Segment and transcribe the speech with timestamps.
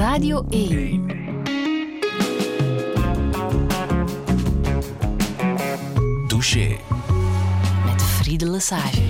[0.00, 1.06] Radio 1.
[6.26, 6.78] Touché.
[7.84, 9.02] Met Friede Lesage.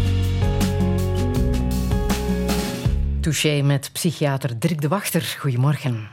[3.21, 5.37] Touché met psychiater Dirk de Wachter.
[5.39, 6.09] Goedemorgen.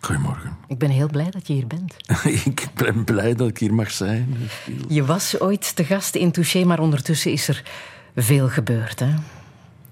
[0.00, 0.56] Goedemorgen.
[0.66, 1.94] Ik ben heel blij dat je hier bent.
[2.44, 4.36] ik ben blij dat ik hier mag zijn.
[4.88, 7.62] Je was ooit te gast in Touché, maar ondertussen is er
[8.16, 9.00] veel gebeurd.
[9.00, 9.14] Hè?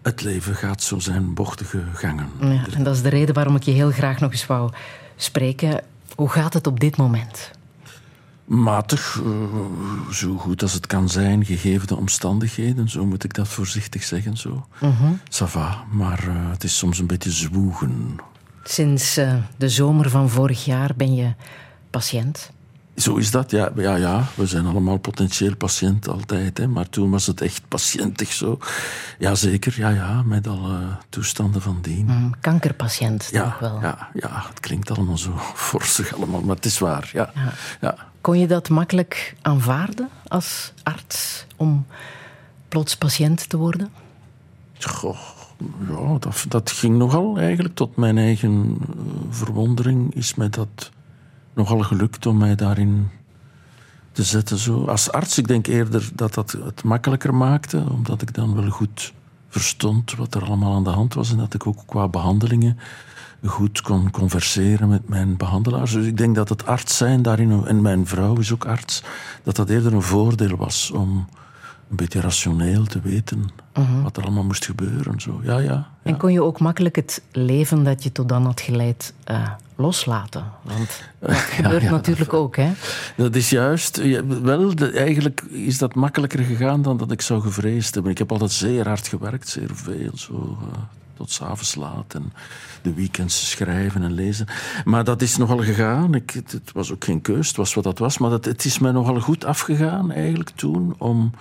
[0.02, 2.28] Het leven gaat zo zijn bochtige gangen.
[2.40, 4.70] Ja, en dat is de reden waarom ik je heel graag nog eens wou
[5.16, 5.80] spreken.
[6.14, 7.50] Hoe gaat het op dit moment?
[8.44, 12.88] Matig, uh, zo goed als het kan zijn, gegeven de omstandigheden.
[12.88, 14.36] Zo moet ik dat voorzichtig zeggen.
[14.36, 14.66] Zo.
[14.80, 18.16] Mm Ça va, maar uh, het is soms een beetje zwoegen.
[18.64, 21.34] Sinds uh, de zomer van vorig jaar ben je
[21.90, 22.50] patiënt.
[22.98, 23.70] Zo is dat, ja.
[23.76, 24.24] ja, ja.
[24.34, 26.58] We zijn allemaal potentieel patiënt altijd.
[26.58, 26.66] Hè.
[26.66, 28.58] Maar toen was het echt patiëntig zo.
[29.18, 30.22] Jazeker, ja, ja.
[30.22, 32.06] Met alle toestanden van dien.
[32.06, 33.80] Mm, kankerpatiënt, ja, toch wel?
[33.80, 35.32] Ja, ja, het klinkt allemaal zo
[35.70, 36.40] forsig allemaal.
[36.40, 37.30] Maar het is waar, ja.
[37.34, 37.52] ja.
[37.80, 37.96] ja.
[38.20, 41.46] Kon je dat makkelijk aanvaarden als arts?
[41.56, 41.86] Om
[42.68, 43.90] plots patiënt te worden?
[44.78, 45.18] Goh,
[45.88, 47.74] ja, dat, dat ging nogal eigenlijk.
[47.74, 48.96] Tot mijn eigen uh,
[49.30, 50.90] verwondering is mij dat
[51.58, 53.08] nogal gelukt om mij daarin
[54.12, 54.58] te zetten.
[54.58, 54.84] Zo.
[54.84, 59.12] Als arts, ik denk eerder dat dat het makkelijker maakte, omdat ik dan wel goed
[59.48, 62.78] verstond wat er allemaal aan de hand was en dat ik ook qua behandelingen
[63.44, 65.92] goed kon converseren met mijn behandelaars.
[65.92, 69.02] Dus ik denk dat het arts zijn daarin, en mijn vrouw is ook arts,
[69.42, 71.28] dat dat eerder een voordeel was om
[71.90, 73.44] een beetje rationeel te weten uh
[73.90, 74.02] -huh.
[74.02, 75.20] wat er allemaal moest gebeuren.
[75.20, 75.40] Zo.
[75.42, 78.60] Ja, ja, ja, En kon je ook makkelijk het leven dat je tot dan had
[78.60, 79.48] geleid uh,
[79.78, 80.44] loslaten?
[80.62, 82.72] Want dat gebeurt ja, natuurlijk dat, ook, hè?
[83.16, 84.22] Dat is juist.
[84.42, 88.12] Wel, de, eigenlijk is dat makkelijker gegaan dan dat ik zou gevreesd hebben.
[88.12, 90.10] Ik heb altijd zeer hard gewerkt, zeer veel.
[90.14, 90.78] Zo, uh,
[91.16, 92.32] tot s'avonds laat en
[92.82, 94.46] de weekends schrijven en lezen.
[94.84, 96.14] Maar dat is nogal gegaan.
[96.14, 98.18] Ik, het, het was ook geen keus, het was wat dat was.
[98.18, 101.32] Maar dat, het is mij nogal goed afgegaan eigenlijk toen om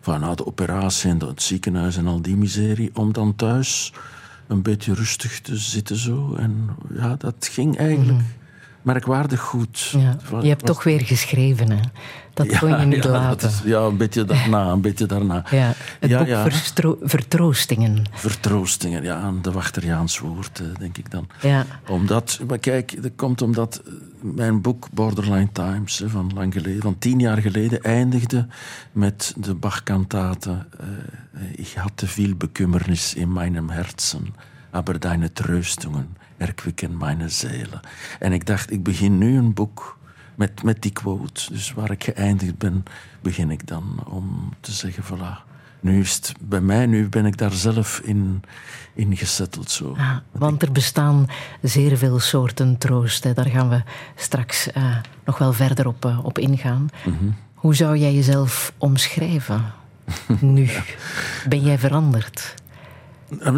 [0.00, 3.92] van na de operatie en het ziekenhuis en al die miserie, om dan thuis
[4.46, 6.34] een beetje rustig te zitten zo.
[6.34, 8.42] En ja, dat ging eigenlijk -hmm.
[8.84, 9.80] Merkwaardig goed.
[9.80, 10.70] Ja, je hebt was...
[10.70, 11.80] toch weer geschreven, hè?
[12.34, 13.48] Dat ja, kon je niet ja, laten.
[13.48, 15.44] Is, ja, een beetje daarna, een beetje daarna.
[15.50, 16.26] Ja, het boek.
[16.26, 18.04] Verstro Vertroostingen.
[18.12, 21.26] Vertroostingen, ja, de Wachteriaans woord, denk ik dan.
[21.40, 21.66] Ja.
[21.88, 23.82] Omdat, maar kijk, dat komt omdat
[24.20, 28.46] mijn boek Borderline Times van lang geleden, van tien jaar geleden, eindigde
[28.92, 34.34] met de Bach-kantate uh, Ik had te veel bekümmernis in mijn herzen,
[34.70, 37.80] aber deine Tröstungen erquicken meine Seele.
[38.18, 39.98] En ik dacht, ik begin nu een boek
[40.34, 41.52] met, met die quote.
[41.52, 42.84] Dus waar ik geëindigd ben,
[43.20, 45.52] begin ik dan om te zeggen, voilà.
[45.80, 48.42] Nu is het bij mij, nu ben ik daar zelf in,
[48.94, 49.70] in gezetteld.
[49.70, 49.94] Zo.
[49.96, 51.26] Ah, want er bestaan
[51.62, 53.24] zeer veel soorten troost.
[53.24, 53.32] Hè.
[53.32, 53.82] Daar gaan we
[54.14, 56.88] straks uh, nog wel verder op, uh, op ingaan.
[57.04, 57.34] Mm -hmm.
[57.54, 59.72] Hoe zou jij jezelf omschrijven
[60.40, 60.68] nu?
[61.48, 62.54] Ben jij veranderd?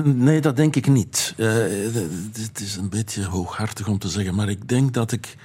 [0.05, 1.35] Nee, dat denk ik niet.
[1.37, 5.37] Het is een beetje hooghartig om te zeggen, maar ik denk dat ik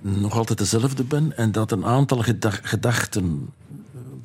[0.00, 2.24] nog altijd dezelfde ben en dat een aantal
[2.62, 3.48] gedachten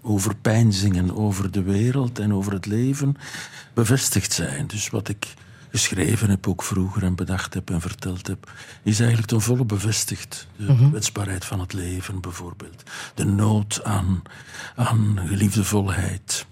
[0.02, 3.16] over pijnzingen over de wereld en over het leven
[3.74, 4.68] bevestigd zijn.
[4.68, 5.34] Dus wat ik
[5.72, 8.52] geschreven heb, ook vroeger en bedacht heb en verteld heb,
[8.84, 10.48] is eigenlijk ten volle bevestigd.
[10.56, 10.90] De mm -hmm.
[10.90, 12.84] kwetsbaarheid van het leven bijvoorbeeld.
[13.16, 14.22] De nood aan,
[14.76, 16.46] aan geliefde volheid.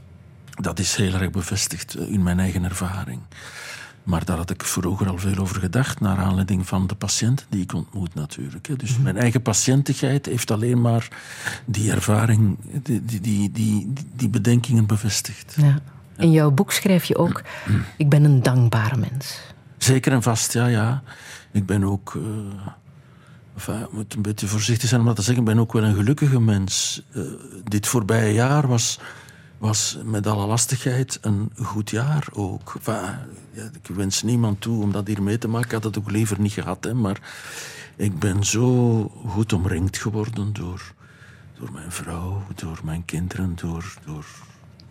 [0.62, 3.22] Dat is heel erg bevestigd in mijn eigen ervaring.
[4.04, 7.62] Maar daar had ik vroeger al veel over gedacht, naar aanleiding van de patiënten die
[7.62, 8.80] ik ontmoet natuurlijk.
[8.80, 11.08] Dus mijn eigen patiëntigheid heeft alleen maar
[11.66, 15.56] die ervaring, die, die, die, die, die bedenkingen bevestigd.
[15.58, 15.80] Ja.
[16.18, 17.42] In jouw boek schrijf je ook,
[17.98, 19.40] ik ben een dankbare mens.
[19.78, 21.04] Zeker en vast, ja, ja.
[21.52, 22.24] Ik ben ook, uh,
[23.56, 25.84] enfin, ik moet een beetje voorzichtig zijn om dat te zeggen, ik ben ook wel
[25.84, 27.04] een gelukkige mens.
[27.14, 27.24] Uh,
[27.64, 29.00] dit voorbije jaar was
[29.60, 32.74] was met alle lastigheid een goed jaar ook.
[32.76, 33.16] Enfin,
[33.54, 35.68] ik wens niemand toe om dat hier mee te maken.
[35.68, 37.20] Ik had het ook liever niet gehad, hè, maar
[37.96, 40.94] ik ben zo goed omringd geworden door,
[41.60, 44.26] door mijn vrouw, door mijn kinderen, door, door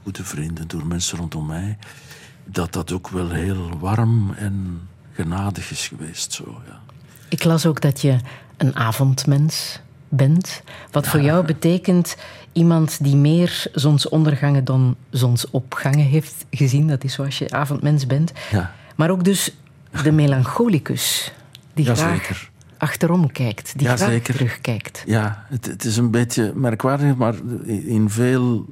[0.03, 1.79] goede vrienden, door mensen rondom mij.
[2.44, 4.81] Dat dat ook wel heel warm en
[5.12, 6.32] genadig is geweest.
[6.32, 6.81] Zo, ja.
[7.29, 8.19] Ik las ook dat je
[8.56, 10.62] een avondmens bent.
[10.91, 11.11] Wat ja.
[11.11, 12.17] voor jou betekent
[12.58, 16.87] iemand die meer zonsondergangen dan zonsopgangen heeft gezien.
[16.87, 18.32] Dat is zoals je avondmens bent.
[18.50, 18.72] Ja.
[18.96, 19.55] Maar ook dus
[20.02, 21.32] de melancholicus.
[21.75, 22.50] Die ja, graag zeker.
[22.78, 24.34] achterom kijkt, die Ja, graag zeker.
[24.34, 25.02] terugkijkt.
[25.06, 27.34] Ja, het, het is een beetje merkwaardig, maar
[27.64, 28.66] in veel,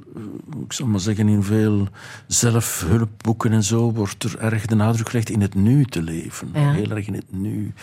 [0.65, 1.87] ik zal maar zeggen, in veel
[2.27, 6.49] zelfhulpboeken en zo wordt er erg de nadruk gelegd in het nu te leven.
[6.53, 6.71] Ja.
[6.71, 7.73] Heel erg in het nu.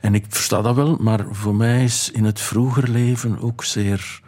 [0.00, 4.20] En ik versta dat wel, maar voor mij is in het vroeger leven ook zeer,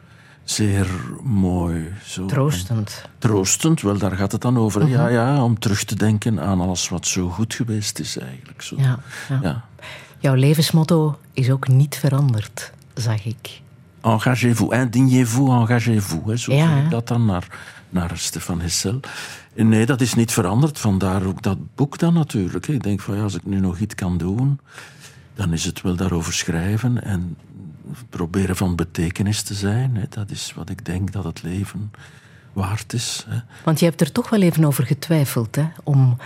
[0.45, 0.87] zeer
[1.23, 1.93] mooi.
[2.05, 2.27] Zo.
[2.27, 3.05] Troostend.
[3.19, 4.89] Troostend, wel, daar gaat het dan over.
[4.89, 8.63] Ja, ja, om terug te denken aan alles wat zo goed geweest is eigenlijk.
[8.63, 8.77] Zo.
[8.79, 8.99] Ja,
[9.29, 9.39] ja.
[9.43, 9.65] Ja.
[10.19, 13.61] Jouw levensmotto is ook niet veranderd, zag ik.
[14.03, 16.43] Engagez-vous, indignez-vous, engagez-vous.
[16.43, 17.47] Zo Ja, ik dat dan naar,
[17.89, 19.01] naar Stefan Hessel.
[19.55, 20.79] En Nee, dat is niet veranderd.
[20.79, 22.69] Vandaar ook dat boek dan natuurlijk.
[22.69, 24.61] Ik denk van ja, als ik nu nog iets kan doen,
[25.35, 27.37] dan is het wel daarover schrijven en
[28.09, 29.97] proberen van betekenis te zijn.
[29.97, 30.05] Hè.
[30.09, 31.91] Dat is wat ik denk dat het leven
[32.53, 33.25] waard is.
[33.29, 33.39] Hè.
[33.65, 35.67] Want je hebt er toch wel even over getwijfeld, hè?
[35.85, 36.17] Om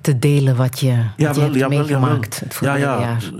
[0.00, 3.00] te delen wat je, wat je hebt meegemaakt het vorige ja, ja.
[3.00, 3.30] jaar.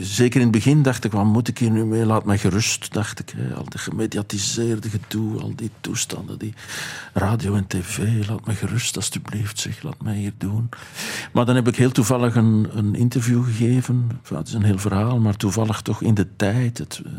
[0.00, 2.06] Zeker in het begin dacht ik, wat moet ik hier nu mee?
[2.06, 3.34] Laat mij gerust, dacht ik.
[3.36, 3.54] Hè.
[3.54, 6.54] Al die gemediatiseerde gedoe, al die toestanden, die
[7.12, 8.28] radio en tv.
[8.28, 9.82] Laat mij gerust, alstublieft, zeg.
[9.82, 10.68] Laat mij hier doen.
[11.32, 14.08] Maar dan heb ik heel toevallig een, een interview gegeven.
[14.20, 16.78] Enfin, het is een heel verhaal, maar toevallig toch in de tijd.
[16.78, 17.12] Het, eh,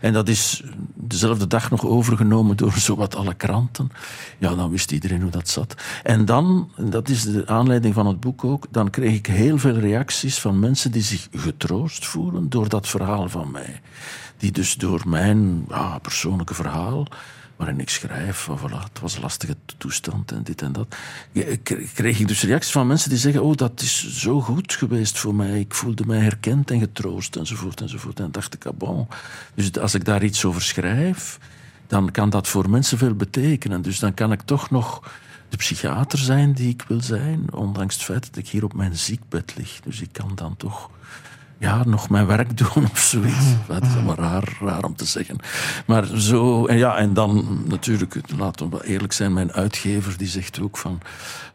[0.00, 0.62] en dat is
[0.94, 3.90] dezelfde dag nog overgenomen door zowat alle kranten.
[4.38, 5.74] Ja, dan wist iedereen hoe dat zat.
[6.02, 9.78] En dan, dat is de aanleiding van het boek ook, dan kreeg ik heel veel
[9.78, 13.80] reacties van mensen die zich getroost voelen door dat verhaal van mij.
[14.36, 15.66] Die dus door mijn
[16.02, 17.06] persoonlijke verhaal,
[17.56, 20.96] waarin ik schrijf, voilà, het was een lastige toestand en dit en dat,
[21.94, 25.34] kreeg ik dus reacties van mensen die zeggen, oh, dat is zo goed geweest voor
[25.34, 28.20] mij, ik voelde mij herkend en getroost enzovoort enzovoort.
[28.20, 29.06] En dacht ik, ah bon,
[29.54, 31.38] dus als ik daar iets over schrijf,
[31.86, 33.82] dan kan dat voor mensen veel betekenen.
[33.82, 35.12] Dus dan kan ik toch nog
[35.54, 38.96] de psychiater zijn die ik wil zijn, ondanks het feit dat ik hier op mijn
[38.96, 39.80] ziekbed lig.
[39.84, 40.90] Dus ik kan dan toch
[41.58, 43.46] ja, nog mijn werk doen of zoiets.
[43.66, 45.38] Dat is allemaal raar, raar om te zeggen.
[45.86, 50.60] Maar zo, en ja, en dan natuurlijk, laten we eerlijk zijn, mijn uitgever die zegt
[50.60, 51.00] ook van,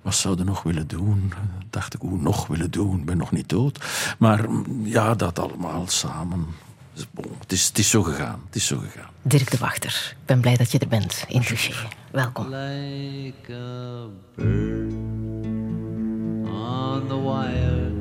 [0.01, 1.33] wat zouden nog willen doen?
[1.69, 2.99] Dacht ik, hoe nog willen doen?
[2.99, 3.85] Ik ben nog niet dood.
[4.17, 6.47] Maar mm, ja, dat allemaal samen.
[6.99, 8.41] Dus bon, Het is, het is zo gegaan.
[8.45, 9.09] Het is zo gegaan.
[9.21, 11.73] Dirk de Wachter, ik ben blij dat je er bent in Touché.
[12.11, 12.49] Welkom.
[12.49, 14.93] like a bird
[16.51, 17.91] on the wire,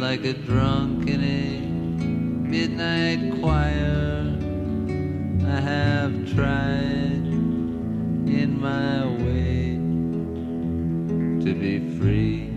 [0.00, 4.36] like a drunk in a midnight choir.
[5.46, 7.26] I have tried
[8.40, 9.78] in my way
[11.44, 12.55] to be free.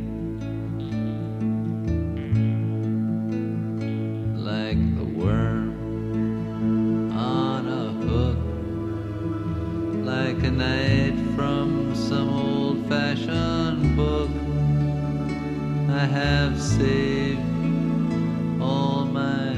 [5.20, 8.38] Worm on a hook
[10.06, 14.30] like a knight from some old fashioned book.
[15.90, 17.42] I have saved
[18.62, 19.54] all my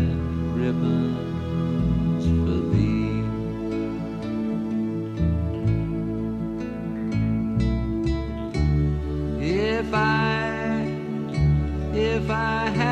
[0.59, 3.21] ribbons for thee.
[9.39, 10.85] If I,
[11.93, 12.90] if I have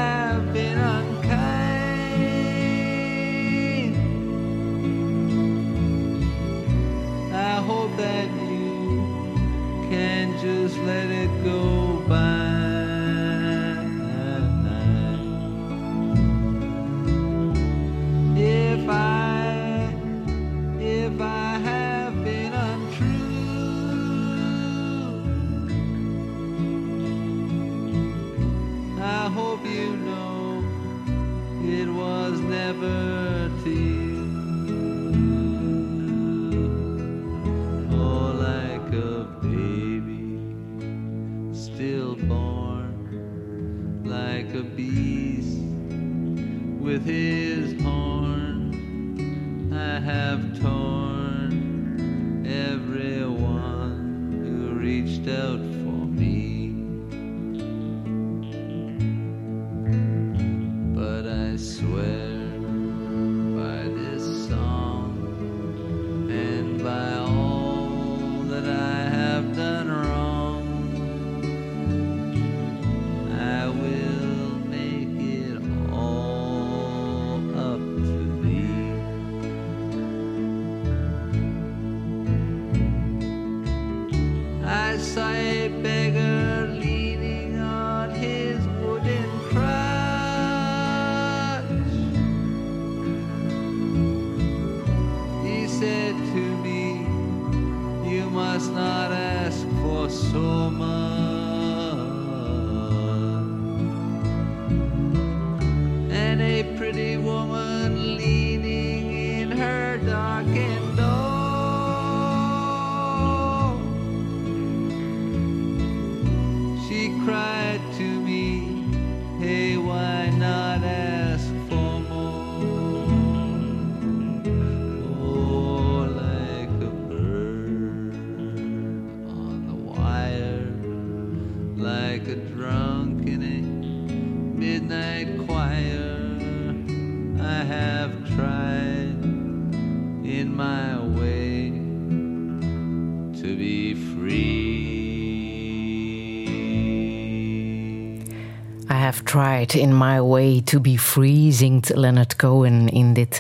[149.30, 153.40] tried in my way to be free, zingt Leonard Cohen in dit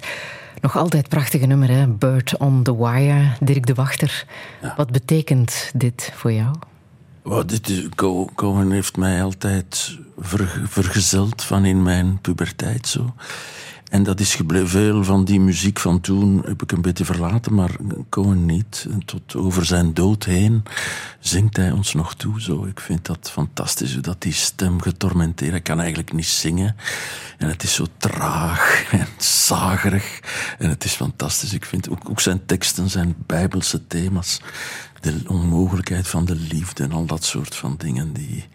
[0.61, 1.87] nog altijd prachtige nummer, hè?
[1.87, 3.31] Bird on the Wire.
[3.39, 4.25] Dirk de Wachter,
[4.77, 6.55] wat betekent dit voor jou?
[7.23, 13.13] Well, dit is, Co- Cohen heeft mij altijd ver- vergezeld van in mijn puberteit zo.
[13.89, 14.67] En dat is gebleven.
[14.67, 17.75] Veel van die muziek van toen heb ik een beetje verlaten, maar
[18.09, 18.87] Cohen niet.
[19.05, 20.63] Tot over zijn dood heen
[21.19, 22.41] zingt hij ons nog toe.
[22.41, 22.65] Zo.
[22.65, 25.51] Ik vind dat fantastisch, hoe dat die stem getormenteerd.
[25.51, 26.75] Hij kan eigenlijk niet zingen.
[27.37, 30.19] En het is zo traag en zagerig.
[30.57, 31.53] En het is fantastisch.
[31.53, 34.41] Ik vind ook, ook zijn teksten, zijn bijbelse thema's.
[34.99, 38.47] De onmogelijkheid van de liefde en al dat soort van dingen die,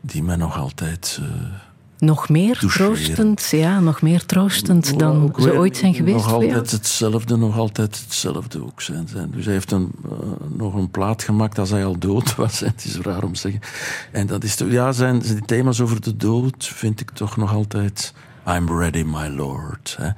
[0.00, 1.18] die mij nog altijd...
[1.20, 1.69] eh,
[2.00, 2.94] Nog meer Toucheren.
[2.94, 7.58] troostend, ja, nog meer troostend dan ook ze ooit zijn geweest Nog altijd hetzelfde, nog
[7.58, 9.08] altijd hetzelfde ook zijn.
[9.30, 10.10] Dus hij heeft een, eh,
[10.56, 12.60] nog een plaat gemaakt als hij al dood was.
[12.60, 13.60] Het is raar om te zeggen.
[14.12, 17.36] En dat is toch, ja, zijn, zijn die thema's over de dood vind ik toch
[17.36, 18.14] nog altijd.
[18.46, 19.96] I'm ready, my lord.
[19.98, 20.10] Hè.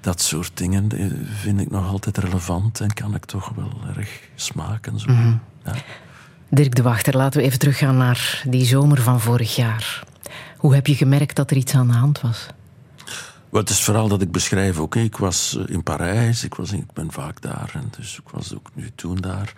[0.00, 1.06] Dat soort dingen eh,
[1.42, 4.98] vind ik nog altijd relevant en kan ik toch wel erg smaken.
[5.00, 5.10] Zo.
[5.10, 5.34] Mhm.
[5.64, 5.74] Ja.
[6.48, 10.08] Dirk de Wachter, laten we even teruggaan naar die zomer van vorig jaar.
[10.60, 12.46] Hoe heb je gemerkt dat er iets aan de hand was?
[13.48, 15.00] Wel, het is verhaal dat ik beschrijf hè.
[15.00, 18.54] Ik was eh, in Parijs, ik, was ik ben vaak daar, en dus ik was
[18.54, 19.52] ook nu toen daar.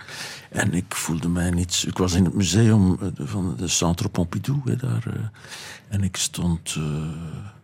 [0.51, 1.85] En ik voelde mij niet...
[1.87, 5.03] Ik was in het museum eh, van de Centre Pompidou, hè, daar.
[5.07, 5.13] eh,
[5.89, 6.77] en ik stond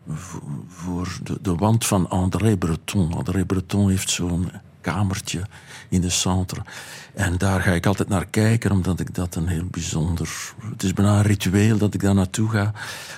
[0.09, 3.13] vo- voor de, de wand van André Breton.
[3.15, 5.43] André Breton heeft zo'n kamertje
[5.89, 6.61] in de centre.
[7.19, 10.29] En daar ga ik altijd naar kijken, omdat ik dat een heel bijzonder...
[10.71, 12.73] Het is bijna een ritueel dat ik daar naartoe ga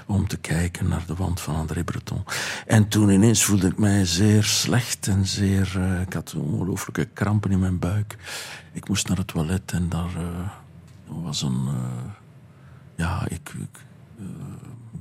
[0.06, 2.24] om te kijken naar de wand van André Breton.
[2.66, 5.72] En toen ineens voelde ik mij zeer slecht en zeer...
[5.76, 8.16] eh, ik had ongelooflijke krampen in mijn buik.
[8.72, 11.66] Ik moest naar het toilet en daar eh, was een...
[11.66, 12.12] eh,
[12.96, 13.52] ja, ik...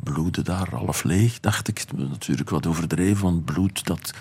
[0.03, 1.85] bloedde daar half leeg, dacht ik.
[1.95, 4.13] Natuurlijk wat overdreven, want bloed dat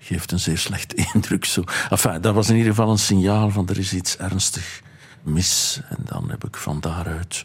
[0.00, 1.44] geeft een zeer slechte indruk.
[1.44, 1.64] Zo.
[1.90, 4.82] Enfin, dat was in ieder geval een signaal van er is iets ernstig
[5.22, 5.80] mis.
[5.88, 7.42] En dan heb ik van daaruit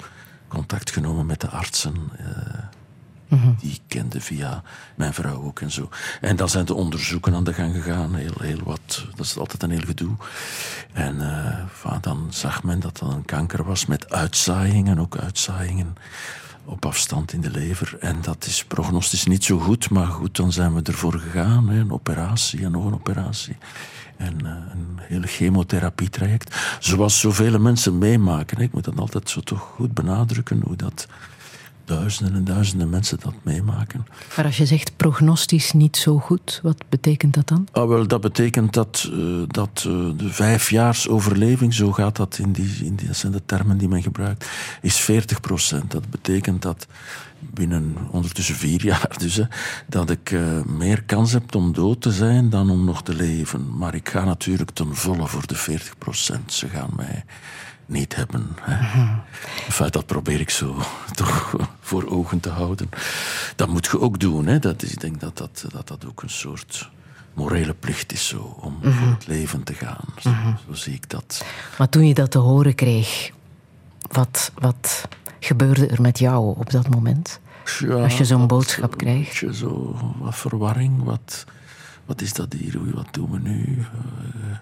[0.47, 1.95] contact genomen met de artsen.
[2.17, 4.63] eh, Die ik kende via
[4.95, 5.89] mijn vrouw ook en zo.
[6.21, 8.15] En dan zijn de onderzoeken aan de gang gegaan.
[8.15, 9.05] Heel, heel wat.
[9.15, 10.15] Dat is altijd een heel gedoe.
[10.93, 14.99] En eh, enfin, dan zag men dat dat een kanker was met uitzaaiingen.
[14.99, 15.95] Ook uitzaaiingen
[16.65, 17.97] op afstand in de lever.
[17.99, 19.89] En dat is prognostisch niet zo goed.
[19.89, 21.69] Maar goed, dan zijn we ervoor gegaan.
[21.69, 21.79] Hè.
[21.79, 23.57] Een operatie en nog een operatie.
[24.17, 26.77] En eh, een hele chemotherapietraject.
[26.79, 28.57] Zoals zoveel mensen meemaken.
[28.57, 30.61] Ik moet dat altijd zo toch goed benadrukken.
[30.65, 31.07] Hoe dat
[31.89, 34.05] duizenden en duizenden mensen dat meemaken.
[34.35, 37.67] Maar als je zegt prognostisch niet zo goed, wat betekent dat dan?
[37.71, 42.51] Ah, wel, dat betekent dat, eh, dat eh, de vijfjaars overleving, zo gaat dat in
[42.51, 44.49] die, in die, dat zijn de termen die men gebruikt,
[44.81, 45.91] is 40 procent.
[45.91, 46.87] Dat betekent dat
[47.39, 49.43] binnen ondertussen vier jaar dus, hè,
[49.87, 53.77] dat ik eh, meer kans heb om dood te zijn dan om nog te leven.
[53.77, 56.53] Maar ik ga natuurlijk ten volle voor de 40 procent.
[56.53, 57.25] Ze gaan mij
[57.89, 58.47] niet hebben.
[58.61, 59.07] Hè.
[59.65, 60.75] Enfin, dat probeer ik zo
[61.15, 62.89] toch voor ogen te houden.
[63.55, 64.45] Dat moet je ook doen.
[64.45, 64.59] Hè.
[64.59, 66.89] Dat is, ik denk dat dat, dat dat ook een soort
[67.33, 70.05] morele plicht is zo, om voor het leven te gaan.
[70.19, 70.29] Zo,
[70.67, 71.45] zo zie ik dat.
[71.77, 73.31] Maar toen je dat te horen kreeg,
[74.11, 75.07] wat, wat
[75.39, 77.39] gebeurde er met jou op dat moment?
[77.79, 79.55] Ja, Als je zo'n boodschap krijgt.
[79.55, 81.45] Zo, wat verwarring, wat,
[82.05, 83.79] wat is dat hier, wat doen we nu?
[83.79, 84.57] Eh,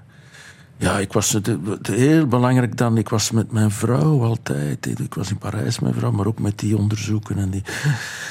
[0.77, 4.99] ja, ik was het, het- heel belangrijk dan, ik was met mijn vrouw altijd.
[4.99, 7.37] Ik was in Parijs met mijn vrouw, maar ook met die onderzoeken.
[7.37, 7.63] En die,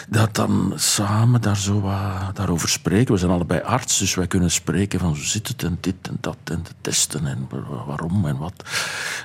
[0.08, 3.12] dat dan samen daar zo wat, daarover spreken.
[3.14, 6.16] We zijn allebei arts, dus wij kunnen spreken van hoe zit het en dit en
[6.20, 8.64] dat en de testen en wa- waarom en wat.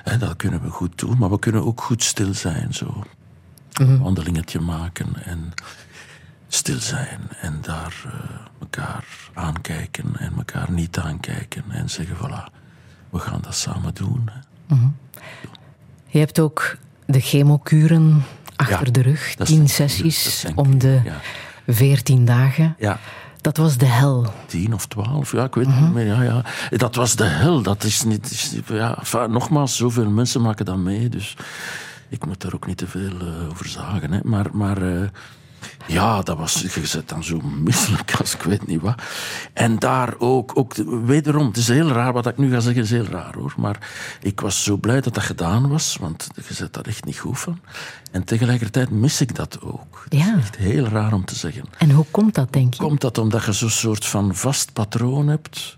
[0.04, 2.74] Hè, dat kunnen we goed doen, maar we kunnen ook goed stil zijn.
[2.74, 3.02] Zo.
[3.72, 5.52] Een wandelingetje maken en
[6.48, 8.12] stil zijn en daar eh,
[8.60, 12.52] elkaar aankijken en elkaar niet aankijken en zeggen voilà,
[13.12, 14.30] we gaan dat samen doen.
[14.32, 14.76] hè.
[16.06, 16.76] Je hebt ook
[17.06, 18.24] de chemokuren
[18.56, 19.34] achter Ja, de rug.
[19.34, 21.20] Tien sessies om de ja.
[21.66, 22.74] veertien dagen.
[22.78, 22.98] Ja,
[23.40, 24.32] Dat was de hel.
[24.46, 26.06] tien of twaalf, ja, ik weet het niet meer.
[26.06, 26.44] Ja, ja.
[26.70, 27.62] Dat was de hel.
[27.62, 28.30] Dat is niet.
[28.30, 31.08] is- ja, enfin, nogmaals, zoveel mensen maken dat mee.
[31.08, 31.36] Dus
[32.08, 34.12] ik moet daar ook niet te veel eh, over zagen.
[34.12, 34.20] Hè.
[34.24, 35.08] Maar, maar eh,
[35.86, 36.60] ja, dat was.
[36.74, 39.02] Je zit dan zo misselijk als ik weet niet wat.
[39.52, 40.74] En daar ook, ook.
[41.04, 43.54] Wederom, het is heel raar wat ik nu ga zeggen, is heel raar hoor.
[43.56, 43.78] Maar
[44.22, 47.38] ik was zo blij dat dat gedaan was, want je zet daar echt niet goed
[47.38, 47.58] van.
[48.10, 50.00] En tegelijkertijd mis ik dat ook.
[50.04, 50.26] Het Ja.
[50.36, 51.64] is echt heel raar om te zeggen.
[51.78, 52.82] En hoe komt dat, denk je?
[52.82, 55.76] Komt dat omdat je zo'n soort van vast patroon hebt?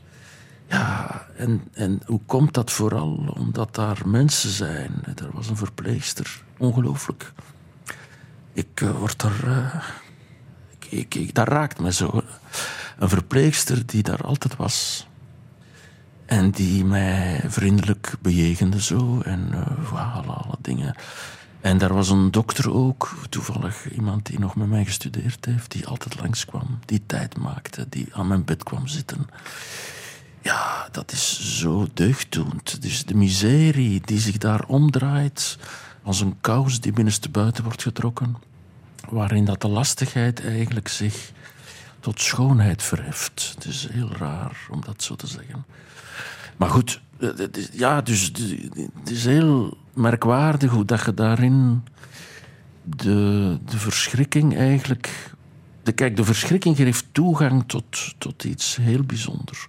[0.69, 3.35] Ja, en, en hoe komt dat vooral?
[3.39, 4.93] Omdat daar mensen zijn.
[5.17, 6.43] Er was een verpleegster.
[6.59, 7.33] Ongelooflijk.
[8.55, 9.49] Ik eh, word er...
[9.49, 9.83] eh,
[10.89, 12.23] ik, ik, dat raakt me zo.
[12.99, 15.07] Een verpleegster die daar altijd was.
[16.27, 19.21] En die mij vriendelijk bejegende zo.
[19.21, 20.95] En eh, voilà, alle dingen.
[21.61, 25.87] En daar was een dokter ook, toevallig iemand die nog met mij gestudeerd heeft, die
[25.87, 29.27] altijd langskwam, die tijd maakte, die aan mijn bed kwam zitten.
[30.43, 32.83] Ja, dat is zo deugddoend.
[32.83, 35.59] Dus de miserie die zich daar omdraait,
[36.05, 38.37] als een kous die binnenste buiten wordt getrokken,
[39.09, 41.33] waarin dat de lastigheid eigenlijk zich
[42.01, 43.53] tot schoonheid verheft.
[43.55, 45.65] Het is heel raar om dat zo te zeggen.
[46.57, 48.25] Maar goed, het is- ja, dus
[49.01, 51.83] het is heel merkwaardig hoe dat je daarin
[52.83, 55.33] de, de verschrikking eigenlijk.
[55.83, 59.67] De, kijk, de verschrikking geeft toegang tot, tot iets heel bijzonders.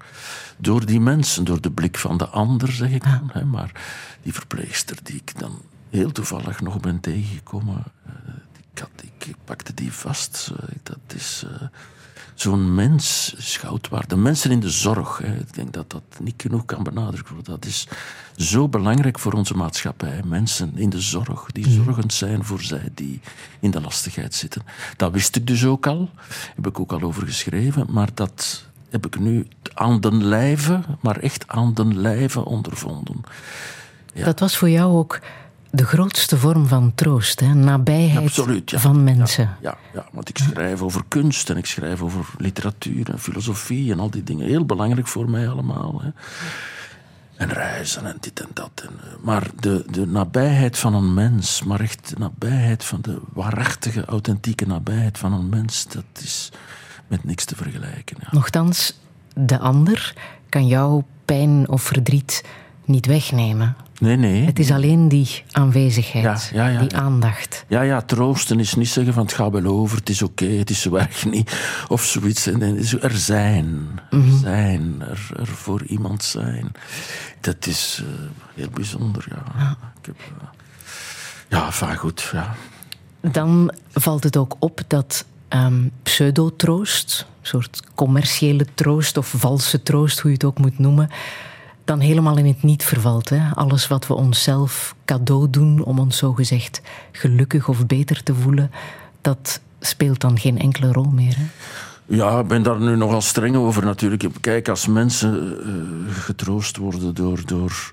[0.58, 3.30] Door die mensen, door de blik van de ander, zeg ik dan.
[3.34, 3.72] Hè, maar
[4.24, 5.62] die verpleegster die ik dan
[5.96, 8.12] heel toevallig nog ben tegengekomen, eh,
[8.74, 10.52] ik, had, ik pakte die vast.
[10.60, 11.46] eh, dat is.
[11.62, 11.68] eh,
[12.36, 14.10] Zo'n mens is goud waard.
[14.10, 17.52] De mensen in de zorg, hè, ik denk dat dat niet genoeg kan benadrukt worden.
[17.52, 17.88] Dat is
[18.38, 20.22] zo belangrijk voor onze maatschappij.
[20.26, 23.22] Mensen in de zorg, die zorgend zijn voor zij die
[23.60, 24.62] in de lastigheid zitten.
[24.98, 26.10] Dat wist ik dus ook al,
[26.56, 31.18] heb ik ook al over geschreven, maar dat heb ik nu aan den lijve, maar
[31.18, 33.22] echt aan den lijve ondervonden.
[34.14, 35.20] Dat was voor jou ook
[35.76, 37.54] de grootste vorm van troost, hè?
[37.54, 38.80] nabijheid Absoluut, ja.
[38.80, 39.58] van mensen.
[39.62, 44.00] Ja, ja, want ik schrijf over kunst en ik schrijf over literatuur en filosofie en
[44.00, 44.48] al die dingen.
[44.48, 46.02] Heel belangrijk voor mij allemaal.
[46.02, 46.10] Hè.
[47.36, 48.72] En reizen en dit en dat.
[48.84, 53.22] En, eh, maar de, de nabijheid van een mens, maar echt de nabijheid van de
[53.34, 56.52] waarachtige, authentieke nabijheid van een mens, dat is
[57.08, 58.18] met niks te vergelijken.
[58.20, 58.28] Ja.
[58.32, 59.00] Nochtans,
[59.34, 60.14] de ander
[60.50, 62.44] kan jouw pijn of verdriet
[62.86, 63.76] niet wegnemen.
[64.00, 64.46] Nee, nee.
[64.46, 66.98] Het is alleen die aanwezigheid, Ja, ja, ja, die ja.
[66.98, 67.66] aandacht.
[67.68, 70.70] Ja, ja, troosten is niet zeggen van het gaat wel over, het is oké, het
[70.70, 71.60] is zo erg niet.
[71.88, 72.46] Of zoiets.
[72.46, 74.00] Er zijn.
[74.10, 74.96] Er zijn.
[75.02, 76.72] Er, er voor iemand zijn.
[77.42, 79.78] Dat is eh, heel bijzonder, ja.
[80.02, 80.48] Ik heb, eh,
[81.48, 82.56] ja, van goed, ja.
[83.22, 90.20] Dan valt het ook op dat ehm, pseudotroost, een soort commerciële troost of valse troost,
[90.20, 91.10] hoe je het ook moet noemen,
[91.86, 93.30] dan helemaal in het niet vervalt.
[93.30, 93.50] Hè?
[93.54, 98.72] Alles wat we onszelf cadeau doen om ons zogezegd gelukkig of beter te voelen,
[99.22, 101.36] dat speelt dan geen enkele rol meer.
[101.38, 101.46] Hè?
[102.08, 104.28] Ja, ik ben daar nu nogal streng over natuurlijk.
[104.42, 107.92] Kijk, als mensen eh, getroost worden door, door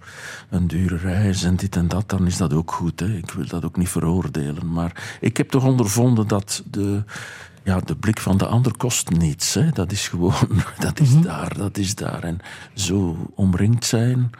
[0.51, 3.01] een dure reis en dit en dat, dan is dat ook goed.
[3.01, 3.07] Hè.
[3.07, 4.73] Ik wil dat ook niet veroordelen.
[4.73, 7.03] Maar ik heb toch ondervonden dat de,
[7.65, 9.55] ja, de blik van de ander kost niets.
[9.55, 9.71] Hè.
[9.71, 12.23] Dat is gewoon, dat is daar, dat is daar.
[12.23, 12.39] En
[12.75, 14.31] zo omringd zijn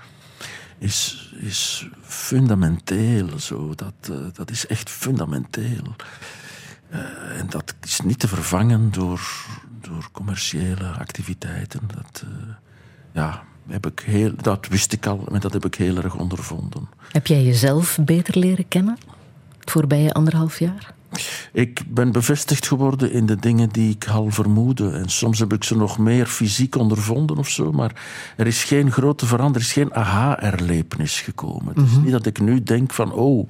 [0.79, 3.39] is, is fundamenteel.
[3.39, 3.75] Zo.
[3.75, 5.97] Dat, eh, dat is echt fundamenteel.
[6.89, 9.21] Eh, en dat is niet te vervangen door,
[9.81, 11.81] door commerciële activiteiten.
[11.95, 12.55] Dat, eh,
[13.13, 16.89] ja, heb ik heel, dat wist ik al, maar dat heb ik heel erg ondervonden.
[17.13, 18.99] Heb jij jezelf beter leren kennen
[19.59, 20.95] het voorbije anderhalf jaar?
[21.53, 24.91] Ik ben bevestigd geworden in de dingen die ik al vermoedde.
[24.91, 27.73] En soms heb ik ze nog meer fysiek ondervonden of zo.
[27.73, 27.93] Maar
[28.37, 31.75] er is geen grote verandering, er is geen aha-erlevenis gekomen.
[31.75, 33.49] Het is niet dat ik nu denk van, oh,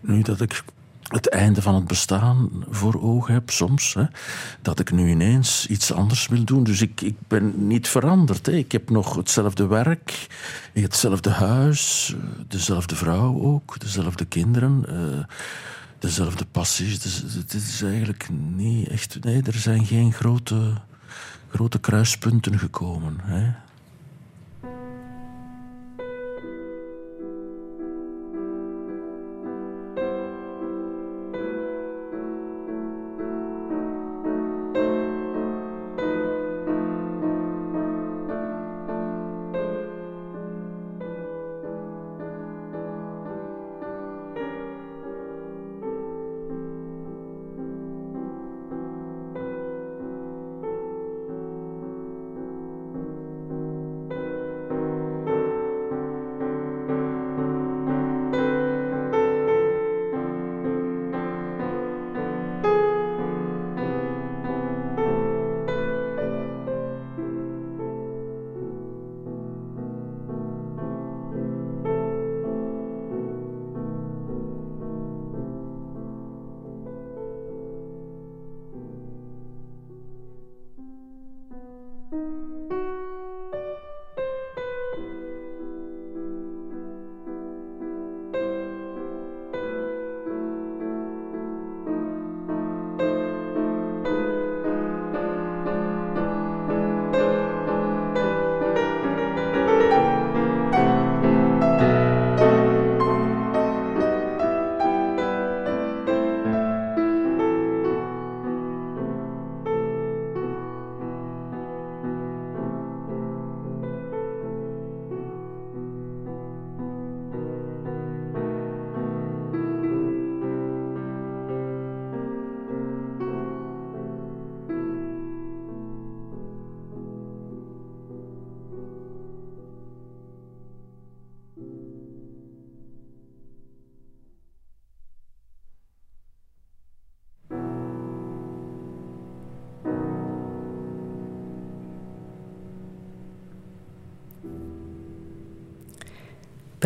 [0.00, 0.62] nu dat ik
[1.08, 4.04] het einde van het bestaan voor ogen heb, soms, hè,
[4.62, 6.64] dat ik nu ineens iets anders wil doen.
[6.64, 8.46] Dus ik, ik ben niet veranderd.
[8.46, 8.52] Hè.
[8.52, 10.26] Ik heb nog hetzelfde werk,
[10.72, 14.84] hetzelfde huis, eh, dezelfde vrouw ook, dezelfde kinderen.
[14.88, 15.24] eh,
[15.98, 17.00] dezelfde passies.
[17.00, 19.24] Dus het is eigenlijk niet echt.
[19.24, 20.72] Nee, er zijn geen grote,
[21.50, 23.16] grote kruispunten gekomen.
[23.22, 23.52] Hè.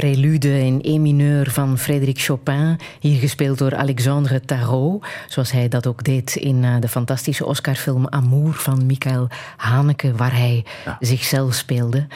[0.02, 5.86] Prelude in E mineur van Frédéric Chopin, hier gespeeld door Alexandre Tarot, zoals hij dat
[5.86, 10.64] ook deed in eh, de fantastische Oscarfilm Amour van Michael Haneke, waar hij
[11.00, 12.06] zichzelf speelde.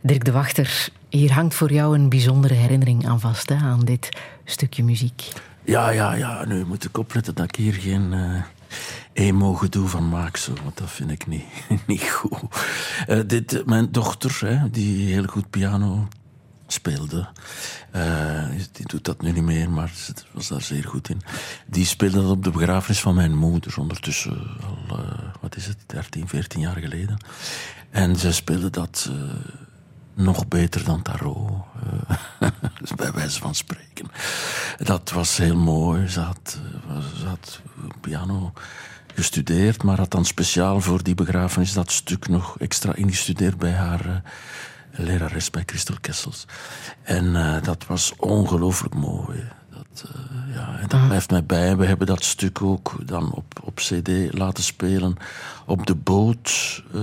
[0.00, 4.08] Dirk de Wachter, hier hangt voor jou een bijzondere herinnering aan vast, hè, aan dit
[4.44, 5.28] stukje muziek.
[5.64, 6.44] Ja, ja, ja.
[6.44, 8.42] Nu moet ik opletten dat ik hier geen uh,
[9.12, 10.36] emo-gedoe van maak.
[10.36, 11.44] Zo, want dat vind ik niet,
[11.86, 12.38] niet goed.
[13.08, 16.08] Uh, dit, mijn dochter, hè, die heel goed piano
[16.74, 17.26] speelde.
[17.96, 21.22] Uh, die doet dat nu niet meer, maar ze was daar zeer goed in.
[21.66, 24.38] Die speelde dat op de begrafenis van mijn moeder, ondertussen
[24.88, 25.04] al, uh,
[25.40, 27.16] wat is het, 13, 14 jaar geleden.
[27.90, 29.16] En ze speelde dat uh,
[30.14, 31.64] nog beter dan Tarot,
[32.96, 34.10] bij wijze van spreken.
[34.78, 36.08] Dat was heel mooi.
[36.08, 36.58] Ze had,
[37.18, 37.60] ze had
[38.00, 38.52] piano
[39.14, 44.22] gestudeerd, maar had dan speciaal voor die begrafenis dat stuk nog extra ingestudeerd bij haar
[44.96, 46.46] lerares bij Christel Kessels.
[47.02, 49.44] En uh, dat was ongelooflijk mooi.
[49.70, 51.06] Dat, uh, ja, en dat ah.
[51.06, 51.76] blijft mij bij.
[51.76, 55.16] We hebben dat stuk ook dan op, op CD laten spelen
[55.66, 57.02] op de boot uh,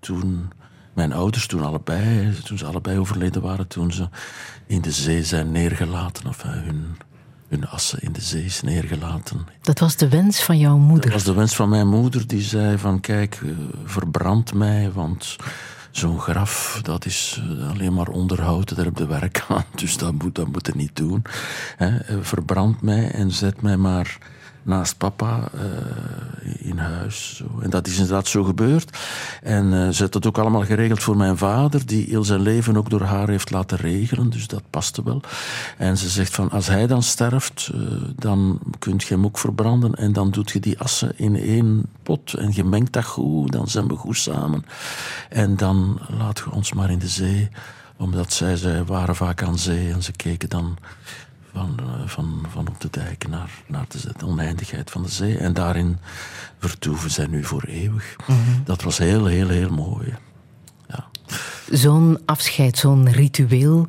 [0.00, 0.50] toen.
[0.92, 4.08] Mijn ouders toen allebei, toen ze allebei overleden waren, toen ze
[4.66, 6.96] in de zee zijn neergelaten, of hun,
[7.48, 9.46] hun assen in de zee is neergelaten.
[9.60, 11.04] Dat was de wens van jouw moeder?
[11.04, 13.42] Dat was de wens van mijn moeder, die zei van kijk,
[13.84, 15.36] verbrand mij, want
[15.92, 19.64] zo'n graf, dat is eh, alleen maar onderhoud, daar heb je werk aan.
[19.80, 21.22] Dus dat moet, dat moet je niet doen.
[21.76, 24.18] He, verbrand mij en zet mij maar
[24.62, 25.62] naast papa uh,
[26.58, 27.42] in huis.
[27.60, 28.98] En dat is inderdaad zo gebeurd.
[29.42, 32.76] En uh, ze heeft dat ook allemaal geregeld voor mijn vader, die heel zijn leven
[32.76, 34.30] ook door haar heeft laten regelen.
[34.30, 35.20] Dus dat paste wel.
[35.78, 37.80] En ze zegt van, als hij dan sterft, uh,
[38.16, 39.94] dan kunt je hem ook verbranden.
[39.94, 42.34] En dan doet je die assen in één pot.
[42.34, 44.64] En je mengt dat goed, dan zijn we goed samen.
[45.28, 47.48] En dan laat je ons maar in de zee.
[47.96, 50.76] Omdat zij, zij waren vaak aan zee en ze keken dan
[51.52, 55.38] van, van, van op de dijk naar, naar de, oneindigheid van de zee.
[55.38, 55.98] En daarin
[56.58, 58.16] vertoeven zij nu voor eeuwig.
[58.26, 58.62] Mm -hmm.
[58.64, 60.14] Dat was heel, heel, heel mooi.
[60.88, 61.04] Ja.
[61.70, 63.86] Zo'n afscheid, zo'n ritueel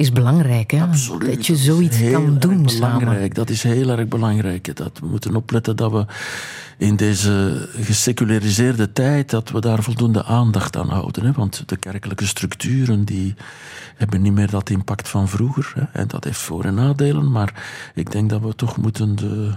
[0.00, 0.70] is belangrijk.
[0.70, 0.82] Hè?
[0.82, 1.34] Absoluut.
[1.34, 3.14] Dat je zoiets dat kan doen belangrijk.
[3.16, 3.34] samen.
[3.34, 4.76] Dat is heel erg belangrijk.
[4.76, 6.04] Dat we moeten opletten dat we
[6.78, 11.24] in deze geseculariseerde tijd dat we daar voldoende aandacht aan houden.
[11.24, 11.32] Hè?
[11.32, 13.34] Want de kerkelijke structuren die
[13.96, 15.72] hebben niet meer dat impact van vroeger.
[15.74, 16.00] Hè?
[16.00, 17.30] En dat heeft voor- en nadelen.
[17.30, 17.54] Maar
[17.94, 19.50] ik denk dat we toch moeten de,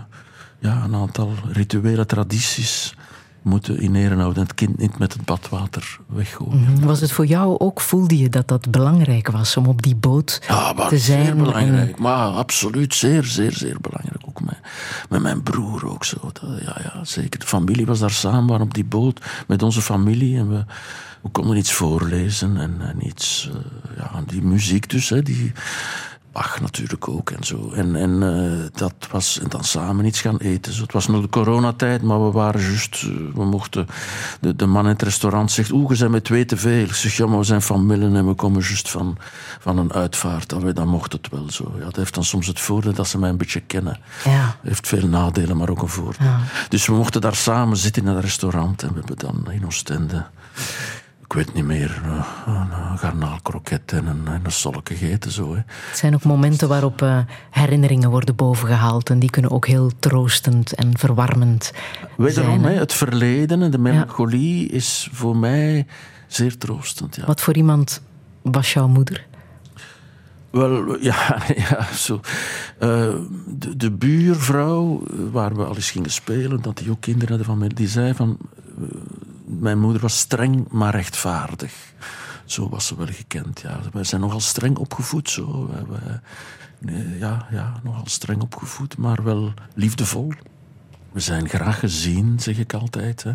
[0.60, 2.96] ja, een aantal rituele tradities
[3.44, 4.36] moeten in ere houden.
[4.42, 6.66] En het kind niet met het badwater weggooien.
[6.66, 6.86] -hmm.
[6.86, 10.42] Was het voor jou ook, voelde je dat dat belangrijk was om op die boot
[10.48, 11.26] ja, te zijn?
[11.26, 12.02] Zeer belangrijk, en...
[12.02, 14.24] maar absoluut zeer, zeer, zeer belangrijk.
[14.28, 14.60] Ook met,
[15.10, 16.18] met mijn broer ook zo.
[16.22, 17.40] Dat, ja, ja, zeker.
[17.40, 20.38] De familie was daar samen, waren op die boot met onze familie.
[20.38, 20.66] En we,
[21.22, 25.52] we konden iets voorlezen en, en iets, uh, ja, die muziek dus, hè, die
[26.34, 27.72] Bach natuurlijk ook en zo.
[27.72, 30.74] En, en uh, dat was, en dan samen iets gaan eten.
[30.74, 30.82] Zo.
[30.82, 33.88] Het was nog de coronatijd, maar we waren juist, uh, we mochten,
[34.40, 36.84] de, de man in het restaurant zegt, oeh, we zijn met twee te veel.
[36.84, 39.18] Ik zeg, ja, maar we zijn van Millen en we komen juist van,
[39.60, 40.54] van een uitvaart.
[40.54, 41.74] Allee, dan mocht het wel zo.
[41.78, 44.00] Ja, dat heeft dan soms het voordeel dat ze mij een beetje kennen.
[44.24, 44.56] Ja.
[44.62, 46.28] heeft veel nadelen, maar ook een voordeel.
[46.28, 46.40] Ja.
[46.70, 50.26] Dus we mochten daar samen zitten in het restaurant en we hebben dan in Oostende
[51.34, 52.02] ik weet niet meer,
[52.46, 55.32] een garnaalkroket en een, en een solke gegeten.
[55.32, 55.62] Zo, hè.
[55.90, 57.20] Het zijn ook momenten waarop uh,
[57.50, 61.74] herinneringen worden bovengehaald en die kunnen ook heel troostend en verwarmend
[62.18, 62.74] Wederom, zijn.
[62.74, 64.76] Hè, het verleden en de melancholie ja.
[64.76, 65.88] is voor mij
[66.28, 67.16] zeer troostend.
[67.16, 67.26] Ja.
[67.26, 68.02] Wat voor iemand
[68.42, 69.26] was jouw moeder?
[70.50, 72.20] Wel, ja, ja zo.
[72.80, 73.16] Uh,
[73.48, 77.58] de, de, buurvrouw waar we al eens gingen spelen, dat die ook kinderen hadden van
[77.58, 78.38] mij, die zei van...
[78.82, 78.88] Uh,
[79.46, 81.94] mijn moeder was streng, maar rechtvaardig.
[82.46, 83.60] Zo was ze wel gekend.
[83.60, 83.80] Ja.
[83.92, 85.30] Wij zijn nogal streng opgevoed.
[85.30, 85.70] Zo.
[85.88, 86.20] Wij,
[86.80, 90.34] nee, ja, ja, nogal streng opgevoed, maar wel liefdevol.
[91.12, 93.24] We zijn graag gezien, zeg ik altijd.
[93.24, 93.32] Hè.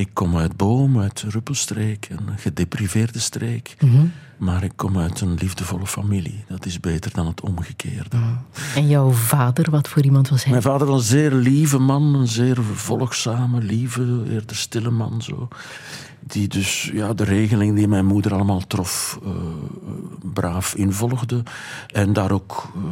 [0.00, 3.76] Ik kom uit Boom, uit Ruppelstreek, een gedepriveerde streek.
[3.80, 4.12] Mm -hmm.
[4.36, 6.44] Maar ik kom uit een liefdevolle familie.
[6.48, 8.16] Dat is beter dan het omgekeerde.
[8.16, 8.38] Mm.
[8.74, 10.50] En jouw vader, wat voor iemand was hij?
[10.50, 15.22] Mijn vader was een zeer lieve man, een zeer volgzame, lieve, eerder stille man.
[15.22, 15.48] Zo.
[16.20, 19.30] Die dus ja, de regeling die mijn moeder allemaal trof, uh,
[20.32, 21.42] braaf involgde.
[21.86, 22.82] En daar ook uh,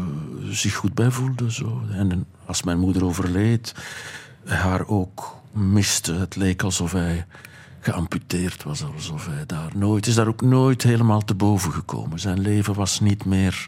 [0.51, 1.53] zich goed bij voelde.
[1.53, 1.83] Zo.
[1.91, 3.75] En als mijn moeder overleed,
[4.45, 6.15] haar ook miste.
[6.15, 7.27] Het leek alsof hij
[7.81, 10.07] geamputeerd was, alsof hij daar nooit...
[10.07, 12.21] is daar ook nooit helemaal te boven gekomen.
[12.21, 13.67] Zijn leven was niet meer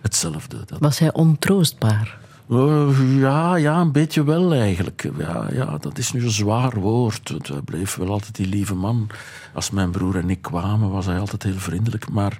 [0.00, 0.56] hetzelfde.
[0.66, 0.78] Dat...
[0.78, 2.18] Was hij ontroostbaar?
[2.50, 5.10] Uh, ja, ja, een beetje wel eigenlijk.
[5.18, 7.34] Ja, ja, dat is nu een zwaar woord.
[7.42, 9.06] Hij bleef wel altijd die lieve man.
[9.54, 12.10] Als mijn broer en ik kwamen, was hij altijd heel vriendelijk.
[12.10, 12.38] Maar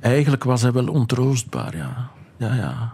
[0.00, 2.10] eigenlijk was hij wel ontroostbaar, ja.
[2.36, 2.92] Ja, ja.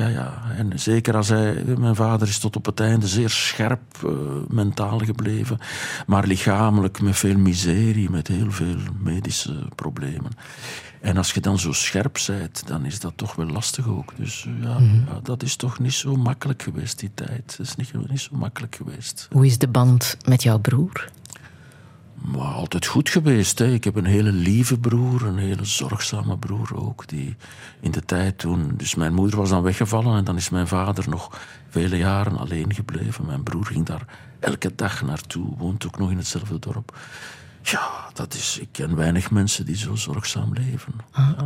[0.00, 0.42] Ja, ja.
[0.56, 1.64] En zeker als hij...
[1.78, 4.10] Mijn vader is tot op het einde zeer scherp uh,
[4.48, 5.58] mentaal gebleven.
[6.06, 10.30] Maar lichamelijk met veel miserie, met heel veel medische problemen.
[11.00, 14.12] En als je dan zo scherp bent, dan is dat toch wel lastig ook.
[14.16, 15.04] Dus uh, ja, mm -hmm.
[15.06, 17.54] ja, dat is toch niet zo makkelijk geweest, die tijd.
[17.56, 19.28] Dat is niet, niet zo makkelijk geweest.
[19.30, 21.08] Hoe is de band met jouw broer?
[22.20, 23.58] Maar altijd goed geweest.
[23.58, 23.72] Hè.
[23.72, 27.08] Ik heb een hele lieve broer, een hele zorgzame broer ook.
[27.08, 27.36] Die
[27.80, 28.72] in de tijd toen.
[28.76, 32.74] Dus mijn moeder was dan weggevallen en dan is mijn vader nog vele jaren alleen
[32.74, 33.26] gebleven.
[33.26, 34.04] Mijn broer ging daar
[34.40, 36.98] elke dag naartoe, woont ook nog in hetzelfde dorp.
[37.62, 38.58] Ja, dat is.
[38.60, 40.92] Ik ken weinig mensen die zo zorgzaam leven.
[41.10, 41.42] Ah.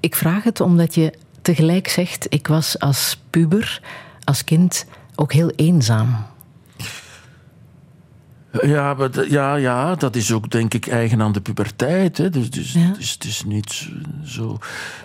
[0.00, 3.82] Ik vraag het omdat je tegelijk zegt: ik was als puber,
[4.24, 6.26] als kind ook heel eenzaam.
[8.62, 12.18] Ja, maar ja, ja, dat is ook denk ik eigen aan de puberteit.
[12.18, 12.30] Hè.
[12.30, 12.80] Dus, dus Ja.
[12.80, 13.88] het, is, het is niet
[14.24, 14.58] zo.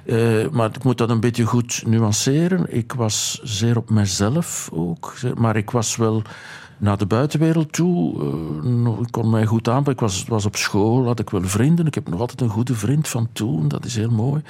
[0.06, 2.66] Eh, maar ik moet dat een beetje goed nuanceren.
[2.76, 5.14] Ik was zeer op mezelf ook.
[5.36, 6.22] Maar ik was wel
[6.78, 8.24] naar de buitenwereld toe.
[8.64, 9.94] nog- ik kon mij goed aanpakken.
[9.94, 11.86] Ik was, was op school, had ik wel vrienden.
[11.88, 13.68] Ik heb nog altijd een goede vriend van toen.
[13.68, 14.42] Dat is heel mooi.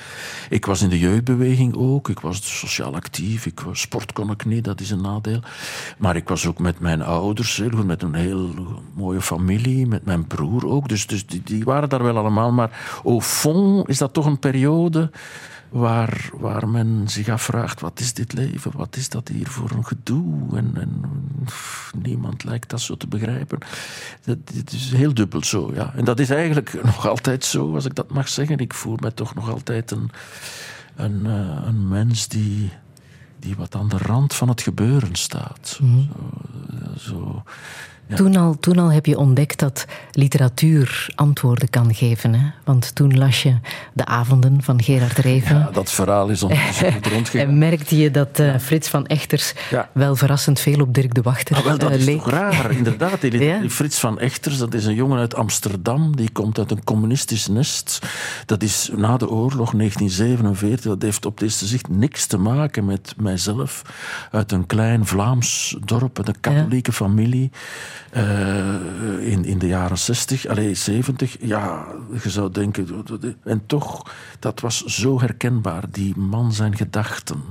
[0.50, 2.10] Ik was in de jeugdbeweging ook.
[2.10, 3.46] Ik was sociaal actief.
[3.46, 5.40] Ik sport kon ik niet, dat is een nadeel.
[5.98, 8.50] Maar ik was ook met mijn ouders, heel goed, met een heel
[8.94, 10.90] mooie familie, met mijn broer ook.
[10.90, 12.52] Dus, dus die, die waren daar wel allemaal.
[12.52, 15.10] Maar au fond is dat toch een periode
[15.70, 18.72] waar, waar men zich afvraagt: wat is dit leven?
[18.76, 20.58] Wat is dat hier voor een gedoe?
[20.58, 21.02] En, en
[21.46, 23.60] pff, niemand lijkt dat zo te begrijpen.
[24.24, 25.94] Dat, het is heel dubbel zo, ja.
[25.96, 28.58] En dat is eigenlijk nog altijd zo, als ik dat mag zeggen.
[28.58, 30.12] Ik voel me toch nog altijd een,
[30.96, 32.72] een, eh, een mens die,
[33.40, 35.60] die wat aan de rand van het gebeuren staat.
[35.68, 35.84] Zo,
[36.98, 37.44] zo, zo.
[38.08, 38.16] Ja.
[38.16, 42.34] Toen, al, toen al heb je ontdekt dat literatuur antwoorden kan geven.
[42.34, 42.48] Hè?
[42.64, 43.56] Want toen las je
[43.94, 45.58] De Avonden van Gerard Reven.
[45.58, 46.52] Ja, dat verhaal is goed
[47.08, 47.48] rondgegaan.
[47.50, 49.90] En merkte je dat eh, Frits van Echters Ja.
[49.94, 52.16] wel verrassend veel op Dirk de Wachter Ah, wel, dat eh, is leek?
[52.18, 53.22] toch raar, inderdaad.
[53.32, 53.70] Ja.
[53.70, 56.16] Frits van Echters, dat is een jongen uit Amsterdam.
[56.16, 58.00] Die komt uit een communistisch nest.
[58.46, 60.84] Dat is na de oorlog, 1947.
[60.92, 63.82] Dat heeft op het eerste zicht niks te maken met mijzelf.
[64.32, 67.52] Uit een klein Vlaams dorp, uit een katholieke familie.
[68.12, 71.38] Eh, in, in de jaren 60, allee, 70.
[71.40, 71.86] Ja,
[72.24, 73.06] je zou denken...
[73.44, 75.84] En toch, dat was zo herkenbaar.
[75.92, 77.44] Die man zijn gedachten.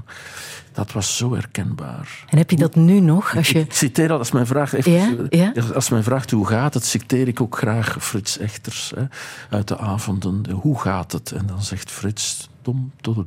[0.72, 2.24] Dat was zo herkenbaar.
[2.28, 3.36] En heb je dat nu nog?
[3.36, 3.58] Als je...
[3.58, 4.32] Ik citeer dat als
[4.72, 5.52] even, Ja, ja.
[5.74, 9.04] als men vraagt hoe gaat het, citeer ik ook graag Frits Echters hè,
[9.50, 10.42] uit de avonden.
[10.42, 11.32] de Hoe gaat het?
[11.32, 13.24] En dan zegt Frits, dom, dom,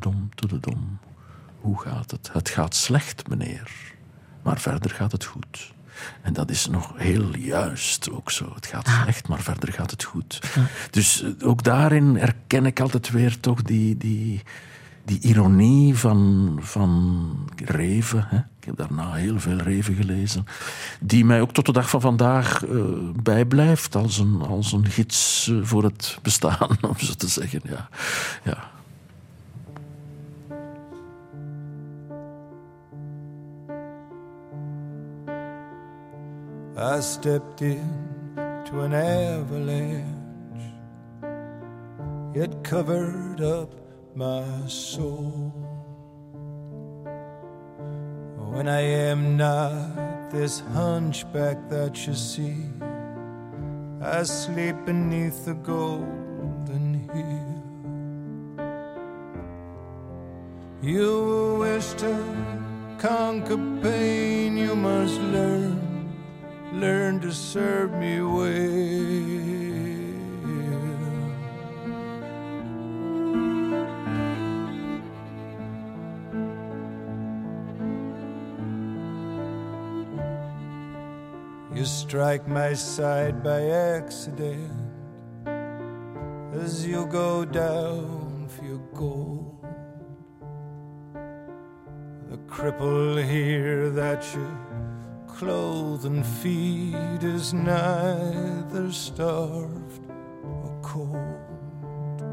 [0.60, 1.00] dom.
[1.62, 2.30] Hoe gaat het?
[2.34, 3.72] Het gaat slecht, meneer.
[4.44, 5.74] Maar verder gaat het goed.
[6.22, 8.52] En dat is nog heel juist ook zo.
[8.56, 10.40] Het gaat slecht, maar verder gaat het goed.
[10.90, 14.42] Dus eh, ook daarin herken ik altijd weer toch die, die,
[15.06, 18.26] die ironie van, van Reven.
[18.30, 18.38] Hè.
[18.38, 20.46] Ik heb daarna heel veel Reven gelezen.
[21.00, 22.76] Die mij ook tot de dag van vandaag eh,
[23.24, 27.62] bijblijft als een, als een gids eh, voor het bestaan, om zo te zeggen.
[27.64, 27.90] Ja.
[28.44, 28.76] Ja.
[36.80, 40.06] I stepped in to an avalanche.
[42.36, 43.74] It covered up
[44.16, 45.52] my soul.
[48.38, 52.70] When I am not this hunchback that you see,
[54.00, 57.58] I sleep beneath the golden hill.
[60.84, 62.14] You wish to
[63.00, 65.77] conquer pain, you must learn
[66.80, 69.18] learn to serve me well.
[81.74, 84.72] You strike my side by accident
[86.54, 89.66] as you go down for your gold.
[92.30, 94.48] The cripple here that you
[95.38, 100.02] clothe and feed is neither starved
[100.44, 102.24] or cold.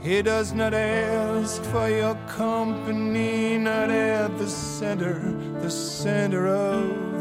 [0.00, 5.18] He does not ask for your company, not at the center,
[5.60, 7.17] the center of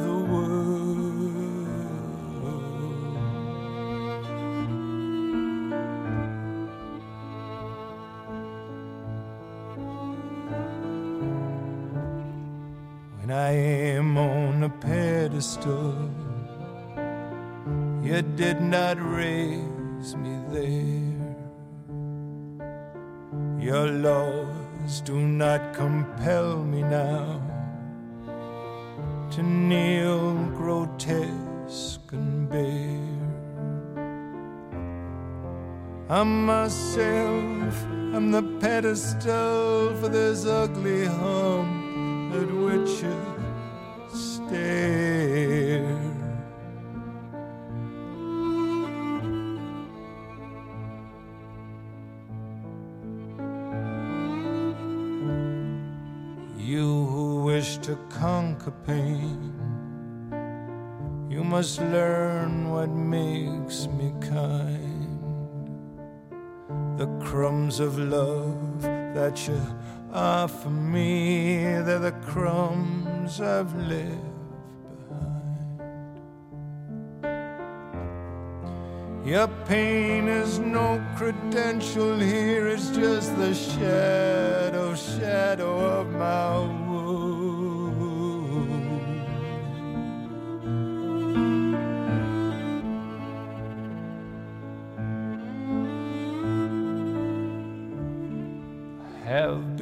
[25.58, 27.41] not compel me now
[29.32, 32.98] to kneel grotesque and bare.
[36.10, 37.76] I'm myself,
[38.15, 43.20] I'm the pedestal for this ugly hump at which you
[44.13, 45.66] stare.
[58.67, 59.53] Conquer pain,
[61.30, 65.19] you must learn what makes me kind.
[66.97, 69.62] The crumbs of love that you
[70.12, 74.17] offer me, they're the crumbs I've left
[77.21, 79.25] behind.
[79.25, 86.87] Your pain is no credential here, it's just the shadow, shadow of my wound.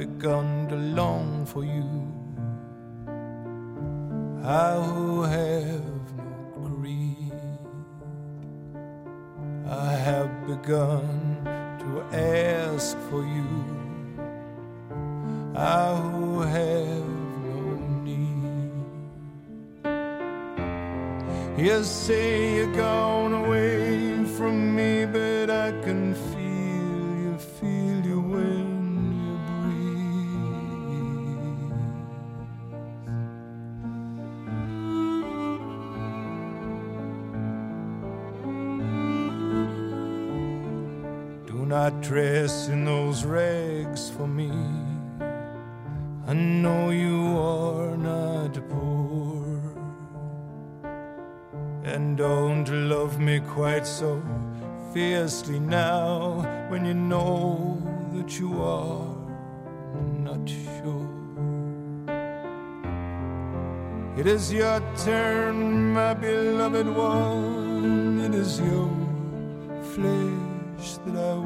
[0.06, 1.88] Begun to long for you.
[4.44, 6.30] I who have no
[6.68, 7.32] greed,
[9.68, 11.04] I have begun
[11.80, 13.50] to ask for you.
[15.56, 17.08] I who have
[17.50, 17.60] no
[18.06, 18.72] need.
[21.58, 26.05] You say you're gone away from me, but I can
[41.76, 44.50] not dress in those rags for me.
[46.26, 49.44] I know you are not poor.
[51.84, 54.10] And don't love me quite so
[54.94, 56.06] fiercely now
[56.70, 57.36] when you know
[58.14, 59.14] that you are
[60.26, 61.12] not sure.
[64.20, 68.20] It is your turn, my beloved one.
[68.26, 68.90] It is your
[69.94, 71.45] flesh that I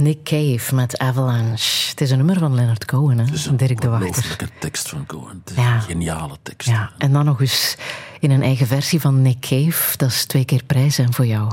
[0.00, 1.90] Nick Cave met Avalanche.
[1.90, 3.24] Het is een nummer van Leonard Cohen, hè?
[3.48, 4.08] Een Dirk de Wachter.
[4.08, 5.40] ongelooflijke tekst van Cohen.
[5.44, 5.74] Het is Ja.
[5.74, 6.68] een geniale tekst.
[6.68, 7.76] Ja, en dan nog eens
[8.20, 9.96] in een eigen versie van Nick Cave.
[9.96, 11.50] Dat is twee keer prijzen voor jou.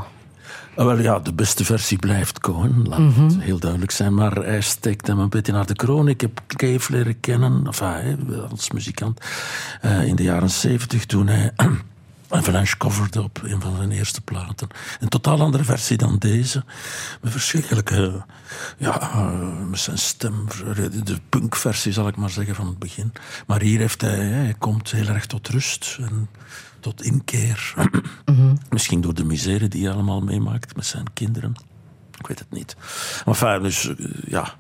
[0.76, 3.24] Ah, wel ja, de beste versie blijft Cohen, laat Mhm.
[3.24, 4.14] het heel duidelijk zijn.
[4.14, 6.08] Maar hij steekt hem een beetje naar de kroon.
[6.08, 9.20] Ik heb Cave leren kennen, enfin, als muzikant,
[9.82, 11.52] eh, in de jaren zeventig toen hij
[12.30, 14.68] Avalanche coverde op een van zijn eerste platen.
[15.00, 16.64] Een totaal andere versie dan deze.
[17.22, 18.26] Met verschrikkelijke,
[18.78, 20.48] ja, eh, met zijn stem.
[21.04, 23.14] De punkversie zal ik maar zeggen van het begin.
[23.48, 26.30] Maar hier heeft hij, hij komt heel erg tot rust en
[26.80, 27.74] tot inkeer.
[28.70, 31.56] Misschien door de misère die hij allemaal meemaakt met zijn kinderen.
[32.20, 32.76] Ik weet het niet.
[33.26, 34.56] Maar enfin, dus eh, ja,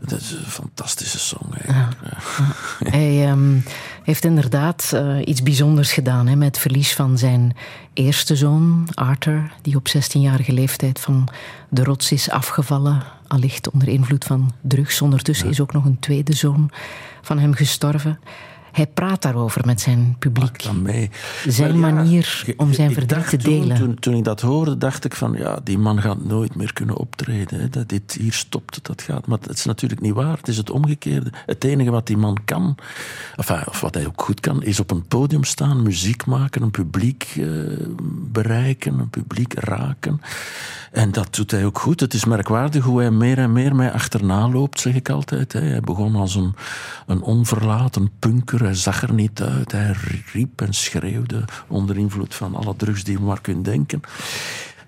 [0.00, 1.46] dat is een fantastische song.
[1.66, 1.88] Ja.
[2.84, 3.58] Hij ehm,
[4.02, 7.56] heeft inderdaad eh, iets bijzonders gedaan hè, met het verlies van zijn
[7.92, 11.28] eerste zoon, Arthur, die op 16-jarige leeftijd van
[11.68, 15.02] de rots is afgevallen, allicht onder invloed van drugs.
[15.02, 16.70] Ondertussen is ook nog een tweede zoon
[17.22, 18.18] van hem gestorven.
[18.72, 20.62] Hij praat daarover met zijn publiek.
[20.62, 21.10] dan mee.
[21.46, 23.76] Zijn ja, manier om zijn verdriet te delen.
[23.76, 26.96] Toen, toen ik dat hoorde, dacht ik van ja, die man gaat nooit meer kunnen
[26.96, 27.60] optreden.
[27.60, 27.68] Hè.
[27.68, 29.26] Dat dit hier stopt, dat gaat.
[29.26, 30.36] Maar het is natuurlijk niet waar.
[30.36, 31.30] Het is het omgekeerde.
[31.46, 32.74] Het enige wat die man kan,
[33.36, 36.70] enfin, of wat hij ook goed kan, is op een podium staan, muziek maken, een
[36.70, 37.46] publiek eh,
[38.32, 40.20] bereiken, een publiek raken.
[40.92, 42.00] En dat doet hij ook goed.
[42.00, 45.52] Het is merkwaardig hoe hij meer en meer mij achterna loopt, zeg ik altijd.
[45.52, 45.60] hè.
[45.60, 46.54] Hij begon als een,
[47.06, 48.59] een onverlaten punker.
[48.64, 49.72] Hij zag er niet uit.
[49.72, 49.94] Hij
[50.32, 54.00] riep en schreeuwde onder invloed van alle drugs die je maar kunt denken.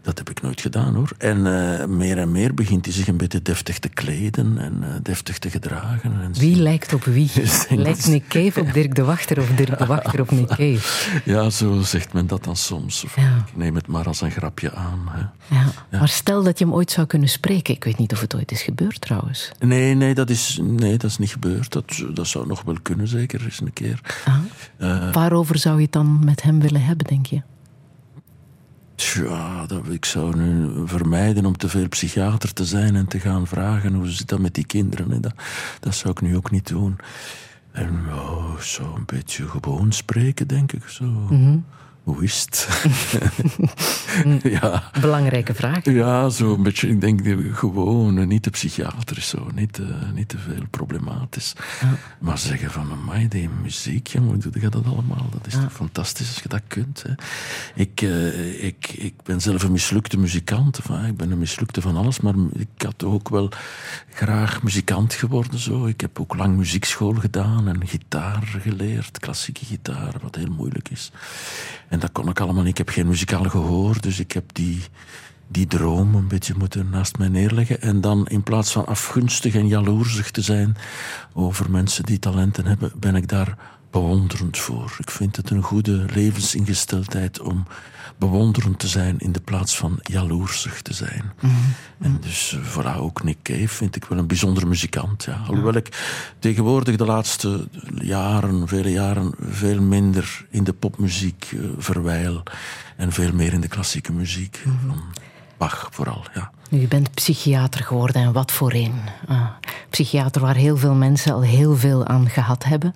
[0.03, 1.13] Dat heb ik nooit gedaan hoor.
[1.19, 1.37] En
[1.81, 5.39] eh, meer en meer begint hij zich een beetje deftig te kleden en eh, deftig
[5.39, 6.21] te gedragen.
[6.23, 7.31] En Wie lijkt op wie?
[7.71, 11.21] Lijkt Nick Cave op Dirk de Wachter of Dirk de Wachter op Nick Cave?
[11.25, 13.05] Ja, zo zegt men dat dan soms.
[13.17, 13.37] Ja.
[13.47, 15.09] Ik neem het maar als een grapje aan.
[15.11, 15.55] Hè.
[15.57, 15.65] Ja.
[15.91, 17.75] Maar stel dat je hem ooit zou kunnen spreken.
[17.75, 19.51] Ik weet niet of het ooit is gebeurd trouwens.
[19.59, 21.73] Nee, nee, dat is, nee, dat is niet gebeurd.
[21.73, 24.01] Dat, dat zou nog wel kunnen, zeker eens een keer.
[24.25, 24.35] Ah.
[24.77, 27.43] Eh, Waarover zou je het dan met hem willen hebben, denk je?
[29.11, 33.47] Ja, dat, ik zou nu vermijden om te veel psychiater te zijn en te gaan
[33.47, 35.11] vragen hoe zit dat met die kinderen.
[35.11, 35.21] Hè.
[35.81, 36.97] Dat, zou ik nu ook niet doen.
[37.73, 40.85] En oh, zo een beetje gewoon spreken, denk ik.
[40.89, 41.05] Zo.
[42.03, 42.69] Hoe is het?
[44.61, 44.91] ja.
[45.01, 45.85] Belangrijke vraag.
[45.85, 49.87] Ja, zo een beetje, ik denk de- gewoon, eh, niet de psychiater, zo, niet, eh,
[50.15, 51.53] niet te veel problematisch.
[52.19, 55.27] Maar zeggen van, amai, die muziek, ja, hoe doe je dat allemaal?
[55.33, 57.03] Dat is toch fantastisch als je dat kunt.
[57.07, 57.13] Hè?
[57.75, 61.97] Ik, eh, ik, ik ben zelf een mislukte muzikant, enfin, ik ben een mislukte van
[61.97, 63.49] alles, maar ik had ook wel
[64.15, 65.59] graag muzikant geworden.
[65.59, 65.87] Zo.
[65.87, 71.11] Ik heb ook lang muziekschool gedaan en gitaar geleerd, klassieke gitaar, wat heel moeilijk is.
[71.93, 72.79] En dat kon ik allemaal niet.
[72.79, 74.83] Ik heb geen muzikaal gehoor, dus ik heb die,
[75.49, 77.81] die droom een beetje moeten naast mij neerleggen.
[77.81, 80.77] En dan in plaats van afgunstig en jaloersig te zijn
[81.33, 83.57] over mensen die talenten hebben, ben ik daar
[83.93, 84.97] bewonderend voor.
[84.99, 87.67] Ik vind het een goede levensingesteldheid om
[88.17, 91.33] bewonderend te zijn in de plaats van jaloersig te zijn.
[92.01, 95.25] En dus eh, vooral ook Nick Cave vind ik wel een bijzondere muzikant.
[95.25, 95.41] Ja.
[95.47, 95.89] Alhoewel ik
[96.39, 102.43] tegenwoordig de laatste jaren, vele jaren, veel minder in de popmuziek eh, verwijl
[102.97, 104.63] en veel meer in de klassieke muziek.
[104.87, 105.03] Van
[105.57, 106.51] Bach vooral, ja.
[106.71, 108.95] Nu, je bent psychiater geworden en wat voor een.
[109.29, 109.47] Ah,
[109.91, 112.95] psychiater waar heel veel mensen al heel veel aan gehad hebben.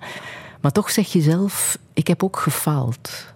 [0.61, 3.33] Maar toch zeg je zelf, ik heb ook gefaald.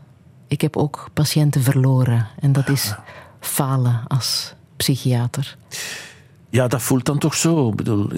[0.48, 2.28] Ik heb ook patiënten verloren.
[2.40, 2.96] En dat is
[3.40, 5.58] falen als psychiater.
[6.52, 7.70] Ja, dat voelt dan toch zo.
[7.70, 8.10] Ik bedoel,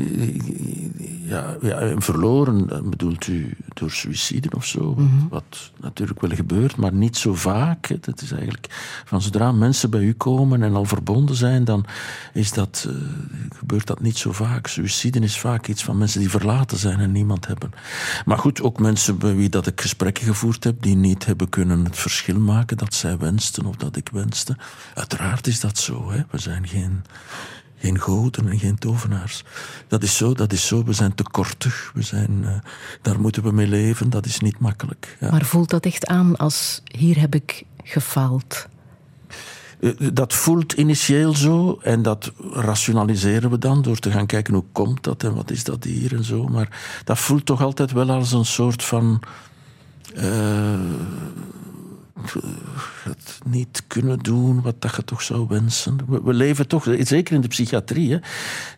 [1.26, 4.98] ja, ja, en verloren bedoelt u door suïcide of zo?
[5.30, 7.86] Wat natuurlijk wel gebeurt, maar niet zo vaak.
[7.88, 7.98] hè.
[8.00, 11.86] Dat is eigenlijk van zodra mensen bij u komen en al verbonden zijn, dan
[12.34, 12.96] is dat, eh,
[13.58, 14.68] gebeurt dat niet zo vaak.
[14.68, 17.72] Suïcide is vaak iets van mensen die verlaten zijn en niemand hebben.
[18.26, 21.86] Maar goed, ook mensen bij wie dat ik gesprekken gevoerd heb, die niet hebben kunnen
[21.86, 24.58] het verschil maken dat zij wensten of dat ik wenste.
[24.94, 26.12] Uiteraard is dat zo.
[26.12, 26.22] Hè.
[26.30, 27.02] We zijn geen
[27.84, 29.44] geen goden en geen tovenaars.
[29.88, 30.84] Dat is zo, dat is zo.
[30.84, 31.92] We zijn te kortig.
[31.94, 32.56] We zijn, eh,
[33.02, 34.10] daar moeten we mee leven.
[34.10, 35.18] Dat is niet makkelijk.
[35.20, 35.32] Ja.
[35.32, 38.68] Maar voelt dat echt aan als hier heb ik gefaald?
[39.82, 44.66] Eh, Dat voelt initieel zo en dat rationaliseren we dan door te gaan kijken hoe
[44.72, 46.48] komt dat en wat is dat hier en zo.
[46.48, 49.22] Maar dat voelt toch altijd wel als een soort van.
[50.16, 50.80] eh,
[53.04, 55.98] het niet kunnen doen wat dat je toch zou wensen.
[56.24, 58.20] We, leven toch, zeker in de psychiatrie,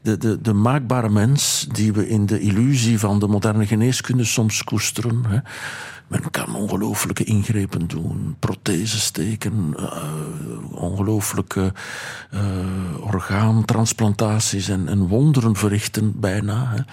[0.01, 4.63] de, de, de maakbare mens die we in de illusie van de moderne geneeskunde soms
[4.63, 5.25] koesteren.
[5.27, 5.39] Hè.
[6.07, 10.03] Men kan ongelooflijke ingrepen doen, protheses steken, eh,
[10.71, 11.73] ongelooflijke
[12.31, 12.41] eh,
[12.99, 16.85] orgaantransplantaties en, en wonderen verrichten bijna.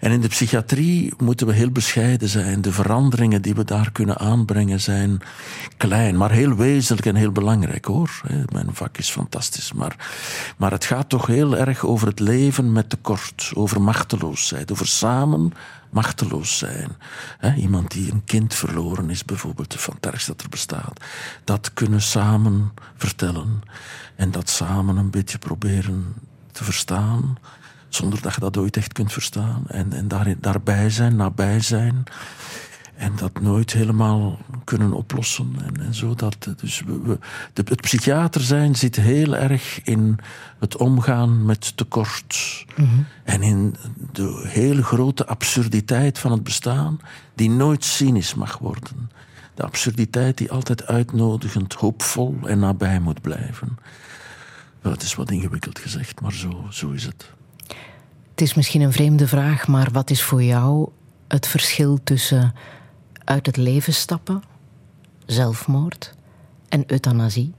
[0.00, 2.60] En in de psychiatrie moeten we heel bescheiden zijn.
[2.60, 5.18] De veranderingen die we daar kunnen aanbrengen zijn
[5.76, 8.20] klein, maar heel wezenlijk en heel belangrijk hoor.
[8.52, 9.96] Mijn vak is fantastisch, maar,
[10.56, 15.52] maar het gaat toch heel erg over het leven met tekort, over machteloosheid, over samen
[15.96, 16.96] machteloos zijn.
[17.56, 21.04] Iemand die een kind verloren is, bijvoorbeeld, van ergste dat er bestaat.
[21.44, 23.62] Dat kunnen samen vertellen
[24.16, 26.14] en dat samen een beetje proberen
[26.52, 27.36] te verstaan,
[27.88, 29.62] zonder dat je dat ooit echt kunt verstaan.
[29.68, 32.04] En, en daar, daarbij zijn, nabij zijn.
[32.96, 35.54] En dat nooit helemaal kunnen oplossen.
[35.64, 37.18] En, en zo dat, dus we, we-
[37.52, 40.18] de, het psychiater zijn zit heel erg in
[40.58, 42.64] het omgaan met tekort.
[43.24, 43.76] En in
[44.12, 47.00] de hele grote absurditeit van het bestaan,
[47.34, 49.10] die nooit cynisch mag worden.
[49.54, 53.78] De absurditeit die altijd uitnodigend, hoopvol en nabij moet blijven.
[54.80, 57.30] Wel, het is wat ingewikkeld gezegd, maar zo, zo is het.
[58.30, 60.88] Het is misschien een vreemde vraag, maar wat is voor jou
[61.28, 62.54] het verschil tussen
[63.26, 64.42] uit het leven stappen,
[65.26, 66.14] zelfmoord
[66.68, 67.52] en euthanasie?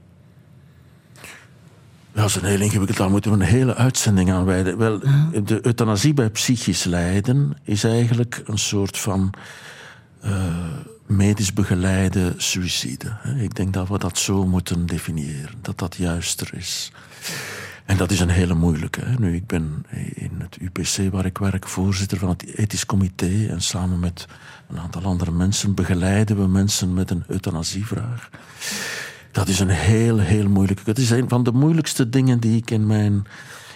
[2.12, 2.98] Ja, dat is een heel ingewikkeld.
[2.98, 4.78] Daar moeten we een hele uitzending aan wijden.
[4.78, 4.98] Wel,
[5.44, 9.34] de euthanasie bij psychisch lijden is eigenlijk een soort van
[10.20, 10.54] eh,
[11.06, 13.16] medisch begeleide suïcide.
[13.38, 16.92] Ik denk dat we dat zo moeten definiëren, dat dat juister is.
[17.84, 19.00] En dat is een hele moeilijke.
[19.00, 19.14] Hè.
[19.18, 23.60] Nu, ik ben in het UPC waar ik werk voorzitter van het ethisch comité en
[23.60, 24.26] samen met
[24.68, 28.30] een aantal andere mensen begeleiden we mensen met een euthanasievraag.
[29.32, 30.82] Dat is een heel, heel moeilijke.
[30.84, 33.26] Het is een van de moeilijkste dingen die ik in mijn,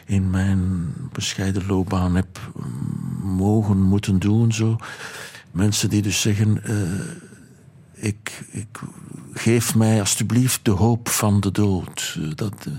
[0.06, 4.52] in mijn bescheiden loopbaan heb mm, mogen moeten doen.
[4.52, 4.76] Zo.
[5.50, 8.80] Mensen die dus zeggen: eh, ik, ik,
[9.32, 12.18] geef mij alstublieft de hoop van de dood.
[12.34, 12.72] Dat, eh,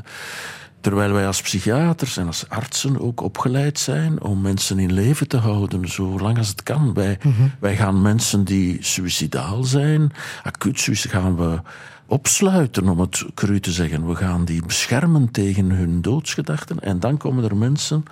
[0.84, 5.38] terwijl wij als psychiaters en als artsen ook opgeleid zijn om mensen in leven te
[5.38, 6.94] houden, zolang als het kan.
[6.94, 7.18] Wij,
[7.60, 10.12] wij gaan mensen die suïcidaal zijn,
[10.44, 11.62] acuut suïcide, gaan we
[12.06, 14.08] opsluiten, om het cru te zeggen.
[14.08, 16.80] We gaan die beschermen tegen hun doodsgedachten.
[16.80, 18.04] En dan komen er mensen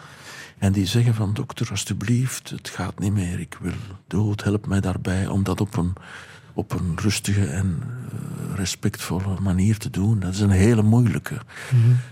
[0.57, 3.39] en die zeggen van dokter, alstublieft, het gaat niet meer.
[3.39, 3.72] Ik wil
[4.07, 5.93] dood, help mij daarbij om dat op een,
[6.54, 10.20] op een rustige en eh, respectvolle manier te doen.
[10.20, 11.38] Dat is een hele moeilijke.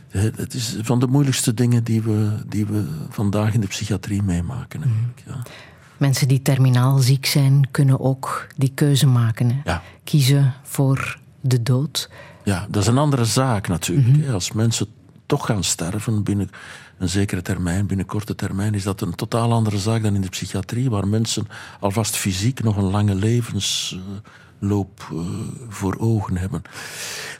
[0.10, 4.82] Het is van de moeilijkste dingen die we, die we vandaag in de psychiatrie meemaken.
[4.84, 5.52] eigenlijk, Ja.
[5.98, 9.50] Mensen die terminaal ziek zijn, kunnen ook die keuze maken.
[9.50, 9.60] Hè?
[9.64, 9.82] Ja.
[10.04, 12.10] Kiezen voor de dood.
[12.44, 14.26] Ja, dat is een andere zaak natuurlijk.
[14.26, 14.34] hè.
[14.34, 14.88] Als mensen
[15.26, 16.50] toch gaan sterven binnen
[17.00, 20.30] een zekere termijn, binnen korte termijn, is dat een totaal andere zaak dan in de
[20.30, 21.48] psychiatrie, waar mensen
[21.80, 25.18] alvast fysiek nog een lange levensloop eh,
[25.70, 26.62] voor ogen hebben.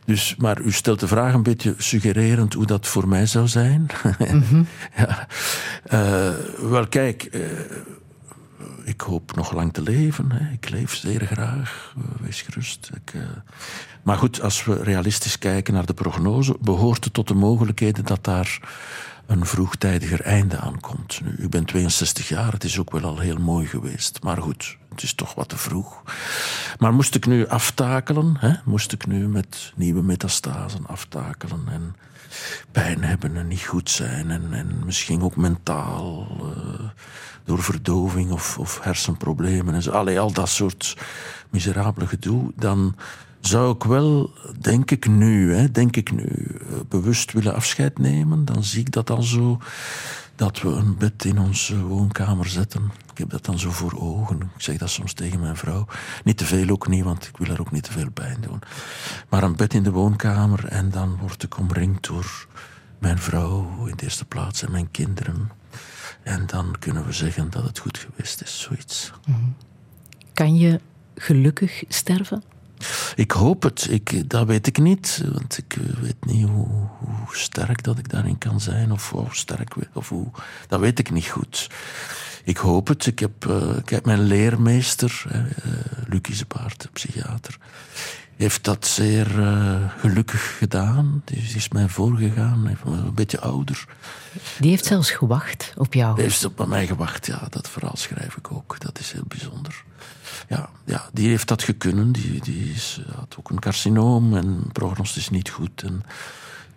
[0.06, 3.88] Dus, maar u stelt de vraag een beetje suggererend hoe dat voor mij zou zijn.
[4.98, 5.28] ja.
[5.84, 7.24] Eh, wel, kijk.
[7.24, 7.42] eh,
[8.84, 10.32] ik hoop nog lang te leven.
[10.32, 10.52] Hè.
[10.54, 11.94] Ik leef zeer graag.
[12.22, 12.90] Wees gerust.
[12.94, 13.14] Ik,
[14.04, 18.24] Maar goed, als we realistisch kijken naar de prognose, behoort het tot de mogelijkheden dat
[18.24, 18.60] daar
[19.30, 21.22] een vroegtijdiger einde aan komt.
[21.24, 24.24] Nu, ik ben 62 jaar, het is ook wel al heel mooi geweest.
[24.24, 26.04] Maar goed, het is toch wat te vroeg.
[26.78, 28.54] Maar moest ik nu aftakelen, hè?
[28.66, 31.96] moest ik nu met nieuwe metastasen aftakelen en
[32.72, 36.90] pijn hebben en niet goed zijn en, en misschien ook mentaal eh,
[37.44, 40.98] door verdoving of, of hersenproblemen en al dat soort
[41.50, 42.96] miserabele gedoe, dan
[43.42, 48.46] zou ik wel, denk ik nu, hè, denk ik nu, eh, bewust willen afscheid nemen.
[48.46, 49.60] Dan zie ik dat al zo,
[50.36, 52.92] dat we een bed in onze woonkamer zetten.
[53.12, 54.42] Ik heb dat dan zo voor ogen.
[54.42, 55.86] Ik zeg dat soms tegen mijn vrouw.
[56.24, 58.60] Niet te veel ook niet, want ik wil haar ook niet te veel pijn doen.
[59.30, 62.48] Maar een bed in de woonkamer en dan word ik omringd door
[63.00, 65.52] mijn vrouw in de eerste plaats en mijn kinderen.
[66.24, 69.12] En dan kunnen we zeggen dat het goed geweest is, zoiets.
[70.34, 70.80] Kan je
[71.16, 72.44] gelukkig sterven?
[73.20, 73.88] Ik hoop het.
[73.90, 75.24] Ik, dat weet ik niet.
[75.32, 76.68] Want ik eh, weet niet hoe,
[77.00, 78.92] hoe sterk dat ik daarin kan zijn.
[78.92, 79.76] Of hoe sterk.
[79.94, 80.28] Of hoe,
[80.68, 81.70] dat weet ik niet goed.
[82.44, 83.06] Ik hoop het.
[83.06, 85.42] Ik heb, eh, kijk, mijn leermeester, eh,
[86.08, 86.22] Luc
[86.78, 87.58] de psychiater,
[88.36, 89.26] heeft dat zeer
[89.98, 91.22] gelukkig gedaan.
[91.26, 92.78] Die is mij voorgegaan.
[92.86, 93.86] Een beetje ouder.
[94.60, 96.14] Die heeft zelfs gewacht op jou.
[96.14, 97.48] Hij heeft op mij gewacht, ja.
[97.50, 98.80] Dat verhaal schrijf ik ook.
[98.80, 99.84] Dat is heel bijzonder.
[100.48, 102.12] Ja, ja die heeft dat gekunnen.
[102.12, 105.84] Die, die is, had ook een carcinoom en prognostisch niet goed.
[105.84, 106.04] En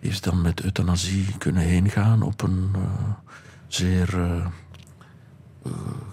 [0.03, 2.81] is dan met euthanasie kunnen heengaan op een eh,
[3.67, 4.45] zeer eh,
[5.63, 5.71] eh,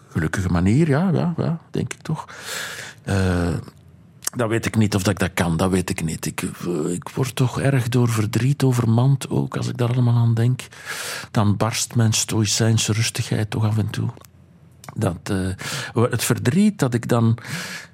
[0.08, 0.88] gelukkige manier.
[0.88, 2.24] Ja, ja, ja, denk ik toch.
[4.36, 6.26] Dat weet ik niet of dat ik dat kan, dat weet ik niet.
[6.26, 6.42] Ik,
[6.88, 10.60] ik word toch erg door verdriet overmand, ook als ik daar allemaal aan denk.
[11.30, 14.10] Dan barst mijn stoïcijnse rustigheid toch af en toe.
[14.94, 17.38] Dat, eh, het verdriet dat ik dan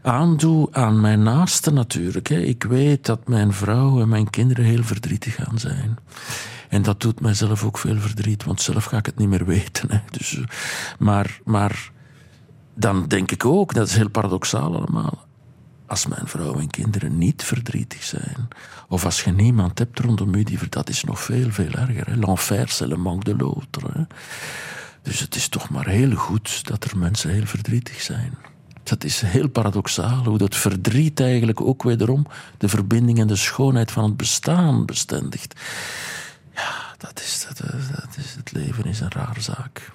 [0.02, 2.28] aandoe aan mijn naasten natuurlijk.
[2.28, 2.38] Hè.
[2.40, 5.98] Ik weet dat mijn vrouw en mijn kinderen heel verdrietig gaan zijn.
[6.68, 9.90] En dat doet mijzelf ook veel verdriet, want zelf ga ik het niet meer weten.
[9.90, 10.00] Hè.
[10.10, 10.44] Dus, eh,
[10.98, 11.90] maar, maar
[12.74, 15.24] dan denk ik ook, dat is heel paradoxaal allemaal.
[15.86, 18.48] Als mijn vrouw en kinderen niet verdrietig zijn,
[18.88, 22.18] of als je niemand hebt rondom u die dat is nog veel, veel erger.
[22.18, 24.06] L'enfer, c'est le manque de l'autre.
[25.06, 28.38] Dus het is toch maar heel goed dat er mensen heel verdrietig zijn.
[28.82, 32.26] Dat is heel paradoxaal hoe dat verdriet eigenlijk ook wederom
[32.58, 35.60] de verbinding en de schoonheid van het bestaan bestendigt.
[36.54, 39.92] Ja, dat is, dat, dat is, het leven is een raar zaak.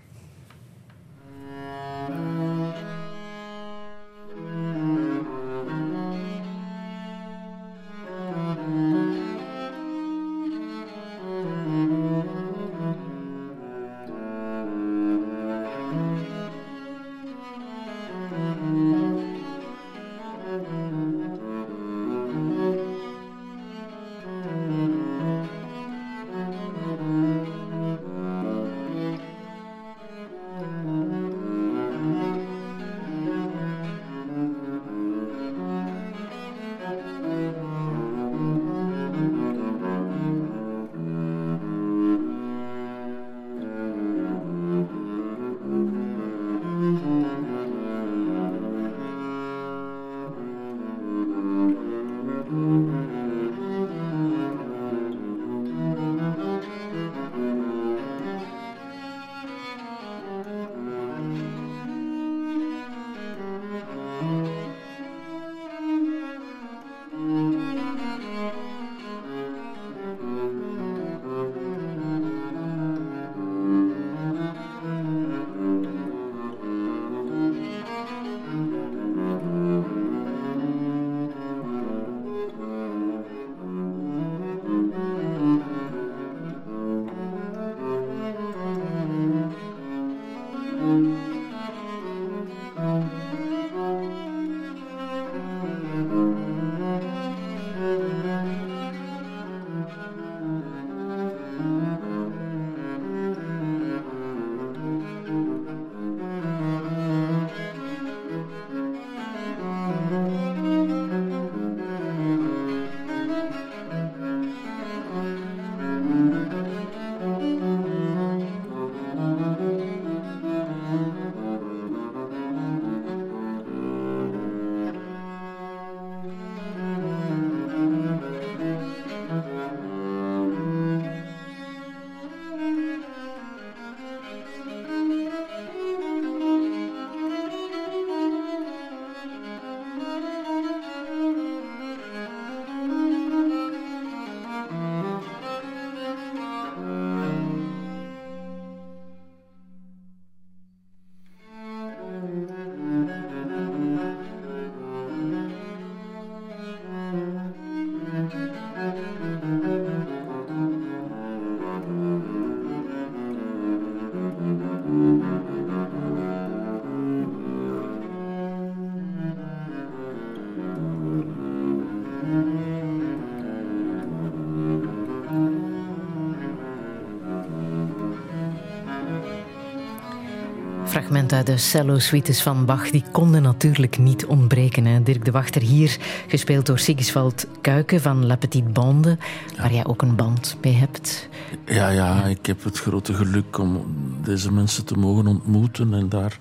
[181.12, 184.86] Fragment uit de cello-suites van Bach, die konden natuurlijk niet ontbreken.
[184.86, 185.04] Hè.
[185.04, 185.98] Dirk de Wachter hier,
[186.28, 189.18] gespeeld door Sigiswald Kuiken van La Petite Bande,
[189.58, 191.30] waar jij ook een band mee hebt.
[191.66, 195.94] Ja, ja, ik heb het grote geluk om deze mensen te mogen ontmoeten.
[195.94, 196.38] En daar,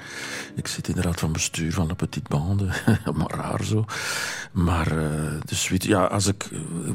[0.54, 2.64] ik zit in de raad van bestuur van La Petite Bande,
[3.18, 3.84] maar raar zo.
[4.52, 5.04] Maar uh,
[5.44, 6.48] de suite, ja, als ik,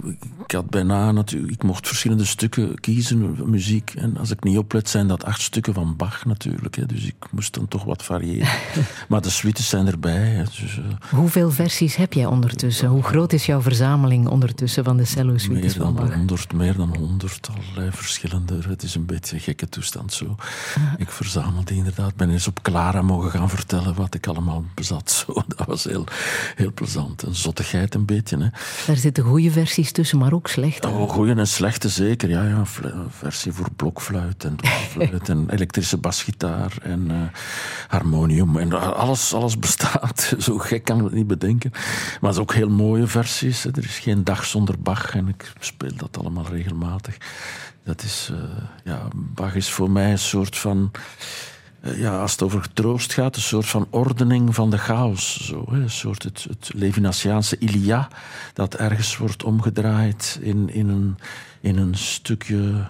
[0.03, 0.17] ik
[0.56, 3.93] had bijna natuurlijk, ik mocht verschillende stukken kiezen, muziek.
[3.95, 6.76] En als ik niet oplet, zijn dat acht stukken van Bach natuurlijk.
[6.76, 8.47] Hè, dus ik moest dan toch wat variëren.
[9.10, 10.28] maar de suites zijn erbij.
[10.28, 12.88] Hè, dus, uh, Hoeveel versies heb jij ondertussen?
[12.88, 16.14] Hoe groot is jouw verzameling ondertussen van de cello-suites van Bach?
[16.14, 18.60] 100, meer dan honderd, allerlei verschillende.
[18.68, 20.36] Het is een beetje een gekke toestand zo.
[20.97, 22.16] Ik verzamelde inderdaad.
[22.16, 25.12] ben eens op Clara mogen gaan vertellen wat ik allemaal bezat.
[25.12, 26.06] Zo, dat was heel,
[26.56, 27.22] heel plezant.
[27.22, 28.38] Een zottigheid een beetje.
[28.38, 28.47] Hè.
[28.88, 30.88] Daar zitten goede versies tussen, maar ook slechte.
[30.88, 32.30] Oh, goede en slechte zeker.
[32.30, 32.64] Ja, ja.
[33.10, 37.18] Versie voor blokfluit en dwarfluit en elektrische basgitaar en uh,
[37.88, 38.58] harmonium.
[38.58, 40.34] En alles, alles bestaat.
[40.39, 41.72] Zo gek kan ik het niet bedenken.
[41.74, 43.64] Maar het is ook heel mooie versies.
[43.64, 43.70] Hè.
[43.70, 47.18] Er is geen dag zonder Bach en ik speel dat allemaal regelmatig.
[47.84, 48.38] Dat is, uh,
[48.84, 50.91] ja, Bach is voor mij een soort van
[51.94, 55.46] ja, als het over troost gaat, een soort van ordening van de chaos.
[55.46, 55.78] Zo, hè.
[55.78, 58.08] Een soort het, het Levinasiaanse Ilia,
[58.54, 61.18] dat ergens wordt omgedraaid in, in, een,
[61.62, 62.88] in een stukje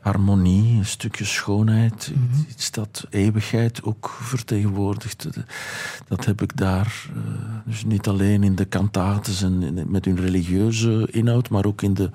[0.00, 2.12] harmonie, een stukje schoonheid.
[2.14, 2.46] Mm -hmm.
[2.50, 5.26] Iets dat eeuwigheid ook vertegenwoordigt.
[6.08, 7.06] Dat heb ik daar.
[7.16, 7.22] Uh,
[7.64, 12.10] dus niet alleen in de cantates en met hun religieuze inhoud, maar ook in de,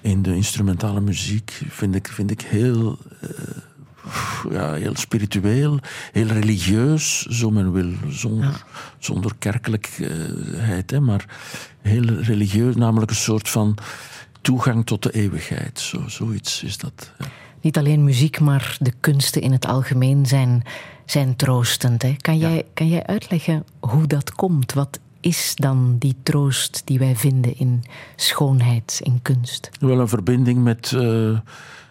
[0.00, 2.98] in de instrumentale muziek vind ik, vind ik heel.
[3.22, 3.30] Uh,
[4.50, 5.78] ja, heel spiritueel,
[6.12, 8.80] heel religieus, zo men wil, zonder, ja.
[8.98, 11.24] zonder kerkelijkheid, hè, maar
[11.80, 13.76] heel religieus, namelijk een soort van
[14.40, 15.80] toegang tot de eeuwigheid.
[15.80, 17.12] Zo, zoiets is dat.
[17.18, 17.26] Ja.
[17.60, 20.62] Niet alleen muziek, maar de kunsten in het algemeen zijn,
[21.04, 22.02] zijn troostend.
[22.02, 22.14] Hè?
[22.20, 22.62] Kan, jij, ja.
[22.74, 24.72] kan jij uitleggen hoe dat komt?
[24.72, 27.84] Wat is dan die troost die wij vinden in
[28.16, 29.70] schoonheid, in kunst?
[29.80, 30.92] Wel een verbinding met.
[30.94, 31.38] Uh,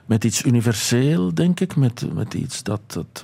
[0.10, 1.76] met iets universeel, denk ik.
[1.76, 3.24] Met, met iets dat, dat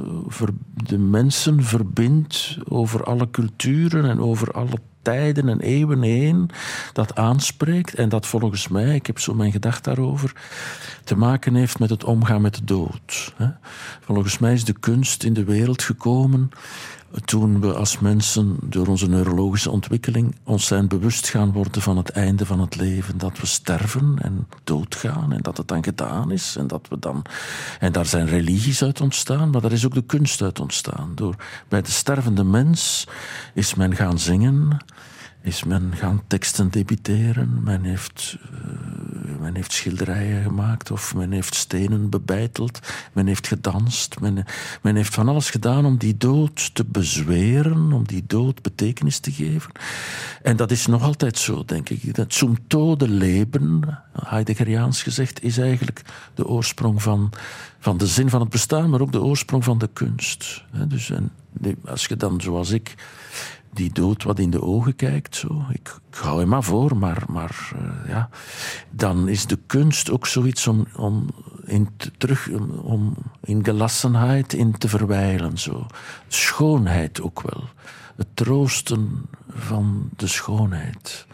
[0.74, 6.50] de mensen verbindt over alle culturen en over alle tijden en eeuwen heen.
[6.94, 10.34] Dat aanspreekt en dat volgens mij, ik heb zo mijn gedachte daarover,
[11.04, 13.34] te maken heeft met het omgaan met de dood.
[14.02, 16.50] Volgens mij is de kunst in de wereld gekomen
[17.26, 22.10] toen we als mensen door onze neurologische ontwikkeling ons zijn bewust gaan worden van het
[22.10, 26.56] einde van het leven, dat we sterven en doodgaan en dat het dan gedaan is
[26.56, 27.26] en dat we dan
[27.80, 31.12] en daar zijn religies uit ontstaan, maar daar is ook de kunst uit ontstaan.
[31.16, 31.36] Door
[31.68, 33.08] bij de stervende mens
[33.54, 34.78] is men gaan zingen,
[35.46, 41.56] is men gaan teksten debiteren, men heeft, uh, men heeft schilderijen gemaakt of men heeft
[41.56, 42.80] stenen bebeiteld,
[43.14, 44.20] men heeft gedanst,
[44.82, 49.32] men, heeft van alles gedaan om die dood te bezweren, om die dood betekenis te
[49.32, 49.72] geven.
[50.42, 52.16] En dat is nog altijd zo, denk ik.
[52.16, 56.02] Dat zum tode leben, Heideggeriaans gezegd, is eigenlijk
[56.34, 57.32] de oorsprong van,
[57.80, 60.64] van de zin van het bestaan, maar ook de oorsprong van de kunst.
[60.88, 61.12] Dus
[61.86, 62.96] als je dan, zoals ik,
[63.76, 65.36] die dood wat in de ogen kijkt.
[65.36, 65.66] Zo.
[65.70, 68.30] Ik, ik hou hem maar voor, maar, maar uh, ja.
[68.90, 71.30] dan is de kunst ook zoiets om, om,
[71.66, 72.50] in, te, terug,
[72.84, 75.58] om in gelassenheid in te verwijlen.
[75.58, 75.86] Zo.
[76.28, 77.64] Schoonheid ook wel.
[78.16, 81.28] Het troosten van de schoonheid.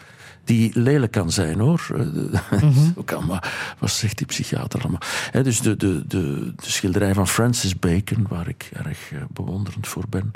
[0.52, 1.88] Die lelijk kan zijn hoor.
[2.62, 3.04] Mm-hmm.
[3.06, 4.99] kan, maar wat zegt die psychiater allemaal?
[5.32, 10.04] He, dus de, de, de, de schilderij van Francis Bacon, waar ik erg bewonderend voor
[10.10, 10.32] ben,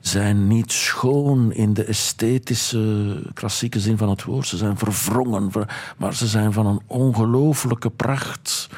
[0.00, 4.46] zijn niet schoon in de esthetische, klassieke zin van het woord.
[4.46, 5.50] Ze zijn verwrongen,
[5.96, 8.68] maar ze zijn van een ongelooflijke pracht.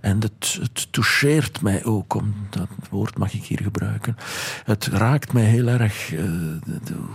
[0.00, 4.16] En het, het toucheert mij ook, om dat woord mag ik hier gebruiken.
[4.64, 6.22] Het raakt mij heel erg uh,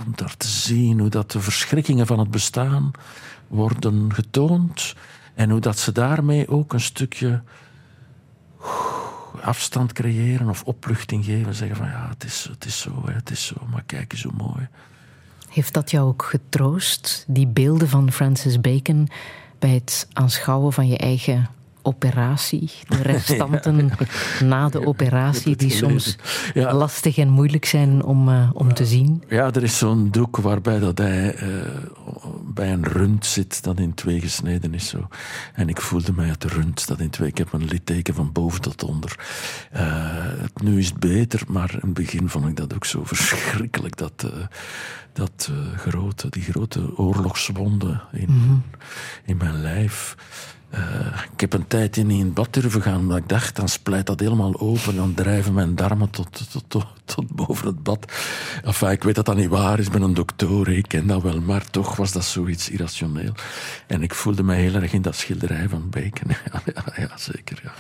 [0.05, 2.91] om daar te zien hoe dat de verschrikkingen van het bestaan
[3.47, 4.95] worden getoond.
[5.33, 7.41] En hoe dat ze daarmee ook een stukje
[9.41, 11.53] afstand creëren of opluchting geven.
[11.53, 14.33] Zeggen van ja, het is, het is zo, het is zo, maar kijk eens hoe
[14.37, 14.67] mooi.
[15.49, 19.09] Heeft dat jou ook getroost, die beelden van Francis Bacon,
[19.59, 21.49] bij het aanschouwen van je eigen
[21.85, 23.91] operatie, de restanten
[24.39, 24.45] ja.
[24.45, 26.17] na de operatie, die soms
[26.53, 26.73] ja.
[26.73, 29.23] lastig en moeilijk zijn om, uh, om te zien.
[29.29, 31.49] Ja, er is zo'n doek waarbij dat hij uh,
[32.45, 34.87] bij een rund zit dat in twee gesneden is.
[34.87, 35.07] Zo.
[35.53, 37.27] En ik voelde mij het rund dat in twee...
[37.27, 39.19] Ik heb een litteken van boven tot onder.
[39.75, 40.15] Uh,
[40.63, 44.25] nu is het beter, maar in het begin vond ik dat ook zo verschrikkelijk, dat
[45.15, 48.63] dat uh, grote, die grote oorlogswonden in, mm -hmm.
[49.25, 50.15] in mijn lijf.
[50.75, 53.69] Eh, ik heb een tijdje niet in het bad durven gaan, omdat ik dacht, dan
[53.69, 54.95] splijt dat helemaal open.
[54.95, 58.11] Dan drijven mijn darmen tot, tot, tot, tot boven het bad.
[58.63, 61.21] Enfin, ik weet dat dat niet waar is, ik ben een dokter, ik ken dat
[61.21, 61.41] wel.
[61.41, 63.33] Maar toch was dat zoiets irrationeel.
[63.87, 66.31] En ik voelde me heel erg in dat schilderij van Bacon.
[66.95, 67.73] Ja zeker, ja.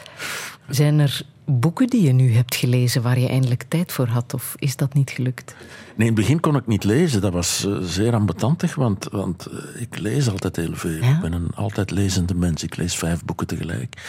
[0.69, 4.55] Zijn er boeken die je nu hebt gelezen waar je eindelijk tijd voor had, of
[4.57, 5.55] is dat niet gelukt?
[5.95, 7.21] Nee, in het begin kon ik niet lezen.
[7.21, 11.03] Dat was uh, zeer ambetantig, want, want uh, ik lees altijd heel veel.
[11.03, 11.15] Ja?
[11.15, 12.63] Ik ben een altijd lezende mens.
[12.63, 14.01] Ik lees vijf boeken tegelijk.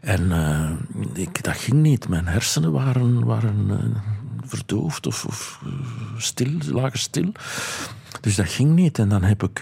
[0.00, 0.70] En uh,
[1.12, 2.08] ik, dat ging niet.
[2.08, 3.94] Mijn hersenen waren, waren
[4.44, 5.62] verdoofd of, of
[6.16, 7.32] stil, lagen stil.
[8.20, 8.98] Dus dat ging niet.
[8.98, 9.60] En dan heb ik...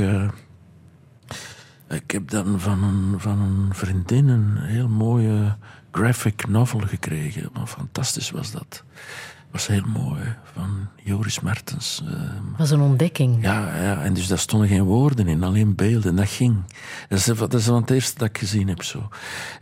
[1.89, 5.57] ik heb dan van een, van een vriendin een heel mooie
[5.93, 7.51] graphic novel gekregen.
[7.53, 8.85] Maar fantastisch was dat.
[9.51, 12.03] was heel mooi, van Joris Mertens.
[12.05, 12.21] Uh,
[12.59, 13.43] was een ontdekking.
[13.43, 16.17] Ja, ja, en dus daar stonden geen woorden in, alleen beelden.
[16.17, 16.57] Dat ging.
[17.09, 18.83] Dat is, dat is van het eerste dat ik gezien heb.
[18.83, 19.09] Zo.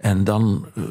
[0.00, 0.84] En dan uh,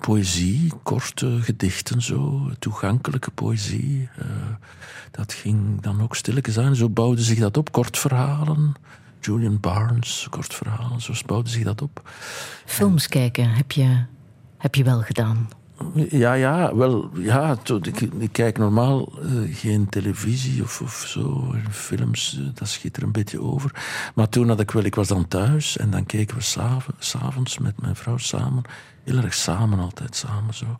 [0.00, 4.08] poëzie, korte gedichten, zo, toegankelijke poëzie.
[4.18, 4.26] Uh,
[5.10, 6.76] dat ging dan ook stilletjes aan.
[6.76, 8.74] Zo bouwde zich dat op, kort verhalen.
[9.20, 12.10] Julian Barnes, kort verhalen, zo bouwde zich dat op.
[12.64, 14.04] Films en, kijken, heb je
[14.58, 15.48] heb je wel gedaan?
[15.94, 22.36] Ja, ja, wel, ja, ik, ik kijk normaal uh, geen televisie of, of zo, films,
[22.40, 23.70] uh, dat schiet er een beetje over.
[24.14, 26.42] Maar toen had ik wel, ik was dan thuis en dan keken we
[26.98, 28.62] s'avonds met mijn vrouw samen,
[29.04, 30.76] heel erg samen, altijd samen zo,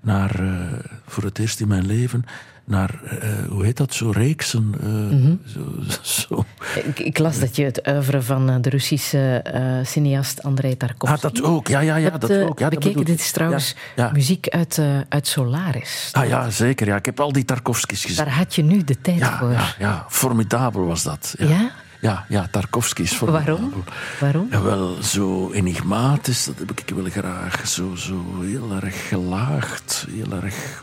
[0.00, 0.72] naar, uh,
[1.06, 2.24] voor het eerst in mijn leven,
[2.68, 4.74] naar, uh, hoe heet dat, zo reeksen.
[4.80, 5.40] Uh, mm -hmm.
[5.46, 5.60] zo,
[6.28, 6.44] zo.
[6.84, 11.26] Ik, ik, las dat je het oeuvre van de Russische uh, cineast Andrei Tarkovsky...
[11.26, 12.58] Ah, dat ook, ja, ja, ja dat, dat ook.
[12.58, 12.96] Ja, bekeken.
[12.96, 14.12] Dat dit is trouwens ja, ja.
[14.12, 16.08] muziek uit, uit Solaris.
[16.12, 16.86] Ah ja, zeker.
[16.86, 16.96] Ja.
[16.96, 18.24] Ik heb al die Tarkovskis gezien.
[18.24, 19.50] Daar had je nu de tijd ja, voor.
[19.50, 21.34] Ja, ja, formidabel was dat.
[21.38, 21.70] Ja?
[22.00, 23.56] Ja, ja, Tarkovsky is formidabel.
[23.56, 23.84] Waarom?
[24.20, 24.48] Waarom?
[24.50, 27.68] Ja, wel, zo enigmatisch, dat heb ik wel graag.
[27.68, 30.82] Zo, zo heel erg gelaagd, heel erg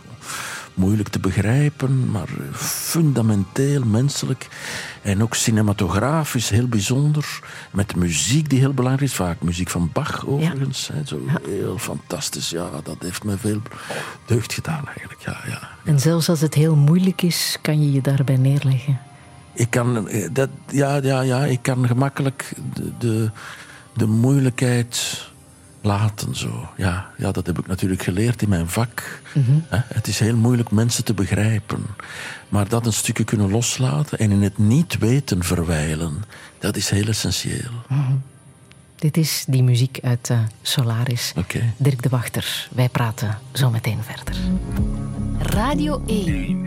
[0.75, 4.47] moeilijk te begrijpen, maar fundamenteel menselijk.
[5.01, 7.39] En ook cinematografisch heel bijzonder.
[7.71, 9.15] Met muziek die heel belangrijk is.
[9.15, 10.89] Vaak muziek van Bach overigens.
[10.93, 11.05] Ja.
[11.05, 11.39] Zo ja.
[11.49, 12.49] Heel fantastisch.
[12.49, 13.61] Ja, dat heeft me veel
[14.25, 15.21] deugd gedaan eigenlijk.
[15.21, 15.69] Ja, ja.
[15.85, 18.99] En zelfs als het heel moeilijk is, kan je je daarbij neerleggen?
[19.53, 23.29] Ik kan, dat, ja, ja, ja, ik kan gemakkelijk de, de,
[23.93, 25.23] de moeilijkheid
[25.85, 26.35] laten.
[26.35, 26.69] Zo.
[26.77, 29.21] Ja, ja, dat heb ik natuurlijk geleerd in mijn vak.
[29.33, 29.63] Mm -hmm.
[29.69, 31.85] Het is heel moeilijk mensen te begrijpen.
[32.49, 36.23] Maar dat een stukje kunnen loslaten en in het niet weten verwijlen,
[36.59, 37.71] dat is heel essentieel.
[37.87, 38.21] Mm -hmm.
[38.95, 41.33] Dit is die muziek uit uh, Solaris.
[41.37, 41.73] Okay.
[41.77, 44.35] Dirk de Wachter, wij praten zo meteen verder.
[45.39, 46.63] Radio 1.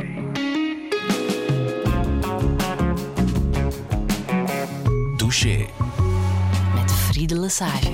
[5.17, 5.67] Douche.
[7.27, 7.91] Lesage.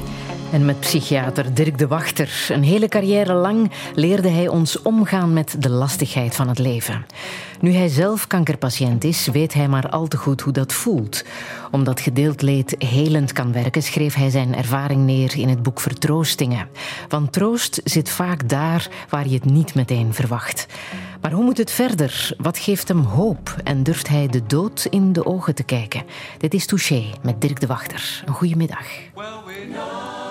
[0.52, 2.46] En met psychiater Dirk de Wachter.
[2.48, 7.06] Een hele carrière lang leerde hij ons omgaan met de lastigheid van het leven.
[7.60, 11.24] Nu hij zelf kankerpatiënt is, weet hij maar al te goed hoe dat voelt.
[11.70, 16.68] Omdat gedeeld leed helend kan werken, schreef hij zijn ervaring neer in het boek Vertroostingen.
[17.08, 20.66] Want troost zit vaak daar waar je het niet meteen verwacht.
[21.24, 22.34] Maar hoe moet het verder?
[22.38, 23.56] Wat geeft hem hoop?
[23.62, 26.02] En durft hij de dood in de ogen te kijken?
[26.38, 28.22] Dit is Touché met Dirk de Wachter.
[28.26, 28.86] Een goede middag.
[29.14, 30.23] Well,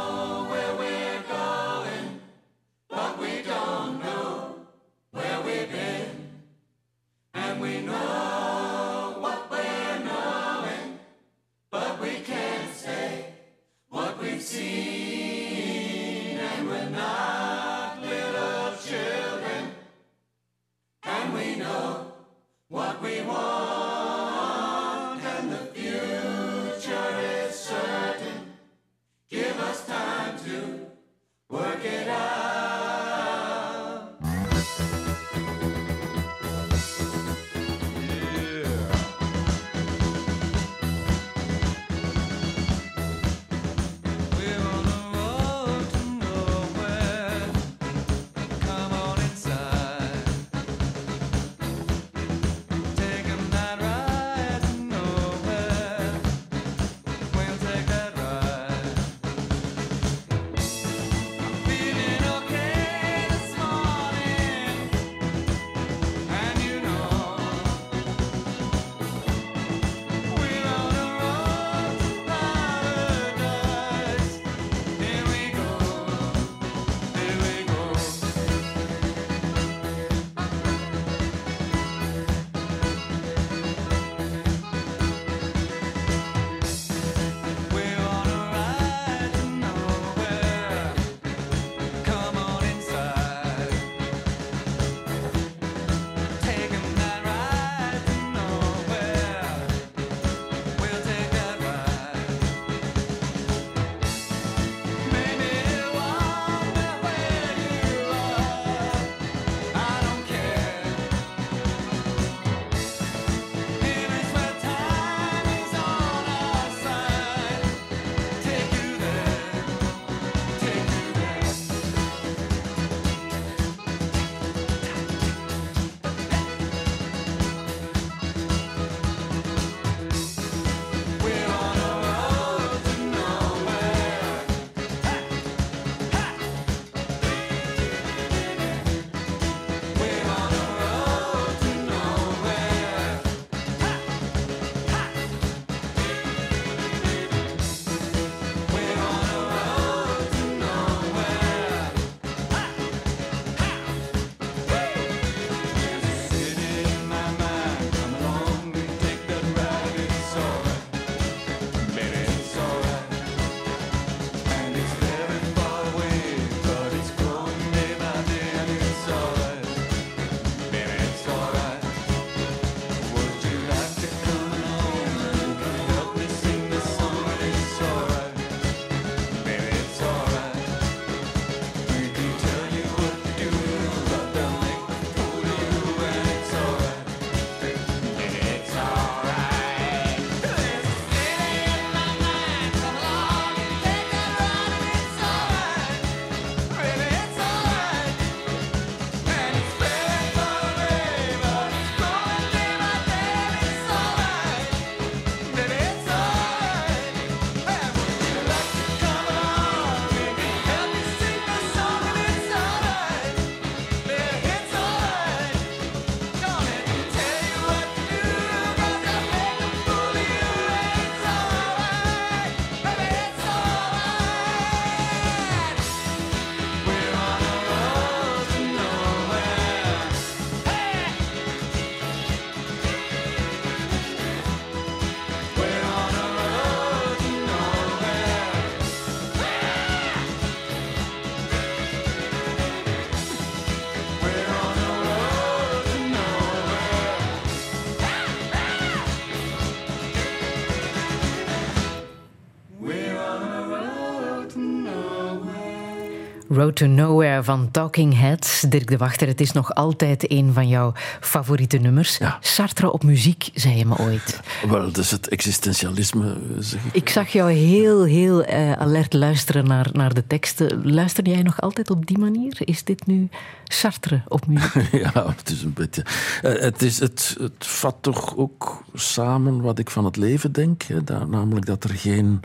[256.54, 258.62] Road to Nowhere van Talking Heads.
[258.62, 262.18] Dirk de Wachter, het is nog altijd een van jouw favoriete nummers.
[262.18, 262.38] Ja.
[262.42, 264.40] Sartre op muziek, zei je me ooit.
[264.70, 266.94] Wel, dat is het existentialisme, zeg ik.
[266.94, 270.92] Ik zag jou heel, heel eh, alert luisteren naar, naar de teksten.
[270.94, 272.54] Luister jij nog altijd op die manier?
[272.60, 273.30] Is dit nu
[273.64, 274.72] Sartre op muziek?
[275.04, 276.06] Ja, het is een beetje.
[276.42, 280.84] eh, Het, is, het, het vat toch ook samen wat ik van het leven denk.
[280.84, 282.40] Hè, namelijk dat er geen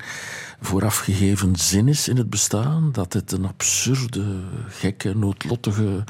[0.60, 2.92] voorafgegeven zin is in het bestaan.
[2.92, 6.04] Dat het een absurde, gekke, noodlottige,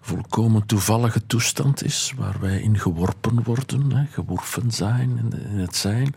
[0.00, 2.12] volkomen toevallige toestand is.
[2.16, 4.04] Waar wij in geworpen worden, hè,
[4.68, 6.14] zijn in het zijn.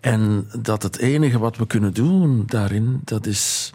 [0.00, 3.72] En dat het enige wat we kunnen doen daarin, dat is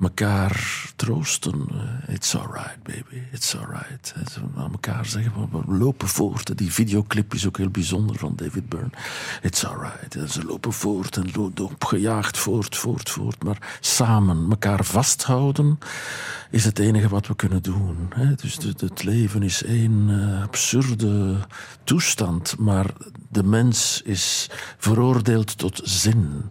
[0.00, 1.66] elkaar troosten.
[1.70, 4.14] Eh, It's alright, baby, it's alright.
[4.56, 6.58] Aan elkaar zeggen, we- lopen voort.
[6.58, 8.90] Die videoclip is ook heel bijzonder van David Byrne.
[9.42, 10.14] It's alright.
[10.16, 13.44] En ze lopen voort en lo- opgejaagd voort, voort, voort.
[13.44, 15.78] Maar samen, elkaar vasthouden,
[16.50, 17.96] is het enige wat we kunnen doen.
[18.36, 21.36] Dus het- het leven is één eh, absurde
[21.84, 22.86] toestand, maar
[23.32, 26.50] de mens is veroordeeld tot zin.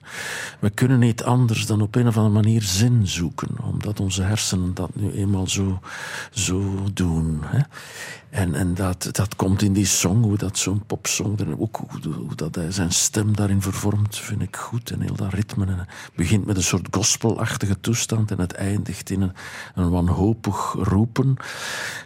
[0.60, 4.74] We kunnen niet anders dan op een of andere manier zin zoeken, omdat onze hersenen
[4.74, 5.80] dat nu eenmaal zo,
[6.32, 7.40] zo doen.
[7.46, 7.60] Hè?
[8.30, 12.36] En, en dat, dat komt in die song, hoe dat zo'n popsong, ook hoe, hoe
[12.36, 14.92] dat hij zijn stem daarin vervormt, vind ik goed.
[14.92, 15.66] En heel dat ritme.
[15.66, 19.34] En het begint met een soort gospelachtige toestand en het eindigt in een,
[19.76, 21.36] een wanhopig roepen.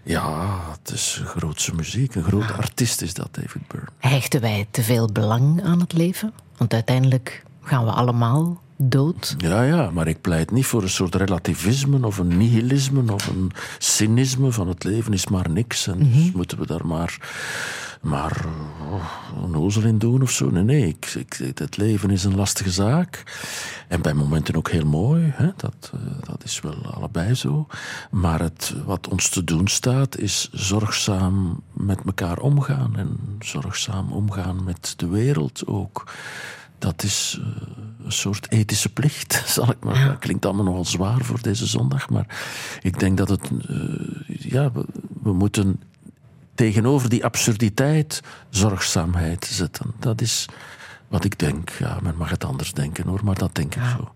[0.03, 2.15] Ja, het is grootse muziek.
[2.15, 3.87] Een grote artiest is dat, David Byrne.
[3.97, 6.33] Hechten wij te veel belang aan het leven?
[6.57, 9.35] Want uiteindelijk gaan we allemaal dood.
[9.37, 13.51] Ja, ja, maar ik pleit niet voor een soort relativisme of een nihilisme of een
[13.77, 17.17] cynisme van het leven is maar niks en dus moeten we daar maar,
[18.01, 18.45] maar
[18.91, 20.49] oh, een ozel in doen of zo.
[20.49, 23.23] Nee, nee, ik, ik, het leven is een lastige zaak
[23.87, 25.49] en bij momenten ook heel mooi, hè?
[25.55, 27.67] Dat, eh, dat is wel allebei zo.
[28.11, 34.63] Maar het, wat ons te doen staat is zorgzaam met elkaar omgaan en zorgzaam omgaan
[34.63, 36.11] met de wereld ook.
[36.79, 37.47] Dat is eh,
[38.05, 40.07] een soort ethische plicht, zal ik maar.
[40.07, 42.27] Dat klinkt allemaal nogal zwaar voor deze zondag, maar
[42.81, 43.49] ik denk dat het.
[43.67, 44.85] eh, ja, we,
[45.23, 45.81] we moeten
[46.55, 49.93] tegenover die absurditeit zorgzaamheid zetten.
[49.99, 50.45] Dat is
[51.07, 51.69] wat ik denk.
[51.69, 54.13] Ja, men mag het anders denken hoor, maar dat denk ik zo.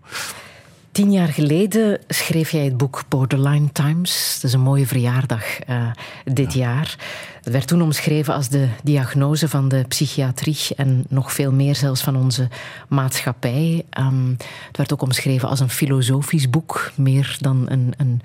[0.98, 4.34] Tien jaar geleden schreef jij het boek Borderline Times.
[4.34, 5.90] Dat is een mooie verjaardag eh,
[6.24, 6.96] dit jaar.
[7.42, 12.02] Het werd toen omschreven als de diagnose van de psychiatrie en nog veel meer zelfs
[12.02, 12.48] van onze
[12.88, 13.84] maatschappij.
[13.90, 14.30] Ehm,
[14.66, 18.20] het werd ook omschreven als een filosofisch boek, meer dan een, een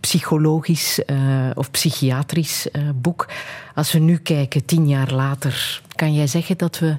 [0.00, 3.28] psychologisch eh, of psychiatrisch eh, boek.
[3.74, 6.96] Als we nu kijken, tien jaar later, kan jij zeggen dat we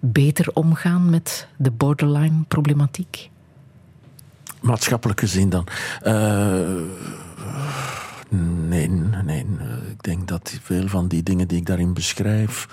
[0.00, 3.30] beter omgaan met de borderline-problematiek?
[4.66, 5.66] Maatschappelijk gezien dan.
[6.02, 6.60] Eh,
[8.68, 8.88] nee,
[9.24, 9.46] nee.
[9.90, 12.68] Ik denk dat veel van die dingen die ik daarin beschrijf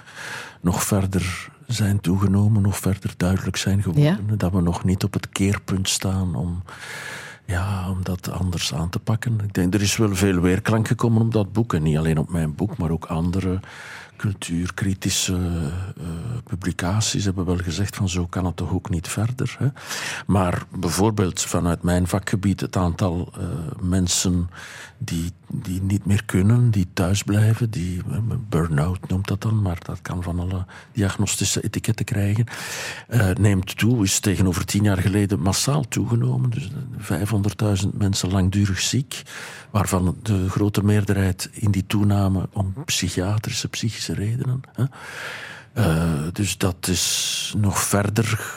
[0.61, 4.37] nog verder zijn toegenomen, nog verder duidelijk zijn geworden.
[4.37, 6.63] Dat we nog niet op het keerpunt staan om,
[7.45, 9.39] ja, om dat anders aan te pakken.
[9.43, 11.73] Ik denk, er is wel veel weerklank gekomen op dat boek.
[11.73, 13.59] En niet alleen op mijn boek, maar ook andere
[14.23, 16.03] cultuurkritische eh,
[16.43, 19.55] publicaties hebben wel gezegd van zo kan het toch ook niet verder.
[19.59, 19.67] Hè?
[20.25, 23.45] Maar bijvoorbeeld vanuit mijn vakgebied het aantal eh,
[23.81, 24.49] mensen
[25.05, 28.17] die, die niet meer kunnen, die thuis blijven, die eh,
[28.49, 32.45] burn-out noemt dat dan, maar dat kan van alle diagnostische etiketten krijgen,
[33.07, 36.49] eh, neemt toe, is tegenover tien jaar geleden massaal toegenomen.
[36.49, 36.69] Dus
[37.07, 39.21] eh, 500.000 mensen langdurig ziek,
[39.69, 44.61] waarvan de grote meerderheid in die toename om psychiatrische, psychische redenen.
[45.77, 48.51] Uh, dus dat is nog verder,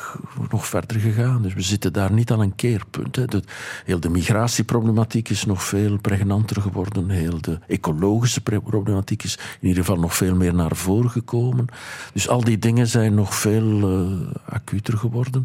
[0.50, 1.42] nog verder gegaan.
[1.42, 3.16] Dus we zitten daar niet aan een keerpunt.
[3.16, 3.24] Hè.
[3.24, 3.42] De,
[3.84, 7.10] heel de migratieproblematiek is nog veel pregnanter geworden.
[7.10, 11.66] Heel de ecologische problematiek is in ieder geval nog veel meer naar voren gekomen.
[12.12, 15.44] Dus al die dingen zijn nog veel uh, acuter geworden.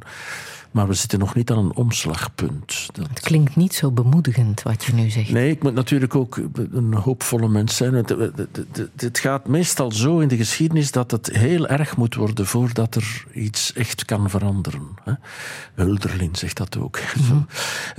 [0.72, 2.90] Maar we zitten nog niet aan een omslagpunt.
[2.94, 3.08] Dat...
[3.08, 5.30] Het klinkt niet zo bemoedigend wat je nu zegt.
[5.30, 6.40] Nee, ik moet natuurlijk ook
[6.72, 7.94] een hoopvolle mens zijn.
[7.94, 8.16] Het,
[8.96, 13.26] het gaat meestal zo in de geschiedenis dat het heel erg moet worden voordat er
[13.34, 14.82] iets echt kan veranderen.
[15.74, 17.00] Hulderlin zegt dat ook.
[17.16, 17.48] Mm -hmm.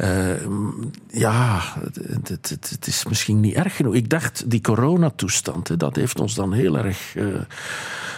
[0.00, 3.94] uh, ja, het, het, het, is misschien niet erg genoeg.
[3.94, 7.34] Ik dacht, die coronatoestand, dat heeft ons dan heel erg uh,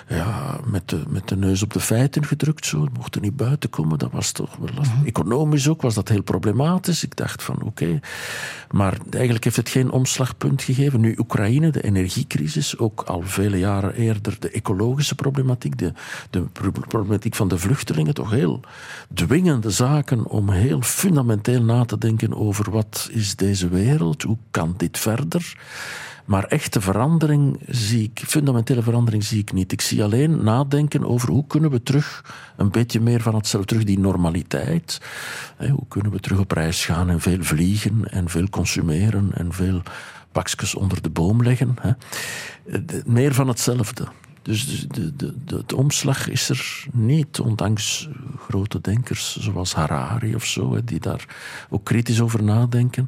[0.08, 2.66] ja, met, de, met de neus op de feiten gedrukt.
[2.66, 2.80] Zo.
[2.84, 3.98] We mochten niet buiten komen.
[3.98, 4.43] Dat was toch
[5.04, 7.04] Economisch ook was dat heel problematisch.
[7.04, 8.00] Ik dacht van oké.
[8.70, 11.00] Maar eigenlijk heeft het geen omslagpunt gegeven.
[11.00, 15.92] Nu Oekraïne, de energiecrisis, ook al vele jaren eerder de ecologische problematiek, de,
[16.30, 16.42] de
[16.88, 18.60] problematiek van de vluchtelingen, toch heel
[19.14, 24.74] dwingende zaken om heel fundamenteel na te denken over wat is deze wereld, hoe kan
[24.76, 25.56] dit verder.
[26.24, 29.72] Maar echte verandering zie ik, fundamentele verandering zie ik niet.
[29.72, 32.24] Ik zie alleen nadenken over hoe kunnen we terug
[32.56, 35.00] een beetje meer van hetzelfde, terug die normaliteit.
[35.58, 39.82] Hoe kunnen we terug op reis gaan en veel vliegen en veel consumeren en veel
[40.34, 41.76] bakjes onder de boom leggen.
[43.06, 44.06] Meer van hetzelfde.
[44.42, 48.08] Dus de, de, de, de, omslag is er niet, ondanks
[48.38, 51.24] grote denkers zoals Harari of zo, die daar
[51.70, 53.06] ook kritisch over nadenken.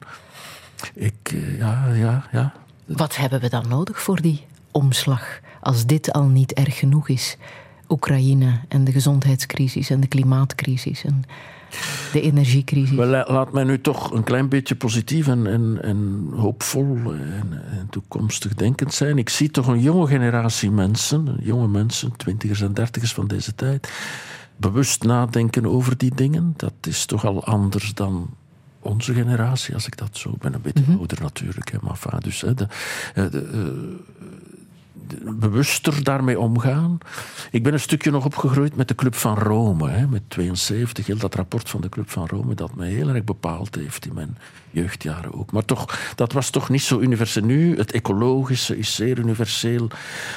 [0.94, 2.52] Ik, eh, ja, ja, ja.
[2.86, 7.36] Wat hebben we dan nodig voor die omslag, als dit al niet erg genoeg is?
[7.88, 11.22] Oekraïne en de gezondheidscrisis en de klimaatcrisis en
[12.12, 12.96] de energiecrisis.
[12.96, 17.86] Wel, laat mij nu toch een klein beetje positief en, en, en hoopvol en, en,
[17.90, 19.18] toekomstig denkend zijn.
[19.18, 23.92] Ik zie toch een jonge generatie mensen, jonge mensen, twintigers en dertigers van deze tijd,
[24.56, 26.54] bewust nadenken over die dingen.
[26.56, 28.30] Dat is toch al anders dan
[28.86, 30.34] onze generatie, als ik dat zo...
[30.38, 32.40] Ben een beetje mm ouder natuurlijk, hè, maar dus...
[32.40, 32.66] Hè, de,
[33.14, 33.96] de, de,
[35.24, 36.98] bewuster daarmee omgaan.
[37.50, 41.16] Ik ben een stukje nog opgegroeid met de Club van Rome, hè, met 72, heel
[41.16, 44.36] dat rapport van de Club van Rome, dat mij heel erg bepaald heeft in mijn
[44.76, 45.52] jeugdjaren ook.
[45.52, 47.44] Maar toch, dat was toch niet zo universeel.
[47.44, 49.88] Nu, het ecologische is zeer universeel.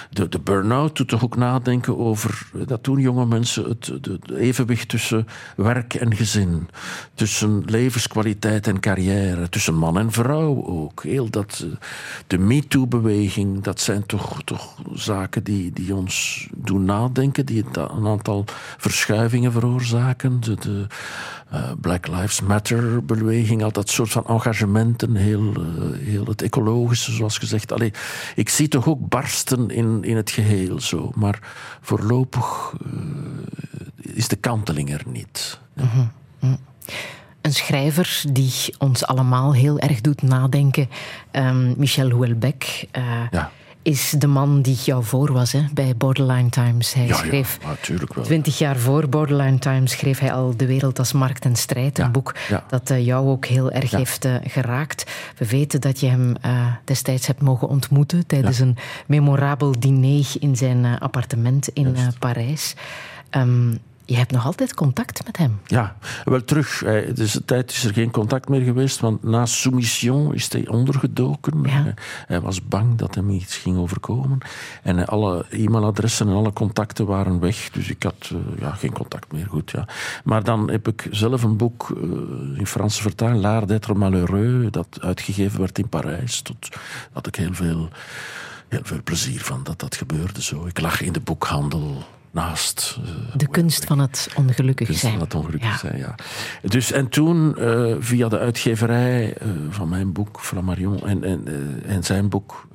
[0.09, 5.27] De, de burn-out doet toch ook nadenken over dat toen jonge mensen het evenwicht tussen
[5.55, 6.69] werk en gezin,
[7.13, 11.03] tussen levenskwaliteit en carrière, tussen man en vrouw ook.
[11.03, 11.65] Heel dat,
[12.27, 14.58] de MeToo-beweging, dat zijn toch, toch
[14.93, 18.45] zaken die, die ons doen nadenken, die een aantal
[18.77, 20.39] verschuivingen veroorzaken.
[20.39, 20.87] De, de
[21.53, 27.37] uh, Black Lives Matter-beweging, al dat soort van engagementen, heel, uh, heel het ecologische, zoals
[27.37, 27.71] gezegd.
[27.71, 27.93] Allee,
[28.35, 31.39] ik zie toch ook barsten in, in het geheel zo, maar
[31.81, 35.59] voorlopig uh, is de kanteling er niet.
[35.75, 35.83] Ja.
[35.83, 35.89] Mm
[36.39, 36.57] -hmm.
[37.41, 40.89] Een schrijver die ons allemaal heel erg doet nadenken,
[41.31, 42.89] um, Michel Houellebecq.
[43.31, 43.51] ja
[43.89, 46.93] is de man die jou voor was hè, bij Borderline Times.
[46.93, 47.75] Hij ja, schreef ja,
[48.15, 48.23] wel.
[48.23, 51.99] twintig jaar voor Borderline Times schreef hij al De Wereld als Markt en Strijd.
[51.99, 52.35] Een boek
[52.67, 55.11] dat uh, jou ook heel erg heeft uh, geraakt.
[55.37, 58.77] We weten dat je hem uh, destijds hebt mogen ontmoeten tijdens een
[59.07, 62.75] memorabel diner in zijn appartement in Parijs.
[63.31, 63.79] Um,
[64.09, 65.59] je hebt nog altijd contact met hem.
[65.65, 66.83] Ja, wel terug.
[67.13, 71.63] Dus de tijd is er geen contact meer geweest, want na Soumission is hij ondergedoken.
[71.63, 71.93] Ja.
[72.27, 74.37] Hij was bang dat hem iets ging overkomen.
[74.83, 79.31] En alle e-mailadressen en alle contacten waren weg, dus ik had uh, ja, geen contact
[79.31, 79.47] meer.
[79.49, 79.87] Goed, ja.
[80.23, 84.97] Maar dan heb ik zelf een boek uh, in Franse vertaald, L'Art d'être malheureux, dat
[85.01, 86.41] uitgegeven werd in Parijs.
[86.41, 86.69] Tot
[87.11, 87.89] had ik heel veel,
[88.67, 90.65] heel veel plezier van dat dat gebeurde zo.
[90.65, 92.99] Ik lag in de boekhandel naast.
[93.01, 95.13] Uh, de kunst van het ongelukkig kunst zijn.
[95.13, 95.77] Van het ongelukkig ja.
[95.77, 96.15] zijn, ja.
[96.61, 101.47] Dus, en toen, uh, via de uitgeverij uh, van mijn boek, Flammarion, en, en,
[101.85, 102.67] en zijn boek,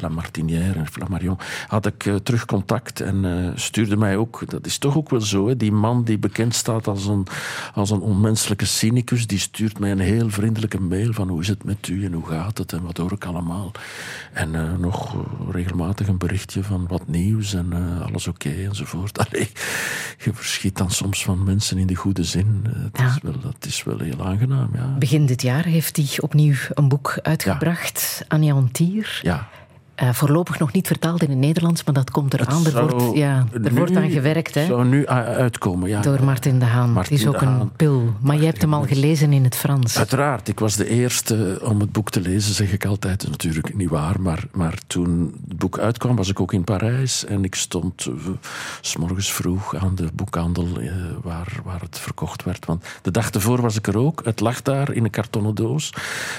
[0.00, 4.96] La Martinière en Flammarion, had ik terug contact en stuurde mij ook, dat is toch
[4.96, 7.26] ook wel zo, hè, die man die bekend staat als een,
[7.74, 11.64] als een onmenselijke cynicus, die stuurt mij een heel vriendelijke mail van hoe is het
[11.64, 13.72] met u en hoe gaat het en wat hoor ik allemaal.
[14.32, 15.16] En nog
[15.50, 17.72] regelmatig een berichtje van wat nieuws en
[18.02, 18.48] alles oké.
[18.48, 19.18] Okay enzovoort.
[19.28, 19.50] Allee,
[20.18, 22.64] je verschiet dan soms van mensen in de goede zin.
[22.68, 23.06] Het ja.
[23.06, 24.70] is wel, dat is wel heel aangenaam.
[24.74, 24.96] Ja.
[24.98, 28.24] Begin dit jaar heeft hij opnieuw een boek uitgebracht, ja.
[28.28, 29.20] Anéantier.
[29.22, 29.48] Ja.
[30.02, 32.66] Uh, voorlopig nog niet vertaald in het Nederlands, maar dat komt eraan.
[32.66, 34.54] Er, wordt, ja, er wordt aan gewerkt.
[34.54, 34.66] Hè?
[34.66, 36.00] zou nu uitkomen, ja.
[36.00, 36.92] Door Martin de Haan.
[36.92, 38.14] Martin het is ook een pil.
[38.20, 39.98] Maar je hebt hem al gelezen in het Frans.
[39.98, 40.48] Uiteraard.
[40.48, 43.20] Ik was de eerste om het boek te lezen, zeg ik altijd.
[43.20, 44.20] Dat is natuurlijk niet waar.
[44.20, 47.24] Maar, maar toen het boek uitkwam, was ik ook in Parijs.
[47.24, 48.14] En ik stond uh,
[48.80, 50.92] s morgens vroeg aan de boekhandel uh,
[51.22, 52.66] waar, waar het verkocht werd.
[52.66, 54.20] Want de dag ervoor was ik er ook.
[54.24, 55.92] Het lag daar in een kartonnen doos.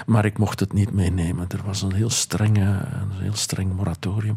[0.05, 1.45] Maar ik mocht het niet meenemen.
[1.49, 2.61] Er was een heel strenge...
[2.61, 4.35] Een heel streng moratorium.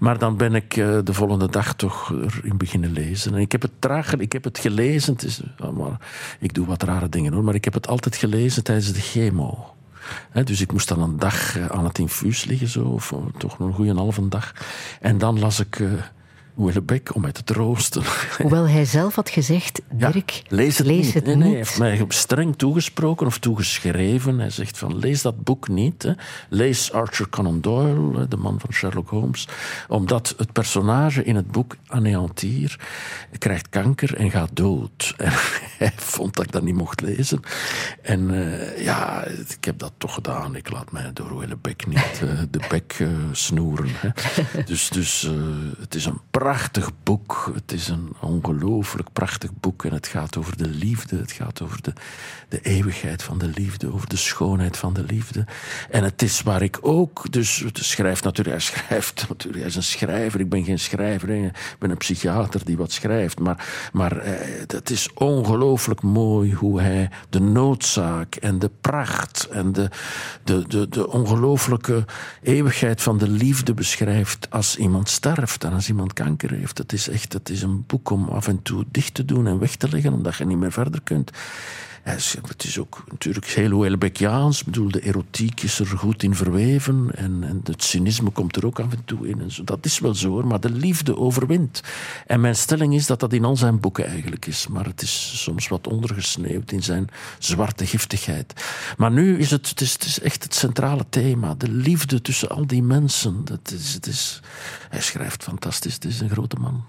[0.00, 3.34] Maar dan ben ik uh, de volgende dag toch erin beginnen lezen.
[3.34, 5.12] En ik heb het traag, ik heb het gelezen.
[5.12, 5.40] Het is,
[5.74, 6.00] maar,
[6.38, 9.74] ik doe wat rare dingen hoor, maar ik heb het altijd gelezen tijdens de chemo.
[10.30, 13.72] He, dus ik moest dan een dag aan het infuus liggen, zo, of toch een
[13.72, 14.52] goede halve dag.
[15.00, 15.82] En dan las ik
[16.64, 18.02] Willebek om mij te troosten.
[18.42, 21.14] Hoewel hij zelf had gezegd, Dirk, lees het lees niet.
[21.14, 21.44] Het nee, niet.
[21.44, 24.38] nee, hij heeft mij streng toegesproken of toegeschreven.
[24.38, 26.02] Hij zegt van, lees dat boek niet.
[26.02, 26.12] Hè.
[26.48, 29.48] Lees Arthur Conan Doyle, de man van Sherlock Holmes.
[29.88, 32.78] Omdat het personage in het boek Anéantir
[33.38, 35.14] krijgt kanker en gaat dood.
[35.80, 37.40] En hij vond dat ik dat niet mocht lezen.
[38.02, 40.56] En uh, ja, ik heb dat toch gedaan.
[40.56, 43.88] Ik laat mij door Willebek niet uh, de bek uh, snoeren.
[43.94, 44.08] Hè.
[44.70, 45.30] Dus, dus
[45.80, 46.49] het is een prachtig
[47.02, 47.50] boek.
[47.54, 49.84] Het is een ongelooflijk prachtig boek.
[49.84, 51.16] En het gaat over de liefde.
[51.16, 51.92] Het gaat over de,
[52.48, 53.92] de eeuwigheid van de liefde.
[53.92, 55.46] Over de schoonheid van de liefde.
[55.90, 57.32] En het is waar ik ook...
[57.32, 58.56] Dus schrijft natuurlijk...
[58.56, 59.64] Hij schrijft natuurlijk...
[59.64, 60.40] Is een schrijver.
[60.40, 61.28] Ik ben geen schrijver.
[61.28, 63.38] Ik ben een psychiater die wat schrijft.
[63.38, 64.32] Maar, maar eh,
[64.66, 69.90] het is ongelooflijk mooi hoe hij de noodzaak en de pracht en de,
[70.44, 72.04] de, de, de ongelooflijke
[72.42, 76.92] eeuwigheid van de liefde beschrijft als iemand sterft en als iemand kanker heeft.
[76.92, 79.76] Is echt het is een boek om af en toe dicht te doen en weg
[79.76, 81.30] te leggen, omdat je niet meer verder kunt.
[82.02, 84.60] Het is ook natuurlijk heel Houellebeckiaans.
[84.60, 87.10] Ik bedoel, de erotiek is er goed in verweven.
[87.14, 89.40] En, en het cynisme komt er ook af en toe in.
[89.40, 89.64] En zo.
[89.64, 91.82] Dat is wel zo hoor, maar de liefde overwint.
[92.26, 94.66] En mijn stelling is dat dat in al zijn boeken eigenlijk is.
[94.66, 97.08] Maar het is soms wat ondergesneeuwd in zijn
[97.38, 98.64] zwarte giftigheid.
[98.96, 101.54] Maar nu is het, het, is, echt het centrale thema.
[101.54, 103.44] De liefde tussen al die mensen.
[103.44, 104.40] Dat is, het is,
[104.88, 105.94] hij schrijft fantastisch.
[105.94, 106.84] Het is een grote man.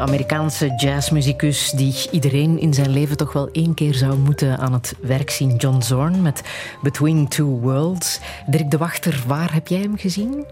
[0.00, 4.72] De Amerikaanse jazzmuzikus die iedereen in zijn leven toch wel één keer zou moeten aan
[4.72, 5.56] het werk zien.
[5.56, 6.42] John Zorn met
[6.82, 8.20] Between Two Worlds.
[8.46, 10.44] Dirk de Wachter, waar heb jij hem gezien?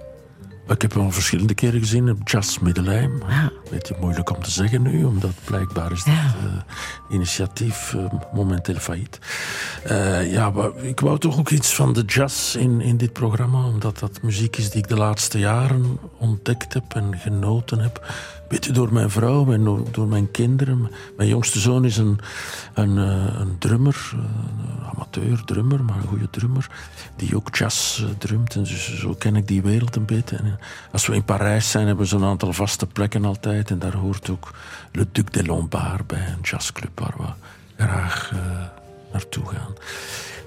[0.68, 3.22] Ik heb hem verschillende keren gezien op Jazz Middelheim.
[3.28, 3.50] Ja.
[3.70, 6.34] Beetje moeilijk om te zeggen nu, omdat blijkbaar is dat Ja.
[6.44, 9.18] eh, initiatief eh, momenteel failliet.
[9.84, 13.64] Eh, ja, maar ik wou toch ook iets van de jazz in, in dit programma,
[13.66, 18.14] omdat dat muziek is die ik de laatste jaren ontdekt heb en genoten heb.
[18.48, 20.90] Beetje door mijn vrouw en door, mijn kinderen.
[21.16, 22.18] Mijn jongste zoon is een,
[22.74, 26.70] een, eh, een drummer, eh, een amateur drummer, maar een goede drummer,
[27.16, 28.54] die ook jazz eh, drumt.
[28.54, 30.36] En dus zo ken ik die wereld een beetje.
[30.36, 30.58] En
[30.92, 33.70] als we in Parijs zijn, hebben we zo'n aantal vaste plekken altijd.
[33.70, 34.50] En daar hoort ook
[34.92, 37.26] Le Duc des Lombards bij, een jazzclub waar we
[37.84, 38.32] graag
[39.12, 39.74] naartoe gaan.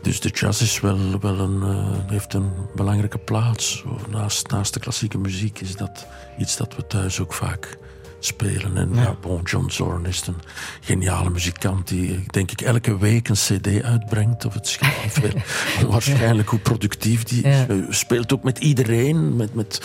[0.01, 1.63] Dus de jazz is wel, wel een,
[2.07, 3.83] heeft een belangrijke plaats.
[4.09, 6.07] Naast, naast de klassieke muziek is dat
[6.37, 7.77] iets dat we thuis ook vaak
[8.25, 8.77] spelen.
[8.77, 9.15] En ja.
[9.21, 10.35] bon, John Zorn is een
[10.81, 14.45] geniale muzikant die, denk ik, elke week een cd uitbrengt.
[14.45, 15.41] Of het schijnt veel.
[15.85, 17.55] Onwaarschijnlijk hoe productief die is.
[17.55, 19.81] Hij speelt ook met iedereen, met, met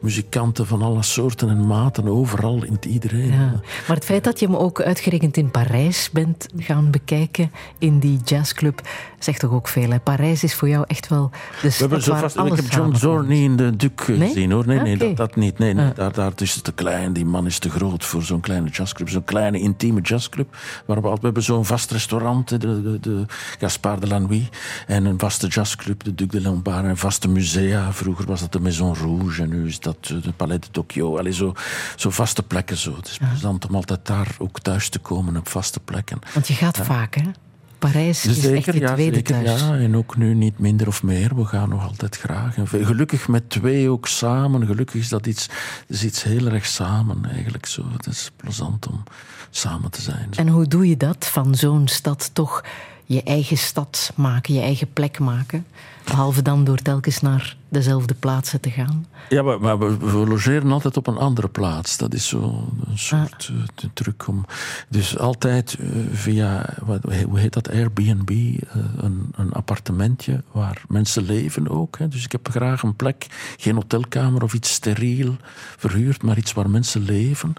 [0.00, 3.32] muzikanten van alle soorten en maten, overal in het iedereen.
[3.32, 3.60] Ja.
[3.86, 8.20] Maar het feit dat je hem ook uitgerekend in Parijs bent gaan bekijken, in die
[8.24, 8.80] jazzclub,
[9.18, 9.90] zegt toch ook veel.
[9.90, 10.00] Hè?
[10.00, 11.30] Parijs is voor jou echt wel
[11.62, 14.66] de stad We zo vast, Ik heb John Zorn niet in de Duc gezien, hoor.
[14.66, 15.58] Nee, nee, dat, dat niet.
[15.58, 15.92] Nee, nee.
[15.92, 17.12] Daar, daar is het te klein.
[17.12, 19.08] Die man is te groot voor zo'n kleine jazzclub.
[19.08, 20.56] Zo'n kleine, intieme jazzclub.
[20.86, 23.24] Waar we, we hebben zo'n vast restaurant, de, de, de
[23.58, 24.48] Gaspard de.
[24.86, 26.84] En een vaste jazzclub, de Duc de Lombard.
[26.84, 27.92] En vaste musea.
[27.92, 29.42] Vroeger was dat de Maison Rouge.
[29.42, 31.18] En nu is dat eh, de Palais de Tokyo.
[31.18, 31.52] Allee, zo,
[31.96, 32.76] zo vaste plekken.
[32.76, 32.96] Zo.
[32.96, 36.18] Het is plezant om altijd daar ook thuis te komen op vaste plekken.
[36.34, 37.30] Want je gaat vaak, hè?
[37.78, 39.60] Parijs is zeker, echt je ja, tweede zeker, thuis.
[39.60, 41.36] Ja, en ook nu niet minder of meer.
[41.36, 42.56] We gaan nog altijd graag.
[42.56, 44.66] En gelukkig met twee ook samen.
[44.66, 45.48] Gelukkig is dat iets,
[45.88, 47.66] is iets heel erg samen eigenlijk.
[47.66, 47.82] Zo.
[47.92, 49.02] Het is plezant om
[49.50, 50.28] samen te zijn.
[50.36, 52.64] En hoe doe je dat, van zo'n stad toch
[53.04, 55.66] je eigen stad maken, je eigen plek maken?
[56.06, 59.06] Behalve dan door telkens naar dezelfde plaatsen te gaan.
[59.28, 61.96] Ja, maar, we, logeren altijd op een andere plaats.
[61.96, 63.84] Dat is zo een soort ah.
[63.84, 64.44] uh, truc om.
[64.88, 68.58] Dus altijd uh, via, wat, hoe heet dat, Airbnb, uh,
[68.96, 71.98] een, een, appartementje waar mensen leven ook.
[71.98, 72.08] Hè.
[72.08, 73.26] Dus ik heb graag een plek,
[73.56, 75.36] geen hotelkamer of iets steriel
[75.76, 77.52] verhuurd, maar iets waar mensen leven.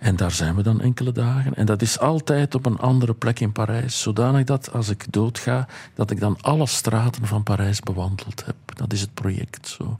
[0.00, 1.54] En daar zijn we dan enkele dagen.
[1.54, 4.02] En dat is altijd op een andere plek in Parijs.
[4.02, 8.56] Zodanig dat als ik doodga, dat ik dan alle straten van Parijs bewandeld heb.
[8.74, 9.68] Dat is het project.
[9.68, 9.96] Zo.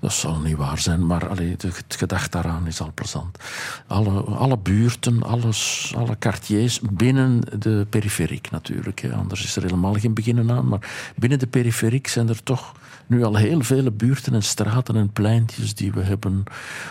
[0.00, 3.38] Dat zal niet waar zijn, maar allee, het gedacht daaraan is al plezant.
[3.86, 9.00] Alle, alle buurten, alles, alle quartiers binnen de periferiek natuurlijk.
[9.00, 9.12] Hè.
[9.12, 10.68] Anders is er helemaal geen beginnen aan.
[10.68, 12.72] Maar binnen de periferiek zijn er toch
[13.06, 16.44] nu al heel vele buurten en straten en pleintjes die we hebben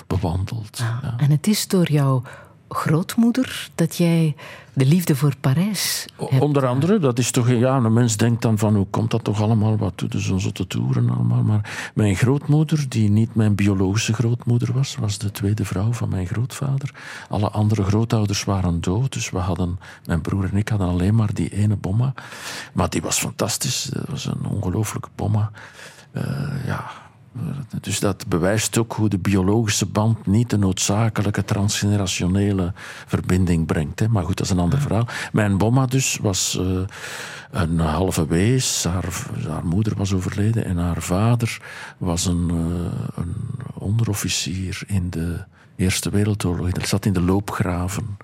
[0.08, 0.80] bewandeld.
[0.82, 1.14] Ah, ja.
[1.18, 2.24] En het is door jou
[2.74, 4.36] grootmoeder dat jij
[4.74, 6.42] de liefde voor Parijs hebt.
[6.42, 7.50] Onder andere, dat is toch...
[7.50, 9.78] Ja, een mens denkt dan van, hoe komt dat toch allemaal?
[9.78, 11.44] Wat doet zo'n zotte toeren allemaal?
[11.44, 16.28] Maar mijn grootmoeder, die niet mijn biologische grootmoeder was, was de tweede vrouw van mijn
[16.28, 16.92] grootvader.
[17.30, 19.80] Alle andere grootouders waren dood, dus we hadden...
[20.06, 22.14] Mijn broer en ik hadden alleen maar die ene bomma.
[22.74, 23.84] Maar die was fantastisch.
[23.84, 25.52] Dat was een ongelooflijke bomma.
[26.12, 26.24] Uh,
[26.66, 26.92] ja,
[27.82, 32.74] dus dat bewijst ook hoe de biologische band niet de noodzakelijke transgenerationele
[33.06, 34.00] verbinding brengt.
[34.00, 34.08] Hè.
[34.08, 35.08] Maar goed, dat is een ander verhaal.
[35.32, 36.82] Mijn bomma dus was uh,
[37.52, 38.84] een halve wees.
[38.84, 39.06] Haar,
[39.48, 41.62] haar, moeder was overleden en haar vader
[41.98, 43.36] was een, uh, een
[43.74, 45.44] onderofficier in de
[45.76, 46.68] Eerste Wereldoorlog.
[46.72, 48.18] Hij zat in de loopgraven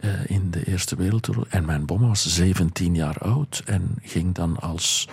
[0.00, 1.46] uh, in de Eerste Wereldoorlog.
[1.48, 5.08] En mijn bomma was 17 jaar oud en ging dan als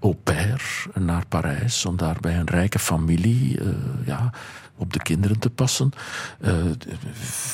[0.00, 3.68] au pair naar Parijs om daar bij een rijke familie uh,
[4.04, 4.30] ja,
[4.76, 5.90] op de kinderen te passen.
[6.40, 6.54] Uh,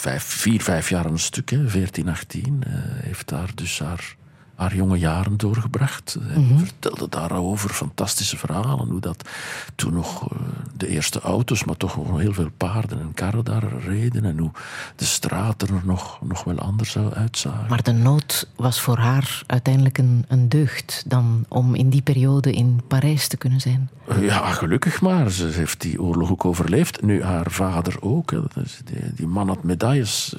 [0.01, 4.17] vijf, vier, vijf jaar een stuk, hè, 14, 18, uh, heeft daar dus haar
[4.55, 6.19] haar jonge jaren doorgebracht.
[6.35, 8.89] En mm vertelde daarover fantastische verhalen.
[8.89, 9.29] Hoe dat
[9.75, 10.39] toen nog eh,
[10.77, 14.25] de eerste auto's, maar toch heel veel paarden en karren daar reden.
[14.25, 14.51] En hoe
[14.97, 17.69] de straten er nog, nog wel anders uitzagen.
[17.69, 22.53] Maar de nood was voor haar uiteindelijk een, een deugd dan om in die periode
[22.53, 23.91] in Parijs te kunnen zijn.
[24.21, 25.31] Ja, gelukkig maar.
[25.31, 27.03] Ze heeft die oorlog ook overleefd.
[27.03, 28.31] Nu haar vader ook.
[28.31, 30.35] Die, die man had medailles.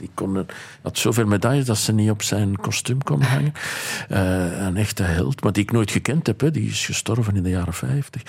[0.00, 0.46] Die kon,
[0.82, 3.52] had zoveel medailles dat ze niet op zijn kostuum kon hangen.
[4.10, 6.52] Uh, een echte held, maar die ik nooit gekend heb.
[6.52, 8.22] Die is gestorven in de jaren 50.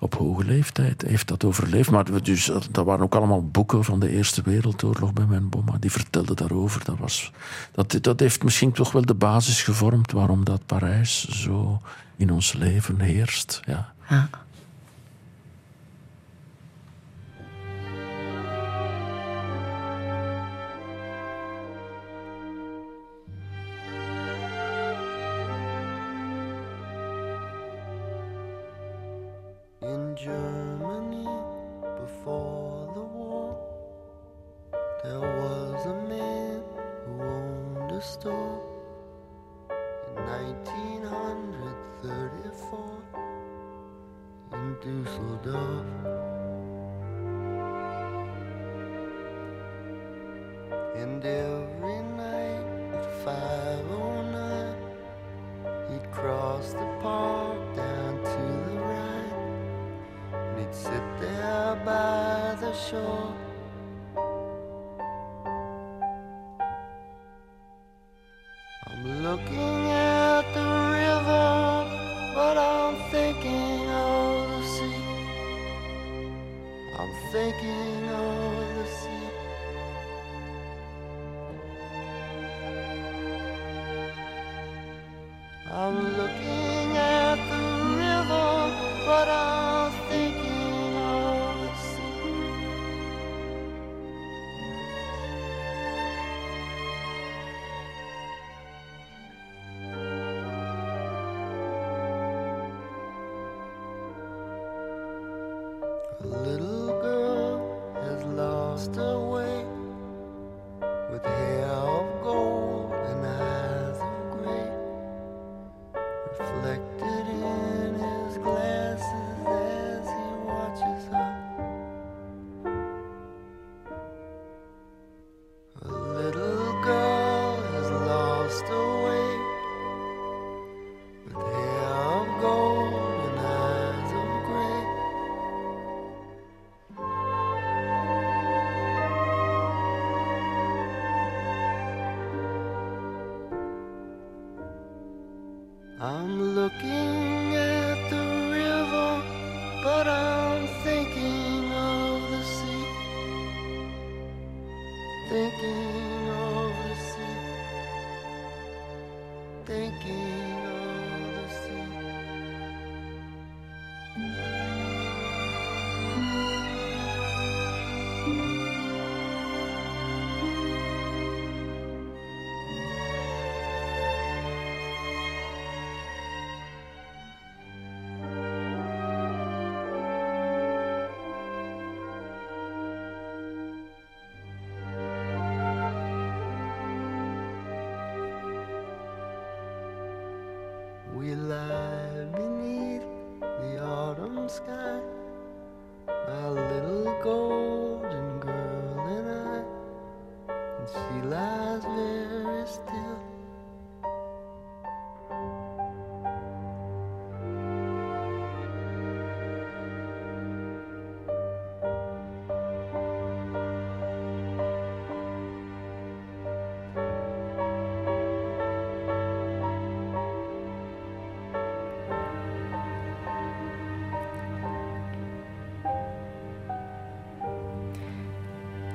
[0.00, 1.90] Op hoge leeftijd heeft dat overleefd.
[1.90, 5.76] Maar dus, dat waren ook allemaal boeken van de Eerste Wereldoorlog bij mijn bomma.
[5.80, 6.84] Die vertelde daarover.
[6.84, 7.32] Dat, was,
[7.72, 11.80] dat, dat heeft misschien toch wel de basis gevormd waarom dat Parijs zo
[12.16, 13.60] in ons leven heerst.
[13.66, 13.92] Ja.
[14.08, 14.28] ja.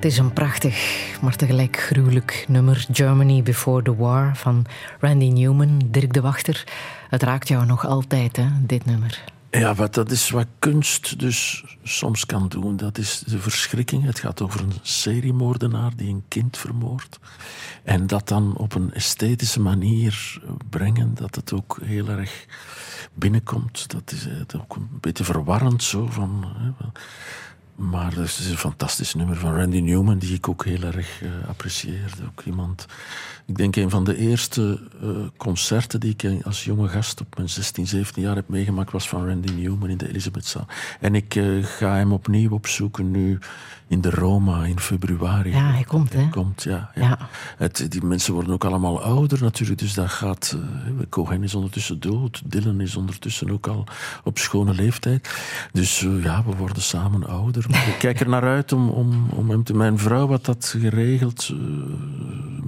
[0.08, 2.86] Is een prachtig, maar tegelijk gruwelijk nummer.
[2.92, 4.66] Germany Before the War van
[5.00, 6.64] Randy Newman, Dirk de Wachter.
[7.10, 9.24] Het raakt jou nog altijd, hè, dit nummer.
[9.50, 12.78] Ja, wat, dat is wat kunst dus soms kan doen.
[12.78, 14.04] Dat is de verschrikking.
[14.04, 17.20] Het gaat over een seriemoordenaar die een kind vermoordt.
[17.84, 22.46] En dat dan op een esthetische manier brengen, dat het ook heel erg
[23.14, 23.92] binnenkomt.
[23.92, 26.06] Dat is eh, ook een beetje verwarrend zo.
[26.06, 26.86] Van, hè.
[27.78, 31.30] Maar het is een fantastisch nummer van Randy Newman, die ik ook heel erg eh,
[31.48, 32.14] apprecieer.
[32.26, 32.86] Ook iemand,
[33.48, 37.50] ik denk een van de eerste eh, concerten die ik als jonge gast op mijn
[37.50, 40.66] 16, 17 jaar heb meegemaakt, was van Randy Newman in de Elisabethzaal.
[41.00, 43.40] En ik eh, ga hem opnieuw opzoeken nu
[43.88, 45.50] in de Roma in februari.
[45.50, 46.30] Ja, hij komt, hè?
[46.30, 46.92] Komt, ja.
[46.96, 47.02] ja.
[47.02, 47.30] Ja.
[47.58, 50.58] Het, die mensen worden ook allemaal ouder natuurlijk, dus dat gaat...
[50.58, 53.84] eh, Cohen is ondertussen dood, Dylan is ondertussen ook al
[54.24, 55.30] op schone leeftijd.
[55.72, 57.66] Dus ja, we worden samen ouder.
[57.70, 59.74] Maar ik kijk er naar uit om, om, om hem te...
[59.74, 61.48] Mijn vrouw had dat geregeld,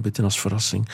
[0.02, 0.86] beetje als verrassing, belasting.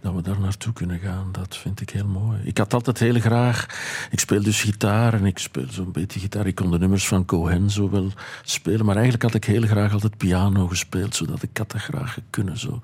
[0.00, 1.28] Dat we daar naartoe kunnen gaan.
[1.32, 2.40] Dat vind ik heel mooi.
[2.44, 3.66] Ik had altijd heel graag...
[4.10, 6.46] Ik speel dus gitaar en ik speel zo'n beetje gitaar.
[6.46, 8.10] Ik kon de nummers van Cohen zo wel
[8.42, 12.18] spelen, maar eigenlijk had ik heel graag altijd piano gespeeld, zodat ik had dat graag
[12.30, 12.58] kunnen.
[12.58, 12.80] Zo.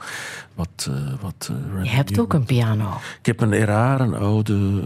[0.55, 3.01] Wat, eh, wat, eh, Je hebt ook een piano.
[3.19, 4.85] ik heb een eraar, een oude,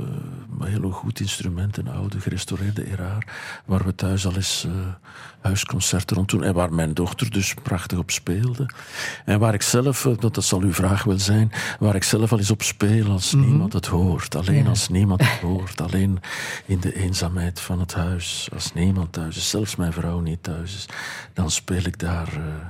[0.49, 3.27] maar heel goed instrument, een oude gerestaureerde eraar,
[3.65, 4.73] waar we thuis al eens eh,
[5.41, 8.71] huisconcerten rond doen en waar mijn dochter dus prachtig op speelde.
[9.25, 12.39] En waar ik zelf, dat, dat zal uw vraag wel zijn, waar ik zelf al
[12.39, 14.35] eens op speel als niemand het hoort.
[14.35, 15.81] Alleen als niemand het hoort.
[15.81, 16.21] Alleen
[16.67, 18.49] in de eenzaamheid van het huis.
[18.53, 20.87] Als niemand thuis is, zelfs mijn vrouw niet thuis is,
[21.35, 22.33] dan speel ik daar...
[22.33, 22.67] eh,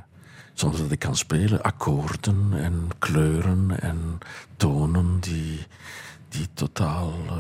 [0.60, 4.18] zonder dat ik kan spelen, akkoorden en kleuren en
[4.56, 5.66] tonen die,
[6.28, 7.34] die totaal eh,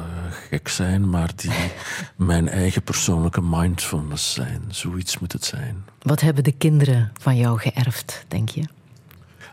[0.48, 1.50] gek zijn, maar die
[2.16, 4.62] mijn eigen persoonlijke mindfulness zijn.
[4.68, 5.84] Zoiets moet het zijn.
[6.02, 8.64] Wat hebben de kinderen van jou geërfd, denk je?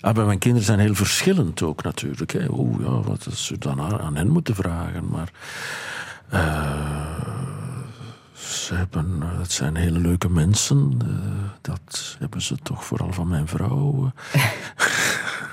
[0.01, 2.31] Ah, mijn kinderen zijn heel verschillend ook natuurlijk.
[2.33, 2.45] Hè.
[2.49, 5.07] Oeh, ja, wat is er dan aan, aan hen moeten vragen?
[5.09, 5.31] Maar
[6.29, 7.35] eh,
[8.33, 10.97] ze hebben, eh, het zijn hele leuke mensen.
[11.01, 11.07] Eh,
[11.61, 14.11] dat hebben ze toch vooral van mijn vrouw.
[14.31, 14.41] eh.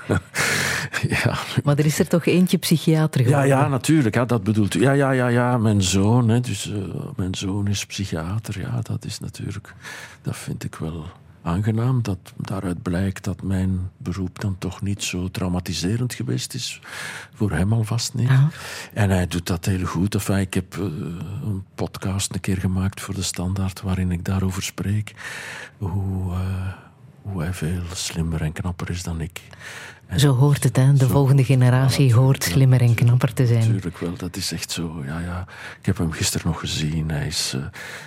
[1.23, 3.47] ja, Maar er is er toch eentje psychiater Ja, geworden?
[3.47, 4.15] ja, natuurlijk.
[4.15, 4.81] Ja, dat bedoelt u.
[4.81, 5.57] Ja, ja, ja, ja.
[5.57, 6.77] Mijn zoon, hè, dus, eh,
[7.15, 8.59] mijn zoon is psychiater.
[8.59, 9.73] Ja, dat is natuurlijk...
[10.21, 11.05] Dat vind ik wel
[11.45, 12.01] aangenaam.
[12.01, 16.81] Dat daaruit blijkt dat mijn beroep dan toch niet zo traumatiserend geweest is.
[17.33, 18.31] Voor hem alvast niet.
[18.93, 20.13] En hij doet dat heel goed.
[20.13, 20.83] Enfin, ik heb eh,
[21.43, 25.13] een podcast een keer gemaakt voor de Standaard waarin ik daarover spreek.
[25.77, 26.73] Hoe, eh,
[27.21, 29.41] hoe hij veel slimmer en knapper is dan ik.
[30.15, 30.93] Zo hoort het, hè?
[30.93, 33.59] De volgende generatie hoort slimmer en knapper te zijn.
[33.59, 35.03] Natuurlijk wel, dat is echt zo.
[35.05, 35.45] Ja, ja.
[35.79, 37.09] Ik heb hem gisteren nog gezien.
[37.09, 37.61] Hij is eh,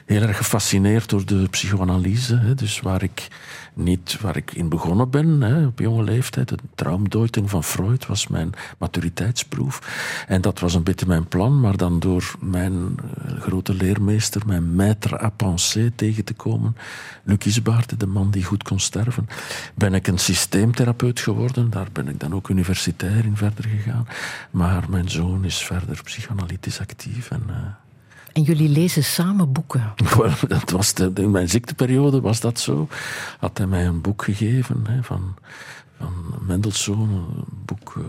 [0.07, 2.37] heel erg gefascineerd door de psychoanalyse.
[2.39, 3.29] Hè, dus waar ik
[3.79, 6.49] niet waar ik in begonnen ben, hè, op jonge leeftijd.
[6.49, 9.81] De traumdeuting van Freud was mijn maturiteitsproef.
[10.29, 14.65] En dat was een beetje mijn plan, maar dan door mijn eh, grote leermeester, mijn
[14.75, 16.77] maître à penser tegen te komen,
[17.25, 19.29] Luc Isbaert, de man die goed kon sterven,
[19.75, 21.71] ben ik een systeemtherapeut geworden.
[21.71, 24.07] Daar ben ik dan ook universitair in verder gegaan.
[24.51, 27.31] Maar mijn zoon is verder psychoanalytisch actief.
[27.31, 27.88] En, eh,
[28.39, 29.93] En jullie lezen samen boeken.
[30.49, 32.89] dat was de, in mijn ziekteperiode was dat zo.
[33.39, 35.35] Had hij mij een boek gegeven hè, van,
[35.99, 36.13] van
[36.47, 38.03] Mendelssohn, een boek eh,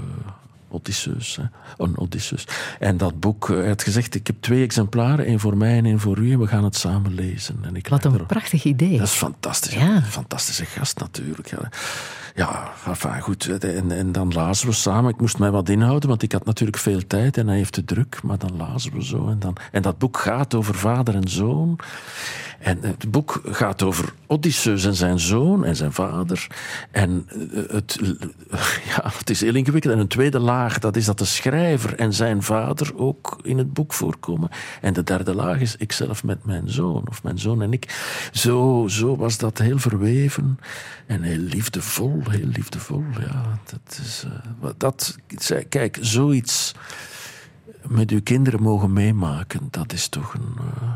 [0.68, 1.35] Odysseus.
[1.35, 1.43] Hè,
[1.77, 2.47] een Odysseus.
[2.80, 5.85] En dat boek, eh, hij had gezegd, ik heb twee exemplaren, één voor mij en
[5.85, 7.60] één voor u, en we gaan het samen lezen.
[7.61, 8.97] En ik Wat een prachtig idee.
[8.97, 9.73] dat is fantastisch.
[9.73, 9.95] Ja.
[9.95, 11.49] Een fantastische gast natuurlijk.
[11.49, 11.69] Ja,
[12.35, 12.73] ja
[13.19, 13.64] goed.
[13.64, 15.10] En, en dan lazen we samen.
[15.10, 17.85] Ik moest mij wat inhouden, want ik had natuurlijk veel tijd en hij heeft te
[17.85, 18.19] druk.
[18.23, 19.27] Maar dan lazen we zo.
[19.27, 21.80] En, dan, en dat boek gaat over vader en zoon.
[22.60, 26.48] En het boek gaat over Odysseus en zijn zoon en zijn vader.
[26.91, 27.99] En eh, het,
[28.95, 29.94] ja, het is heel ingewikkeld.
[29.94, 33.73] En een tweede laag, dat is dat de schrijver en zijn vader ook in het
[33.73, 34.49] boek voorkomen.
[34.81, 37.98] En de derde laag is ikzelf met mijn zoon, of mijn zoon en ik.
[38.31, 40.60] Zo, zo was dat heel verweven
[41.07, 43.03] en heel liefdevol, heel liefdevol.
[43.19, 44.26] Ja, dat is,
[44.60, 45.15] wat- dat,
[45.69, 46.73] kijk, zoiets
[47.88, 50.90] met uw kinderen mogen meemaken, dat is toch een, eh,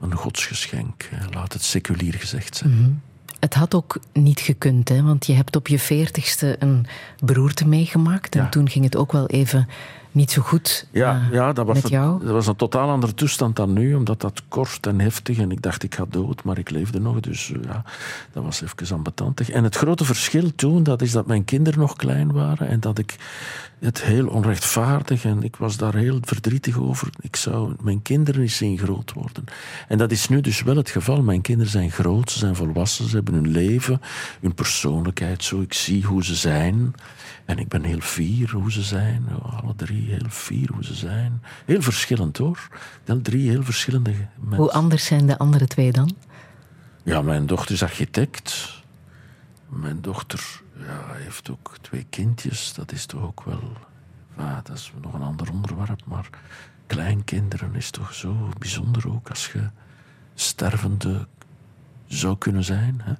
[0.00, 1.08] een godsgeschenk.
[1.12, 3.02] eh, Laat het seculier gezegd zijn.
[3.40, 5.02] Het had ook niet gekund, hè?
[5.02, 6.86] want je hebt op je veertigste een
[7.24, 8.34] beroerte meegemaakt.
[8.34, 8.48] En Ja.
[8.48, 9.68] toen ging het ook wel even
[10.16, 12.24] niet zo goed Ja, eh, ja dat, was met een, jou.
[12.24, 15.62] dat was een totaal andere toestand dan nu, omdat dat kort en heftig en ik
[15.62, 17.84] dacht ik ga dood, maar ik leefde nog, dus eh, ja,
[18.32, 19.50] dat was even ambetantig.
[19.50, 22.98] En het grote verschil toen, dat is dat mijn kinderen nog klein waren en dat
[22.98, 23.16] ik
[23.78, 27.08] het heel onrechtvaardig en ik was daar heel verdrietig over.
[27.20, 29.44] Ik zou mijn kinderen eens zien groot worden.
[29.88, 31.22] En dat is nu dus wel het geval.
[31.22, 34.00] Mijn kinderen zijn groot, ze zijn volwassen, ze hebben hun leven,
[34.40, 36.94] hun persoonlijkheid, zo ik zie hoe ze zijn.
[37.46, 39.28] En ik ben heel fier hoe ze zijn.
[39.42, 41.42] Alle drie heel fier hoe ze zijn.
[41.64, 42.68] Heel verschillend hoor.
[43.04, 44.58] Wel drie heel verschillende mensen.
[44.58, 46.16] Hoe anders zijn de andere twee dan?
[47.02, 48.74] Ja, mijn dochter is architect.
[49.68, 52.72] Mijn dochter ja, heeft ook twee kindjes.
[52.74, 53.72] Dat is toch ook wel...
[54.36, 56.00] Ja, dat is nog een ander onderwerp.
[56.04, 56.28] Maar
[56.86, 59.68] kleinkinderen is toch zo bijzonder ook als je
[60.34, 61.26] stervende
[62.06, 63.00] zou kunnen zijn.
[63.02, 63.12] Hè?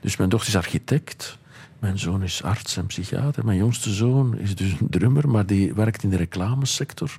[0.00, 1.38] Dus mijn dochter is architect.
[1.80, 3.44] Mijn zoon is arts en psychiater.
[3.44, 7.16] Mijn jongste zoon is dus een drummer, maar die werkt in de reclamesector.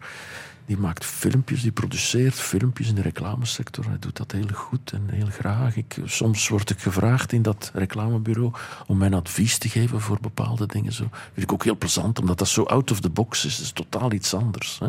[0.72, 3.86] Die maakt filmpjes, die produceert filmpjes in de reclamesector.
[3.86, 5.76] Hij doet dat heel goed en heel graag.
[5.76, 8.54] Ik, soms word ik gevraagd in dat reclamebureau
[8.88, 10.94] om mijn advies te geven voor bepaalde dingen.
[10.94, 11.08] Zo.
[11.34, 13.56] vind ik ook heel plezant, omdat dat zo out of the box is.
[13.56, 14.80] Dat is totaal iets anders.
[14.80, 14.88] Hè.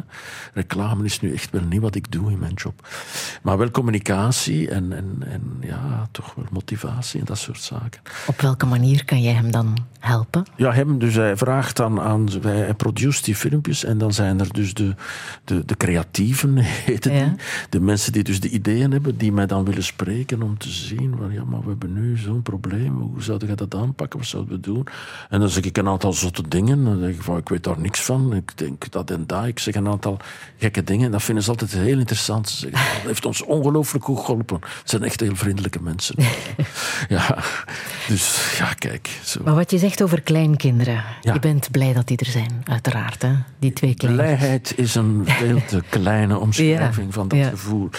[0.54, 2.88] Reclame is nu echt wel niet wat ik doe in mijn job.
[3.42, 8.00] Maar wel communicatie en, en, en ja, toch wel motivatie en dat soort zaken.
[8.26, 10.44] Op welke manier kan jij hem dan helpen?
[10.56, 14.40] Ja, hem, dus hij vraagt dan aan, hij hij produceert die filmpjes en dan zijn
[14.40, 14.94] er dus de,
[15.44, 17.24] de, de creatieven, heten Ja.
[17.24, 17.32] die.
[17.68, 21.14] De mensen die dus de ideeën hebben, die mij dan willen spreken om te zien
[21.18, 24.54] van ja, maar we hebben nu zo'n probleem, hoe zouden we dat aanpakken, wat zouden
[24.54, 24.86] we doen?
[25.30, 27.80] En dan zeg ik een aantal zotte dingen, dan zeg ik van ik weet daar
[27.80, 30.16] niks van, ik denk dat en dat, ik zeg een aantal
[30.58, 32.48] gekke dingen en dat vinden ze altijd heel interessant.
[32.48, 34.58] Ze zeggen, dat heeft ons ongelooflijk goed geholpen.
[34.60, 36.14] Het zijn echt heel vriendelijke mensen.
[37.08, 37.38] ja,
[38.08, 39.10] dus ja, kijk.
[39.24, 39.40] Zo.
[39.44, 41.04] Maar wat je zegt over kleinkinderen.
[41.20, 41.32] Ja.
[41.32, 43.22] Je bent blij dat die er zijn, uiteraard.
[43.22, 43.32] Hè?
[43.58, 44.26] Die twee kleintjes.
[44.26, 45.26] Blijheid is een
[45.58, 47.48] veel te kleine omschrijving Ja, van dat ja.
[47.48, 47.90] gevoel.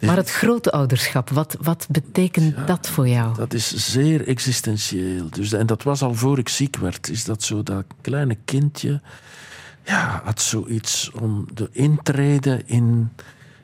[0.00, 3.34] Maar het grote ouderschap, wat, wat betekent dat voor jou?
[3.34, 5.30] Dat is zeer existentieel.
[5.30, 7.08] Dus, en dat was al voor ik ziek werd.
[7.08, 9.00] Is dat zo, dat kleine kindje
[9.84, 13.10] ja, had zoiets om de intrede in,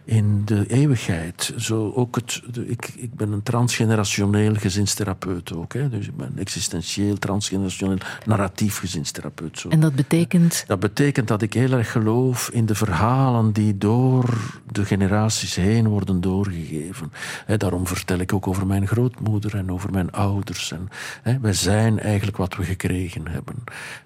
[0.07, 1.53] in de eeuwigheid.
[1.57, 5.73] Zo ook het, ik, ik ben een transgenerationeel gezinstherapeut ook.
[5.73, 5.89] Hè.
[5.89, 9.59] Dus ik ben existentieel, transgenerationeel, narratief gezinstherapeut.
[9.59, 9.69] Zo.
[9.69, 14.39] En dat betekent Dat betekent dat ik heel erg geloof in de verhalen die door
[14.73, 17.13] de generaties heen worden doorgegeven.
[17.47, 20.73] Hè, daarom vertel ik ook over mijn grootmoeder en over mijn ouders.
[20.73, 20.89] En,
[21.23, 23.55] hè, wij zijn eigenlijk wat we gekregen hebben.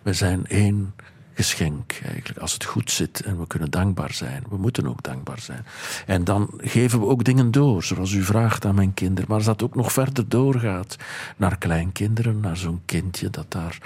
[0.03, 0.95] Wij zijn één
[1.35, 2.39] geschenk eigenlijk.
[2.39, 4.45] Als het goed zit en we kunnen dankbaar zijn.
[4.49, 5.67] We moeten ook dankbaar zijn.
[6.07, 9.29] En dan geven we ook dingen door, zoals u vraagt aan mijn kinderen.
[9.29, 10.97] Maar als dat ook nog verder doorgaat
[11.37, 13.79] naar kleinkinderen, naar zo'n kindje dat daar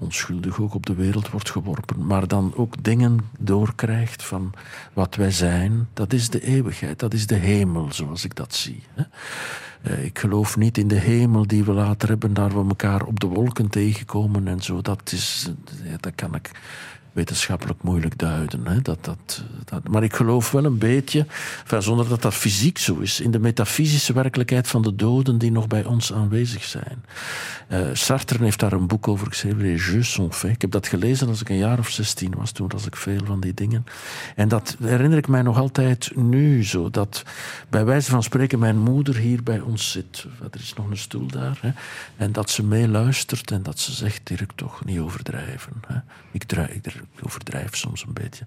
[0.00, 4.52] onschuldig ook op de wereld wordt geworpen, maar dan ook dingen doorkrijgt van
[4.92, 8.82] wat wij zijn, dat is de eeuwigheid, dat is de hemel, zoals ik dat zie.
[9.82, 13.20] Eh, ik geloof niet in de hemel die we later hebben, daar we elkaar op
[13.20, 14.82] de wolken tegenkomen en zo.
[14.82, 15.50] Dat, is,
[16.00, 16.50] dat kan ik
[17.12, 18.66] wetenschappelijk moeilijk duiden.
[18.66, 18.80] Hè?
[18.80, 21.26] Dat, dat, dat, maar ik geloof wel een beetje,
[21.62, 25.52] enfin, zonder dat dat fysiek zo is, in de metafysische werkelijkheid van de doden die
[25.52, 27.04] nog bij ons aanwezig zijn.
[27.68, 30.54] Uh, Sartre heeft daar een boek over geschreven, Les Jeux sont faits.
[30.54, 33.24] Ik heb dat gelezen als ik een jaar of zestien was, toen was ik veel
[33.24, 33.84] van die dingen.
[34.36, 37.24] En dat herinner ik mij nog altijd nu zo, dat
[37.68, 40.26] bij wijze van spreken mijn moeder hier bij ons zit.
[40.52, 41.58] Er is nog een stoel daar.
[41.60, 41.70] Hè?
[42.16, 45.72] En dat ze meeluistert en dat ze zegt, Dirk, toch niet overdrijven.
[45.86, 45.98] Hè?
[46.32, 48.44] Ik, draai, ik ik overdrijf soms een beetje.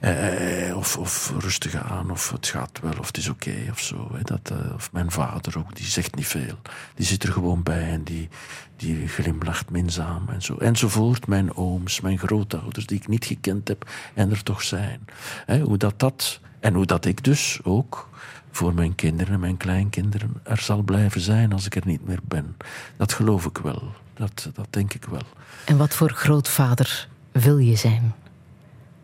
[0.00, 4.10] Eh, of, of rustig aan, of het gaat wel, of het is oké, of zo.
[4.12, 4.22] Hè.
[4.22, 6.58] Dat, uh, of mijn vader ook, die zegt niet veel.
[6.94, 8.28] Die zit er gewoon bij en die,
[8.76, 10.56] die glimlacht minzaam en zo.
[10.56, 11.26] Enzovoort.
[11.26, 15.04] Mijn ooms, mijn grootouders, die ik niet gekend heb en er toch zijn.
[15.46, 16.40] Hè, hoe dat dat...
[16.60, 18.08] En hoe dat ik dus ook
[18.50, 22.20] voor mijn kinderen en mijn kleinkinderen er zal blijven zijn als ik er niet meer
[22.24, 22.56] ben.
[22.96, 23.92] Dat geloof ik wel.
[24.14, 25.22] Dat, dat denk ik wel.
[25.64, 27.08] En wat voor grootvader
[27.42, 28.14] wil je zijn?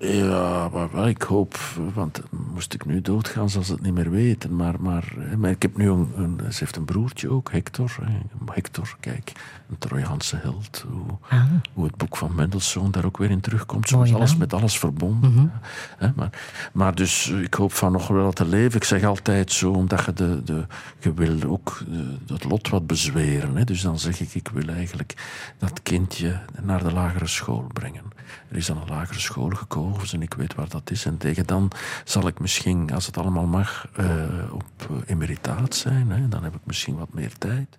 [0.02, 1.58] Ja, maar, ik hoop,
[1.94, 2.20] want
[2.52, 4.56] moest ik nu doodgaan, zal ze het niet meer weten.
[4.56, 7.98] Maar, maar, maar ik heb nu een, een, Ze heeft een broertje ook, Hector.
[8.44, 9.32] Hector, kijk,
[9.70, 10.84] een Trojaanse held.
[10.90, 11.44] Hoe, ah.
[11.72, 13.88] hoe het boek van Mendelssohn daar ook weer in terugkomt.
[13.88, 15.32] Zo is alles met alles verbonden.
[15.32, 16.12] Mhm.
[16.14, 16.30] maar,
[16.72, 18.76] maar dus ik hoop van nog wel te leven.
[18.76, 20.66] Ik zeg altijd zo, omdat je, de, de,
[20.98, 21.82] je wil ook
[22.26, 23.56] het lot wat bezweren.
[23.56, 23.64] Hè.
[23.64, 25.14] Dus dan zeg ik, ik wil eigenlijk
[25.58, 28.19] dat kindje naar de lagere school brengen.
[28.48, 31.04] Er is dan een lagere school gekozen en ik weet waar dat is.
[31.04, 31.70] En tegen dan
[32.04, 34.06] zal ik misschien, als het allemaal mag, uh,
[34.52, 34.64] op
[35.06, 36.10] emeritaat zijn.
[36.10, 36.28] Hè.
[36.28, 37.78] Dan heb ik misschien wat meer tijd.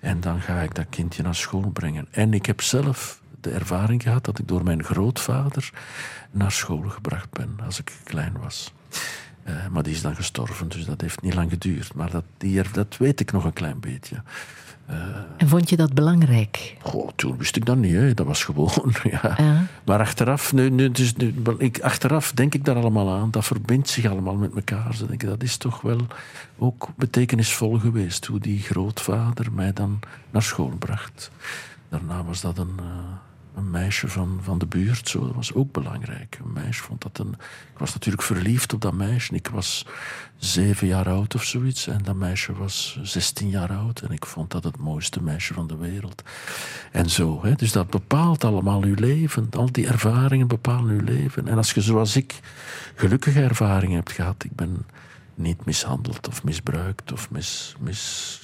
[0.00, 2.06] En dan ga ik dat kindje naar school brengen.
[2.10, 5.70] En ik heb zelf de ervaring gehad dat ik door mijn grootvader
[6.30, 8.72] naar school gebracht ben als ik klein was.
[9.48, 11.94] Uh, maar die is dan gestorven, dus dat heeft niet lang geduurd.
[11.94, 14.22] Maar dat, die, dat weet ik nog een klein beetje.
[14.90, 14.96] Uh,
[15.36, 16.76] en vond je dat belangrijk?
[16.80, 17.92] Goh, toen wist ik dat niet.
[17.92, 18.14] Hè.
[18.14, 18.70] Dat was gewoon.
[19.10, 19.66] Ja.
[19.84, 23.30] Maar achteraf, nu, nu, dus, nu, ik, achteraf denk ik daar allemaal aan.
[23.30, 24.94] Dat verbindt zich allemaal met elkaar.
[24.94, 26.00] Zo denk ik, dat is toch wel
[26.58, 28.26] ook betekenisvol geweest.
[28.26, 30.00] Hoe die grootvader mij dan
[30.30, 31.30] naar school bracht.
[31.88, 32.76] Daarna was dat een.
[32.80, 32.86] Uh,
[33.54, 35.08] een meisje van, van de buurt.
[35.08, 35.26] Zo.
[35.26, 36.38] Dat was ook belangrijk.
[36.44, 37.32] Een meisje vond dat een.
[37.72, 39.34] Ik was natuurlijk verliefd op dat meisje.
[39.34, 39.86] Ik was
[40.36, 41.86] zeven jaar oud of zoiets.
[41.86, 44.00] En dat meisje was zestien jaar oud.
[44.00, 46.22] En ik vond dat het mooiste meisje van de wereld.
[46.92, 47.42] En zo.
[47.42, 47.54] Hè.
[47.54, 49.48] Dus dat bepaalt allemaal uw leven.
[49.50, 51.48] Al die ervaringen bepalen uw leven.
[51.48, 52.40] En als je zoals ik
[52.94, 54.44] gelukkige ervaringen hebt gehad.
[54.44, 54.86] Ik ben
[55.34, 58.41] niet mishandeld of misbruikt of mis, mis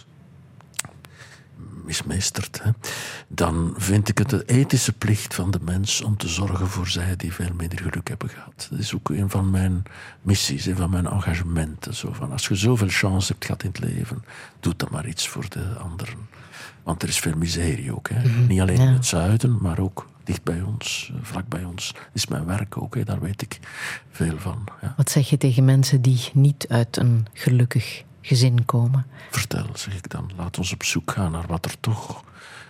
[1.88, 2.70] mismeesterd, hè,
[3.28, 7.16] dan vind ik het de ethische plicht van de mens om te zorgen voor zij
[7.16, 8.68] die veel minder geluk hebben gehad.
[8.70, 9.82] Dat is ook een van mijn
[10.22, 11.94] missies, een van mijn engagementen.
[11.94, 14.24] Zo van, als je zoveel chance hebt gehad in het leven,
[14.60, 16.28] doe dan maar iets voor de anderen.
[16.82, 18.08] Want er is veel miserie ook.
[18.08, 18.28] Hè.
[18.28, 21.94] Mhm, Niet alleen in het zuiden, maar ook dicht bij ons, eh, vlak bij ons.
[22.12, 23.04] Is mijn werk ook, hè.
[23.04, 23.58] daar weet ik
[24.10, 24.64] veel van.
[24.82, 24.94] Ja.
[24.96, 29.06] Wat zeg je tegen mensen die niet uit een gelukkig gezin komen.
[29.30, 30.30] Vertel, zeg ik dan.
[30.36, 32.24] Laat ons op zoek gaan naar wat er toch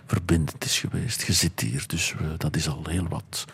[0.09, 1.21] verbindend is geweest.
[1.21, 3.45] Je zit hier, dus we, dat is al heel wat.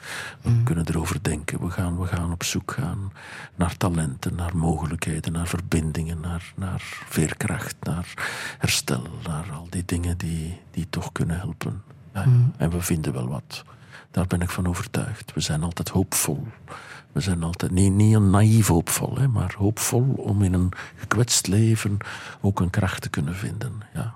[0.42, 0.64] We mm.
[0.64, 1.60] kunnen erover denken.
[1.60, 3.12] We gaan, we gaan op zoek gaan
[3.56, 8.14] naar talenten, naar mogelijkheden, naar verbindingen, naar, naar veerkracht, naar
[8.58, 11.84] herstel, naar al die dingen die, die toch kunnen helpen.
[12.14, 12.54] Ja, mm.
[12.58, 13.64] En we vinden wel wat.
[14.12, 15.34] Daar ben ik van overtuigd.
[15.34, 16.48] We zijn altijd hoopvol.
[17.16, 21.48] We zijn altijd niet, niet een naïef hoopvol, hè, maar hoopvol om in een gekwetst
[21.48, 21.98] leven
[22.42, 23.82] ook een kracht te kunnen vinden.
[23.94, 24.16] Ja.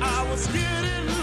[0.00, 1.19] I was getting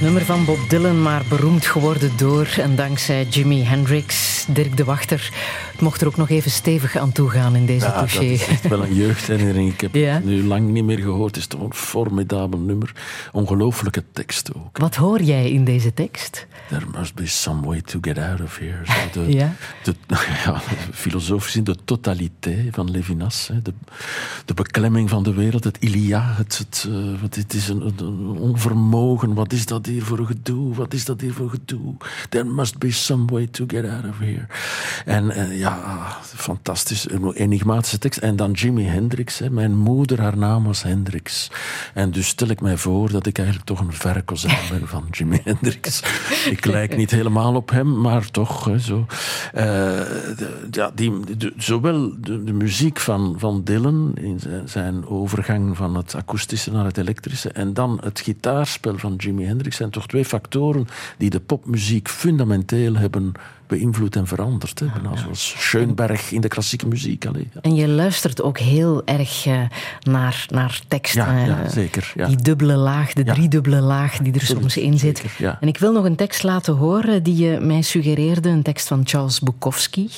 [0.00, 5.30] Nummer van Bob Dylan, maar beroemd geworden door en dankzij Jimi Hendrix, Dirk de Wachter.
[5.80, 8.24] Mocht er ook nog even stevig aan toegaan in deze Ja, dat touché.
[8.24, 9.72] is echt wel een jeugdherinnering.
[9.72, 10.12] Ik heb Ja.
[10.14, 11.34] het nu lang niet meer gehoord.
[11.34, 12.92] Het is toch een formidabel nummer.
[13.32, 14.78] Ongelooflijke tekst ook.
[14.78, 16.46] Wat hoor jij in deze tekst?
[16.68, 18.78] There must be some way to get out of here.
[19.12, 19.52] Zo de, Ja.
[19.82, 19.94] de,
[20.44, 20.60] ja,
[20.92, 23.48] filosofisch in de totaliteit van Levinas.
[23.48, 23.62] hè.
[23.62, 23.72] De,
[24.44, 27.82] de beklemming van de wereld, het ilia, het, het, eh, wat, het is een,
[28.38, 29.34] onvermogen.
[29.34, 30.74] Wat is dat hier voor gedoe?
[30.74, 31.94] Wat is dat hier voor gedoe?
[32.28, 34.46] There must be some way to get out of here.
[35.04, 37.10] En eh, ja, fantastisch.
[37.10, 38.18] Een enigmatische tekst.
[38.18, 39.38] En dan Jimi Hendrix.
[39.38, 39.50] Hè.
[39.50, 41.50] Mijn moeder, haar naam was Hendrix.
[41.94, 44.24] En dus stel ik mij voor dat ik eigenlijk toch een verre
[44.70, 46.02] ben van Jimi Hendrix.
[46.50, 48.64] Ik lijk niet helemaal op hem, maar toch.
[48.64, 49.06] Hè, zo.
[49.52, 55.06] Eh, de- ja, die, de- zowel de, de muziek van, van Dylan, in zijn, zijn
[55.06, 59.90] overgang van het akoestische naar het elektrische, en dan het gitaarspel van Jimi Hendrix, zijn
[59.90, 60.86] toch twee factoren
[61.18, 63.32] die de popmuziek fundamenteel hebben
[63.70, 64.78] beïnvloed en veranderd.
[64.78, 64.86] Hè.
[65.14, 67.26] Zoals Schoenberg in de klassieke muziek.
[67.26, 67.60] Allee, ja.
[67.60, 69.60] En je luistert ook heel erg eh,
[70.00, 71.14] naar, naar tekst.
[71.14, 72.12] Ja, eh, ja, zeker.
[72.26, 75.18] Die dubbele laag, de driedubbele laag die er soms in zit.
[75.18, 75.58] zeker.
[75.60, 78.48] En ik wil nog een tekst laten horen die je mij suggereerde.
[78.48, 80.10] Een tekst van Charles Bukowski.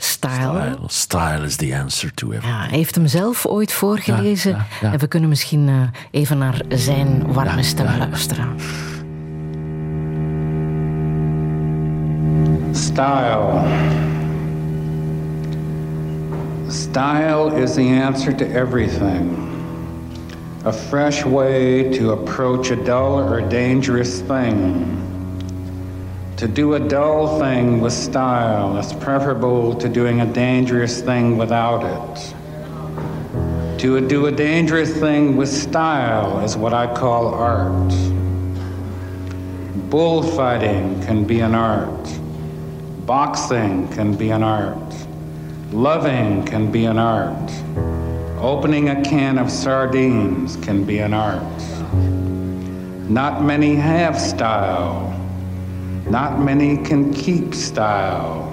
[0.00, 0.32] Style.
[0.32, 2.54] Style, style is the answer to everything.
[2.54, 4.50] Ja, hij heeft hem zelf ooit voorgelezen.
[4.50, 4.92] Ja, ja, ja.
[4.92, 8.56] En we kunnen misschien eh, even naar zijn warme stem luisteren.
[12.74, 13.64] Style.
[16.70, 19.44] Style is the answer to everything.
[20.64, 24.94] A fresh way to approach a dull or dangerous thing.
[26.36, 31.84] To do a dull thing with style is preferable to doing a dangerous thing without
[31.84, 32.34] it.
[33.80, 37.92] To do a dangerous thing with style is what I call art.
[39.88, 42.17] Bullfighting can be an art.
[43.08, 44.94] Boxing can be an art.
[45.72, 47.50] Loving can be an art.
[48.38, 51.42] Opening a can of sardines can be an art.
[53.08, 55.18] Not many have style.
[56.10, 58.44] Not many can keep style.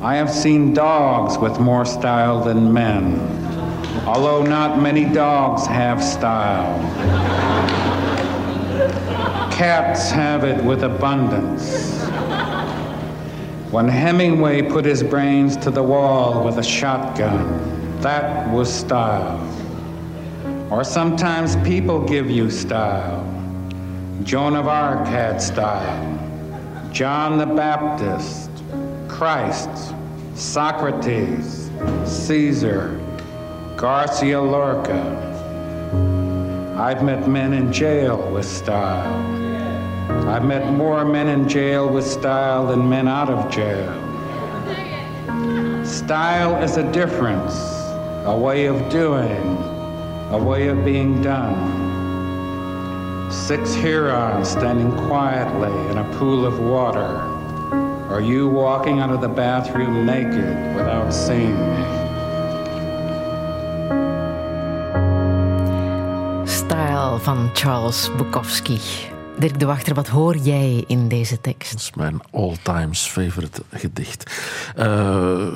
[0.00, 3.20] I have seen dogs with more style than men.
[4.06, 6.72] although not many dogs have style.
[9.52, 11.97] Cats have it with abundance.
[13.70, 19.38] When Hemingway put his brains to the wall with a shotgun, that was style.
[20.70, 23.22] Or sometimes people give you style.
[24.22, 26.18] Joan of Arc had style.
[26.92, 28.50] John the Baptist,
[29.06, 29.94] Christ,
[30.34, 31.70] Socrates,
[32.06, 32.98] Caesar,
[33.76, 35.26] Garcia Lorca.
[36.78, 39.37] I've met men in jail with style.
[40.08, 43.92] I've met more men in jail with style than men out of jail.
[45.84, 47.54] Style is a difference,
[48.24, 49.42] a way of doing,
[50.30, 51.86] a way of being done.
[53.30, 57.20] Six Hurons standing quietly in a pool of water,
[58.10, 61.84] or you walking out of the bathroom naked without seeing me.
[66.46, 69.17] Style van Charles Bukowski.
[69.38, 71.72] Dirk de Wachter, wat hoor jij in deze tekst?
[71.72, 74.32] Dat is mijn all-times favorite gedicht.
[74.78, 75.46] Uh,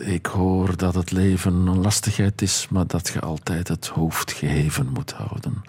[0.00, 4.88] ik hoor dat het leven een lastigheid is, maar dat je altijd het hoofd geheven
[4.92, 5.62] moet houden.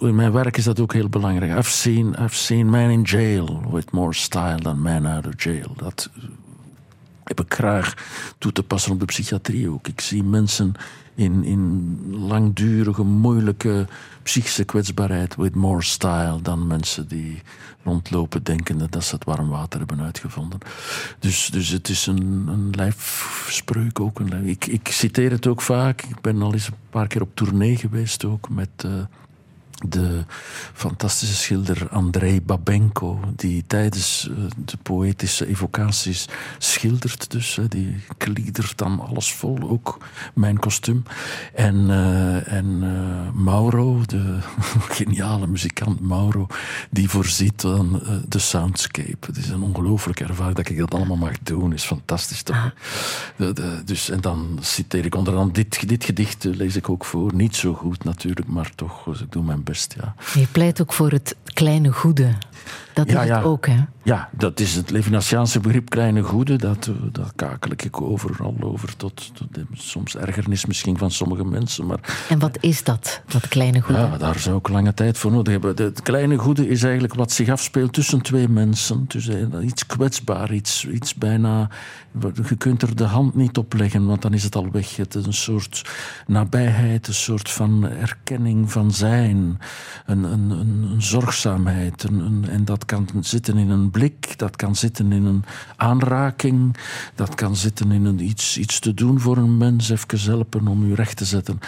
[0.00, 1.58] In mijn werk is dat ook heel belangrijk.
[1.58, 5.72] I've seen, I've seen men in jail with more style than men out of jail.
[5.76, 6.10] Dat
[7.24, 7.94] heb ik graag
[8.38, 9.88] toe te passen op de psychiatrie ook.
[9.88, 10.74] Ik zie mensen
[11.14, 13.86] in, in langdurige, moeilijke
[14.22, 17.42] psychische kwetsbaarheid with more style dan mensen die
[17.82, 20.58] rondlopen denkende dat ze het warm water hebben uitgevonden.
[21.18, 24.20] Dus, dus het is een, een lijfspreuk ook.
[24.20, 26.02] Ik, ik citeer het ook vaak.
[26.02, 28.68] Ik ben al eens een paar keer op tournee geweest ook met...
[28.86, 28.92] Uh,
[29.88, 30.24] de
[30.72, 36.28] fantastische schilder Andrei Babenko, die tijdens eh, de poëtische evocaties
[36.58, 37.30] schildert.
[37.30, 39.98] Dus die kliedert dan alles vol, ook
[40.34, 41.02] mijn kostuum.
[41.54, 44.38] En, uh, en uh, Mauro, de
[44.98, 46.46] geniale muzikant Mauro,
[46.90, 49.26] die voorziet dan de soundscape.
[49.26, 51.72] Het is een ongelooflijke ervaring dat ik dat allemaal mag doen.
[51.72, 52.74] is fantastisch toch?
[53.36, 57.04] De, de, dus, en dan citeer ik onder andere dit, dit gedicht, lees ik ook
[57.04, 57.34] voor.
[57.34, 59.73] Niet zo goed natuurlijk, maar toch, dus ik doe mijn best.
[59.74, 60.14] Ja.
[60.34, 62.34] Je pleit ook voor het kleine goede.
[62.92, 63.36] Dat ja, is ja.
[63.36, 63.76] het ook, hè?
[64.02, 66.56] Ja, dat is het Levinasiaanse begrip kleine goede.
[66.56, 68.96] Dat, dat kakel ik overal over.
[68.96, 71.86] Tot, tot soms ergernis misschien van sommige mensen.
[71.86, 74.00] Maar, en wat is dat, dat kleine goede?
[74.00, 75.84] Ja, daar zou ik lange tijd voor nodig hebben.
[75.84, 79.04] Het kleine goede is eigenlijk wat zich afspeelt tussen twee mensen.
[79.08, 79.28] Dus
[79.62, 81.68] iets kwetsbaar, iets, iets bijna...
[82.48, 84.96] Je kunt er de hand niet op leggen, want dan is het al weg.
[84.96, 85.82] Het is een soort
[86.26, 89.58] nabijheid, een soort van erkenning van zijn.
[90.06, 92.02] Een, een, een, een zorgzaamheid.
[92.02, 95.44] Een, een, en dat kan zitten in een blik, dat kan zitten in een
[95.76, 96.76] aanraking,
[97.14, 100.90] dat kan zitten in een, iets, iets te doen voor een mens, even helpen om
[100.90, 101.60] u recht te zetten.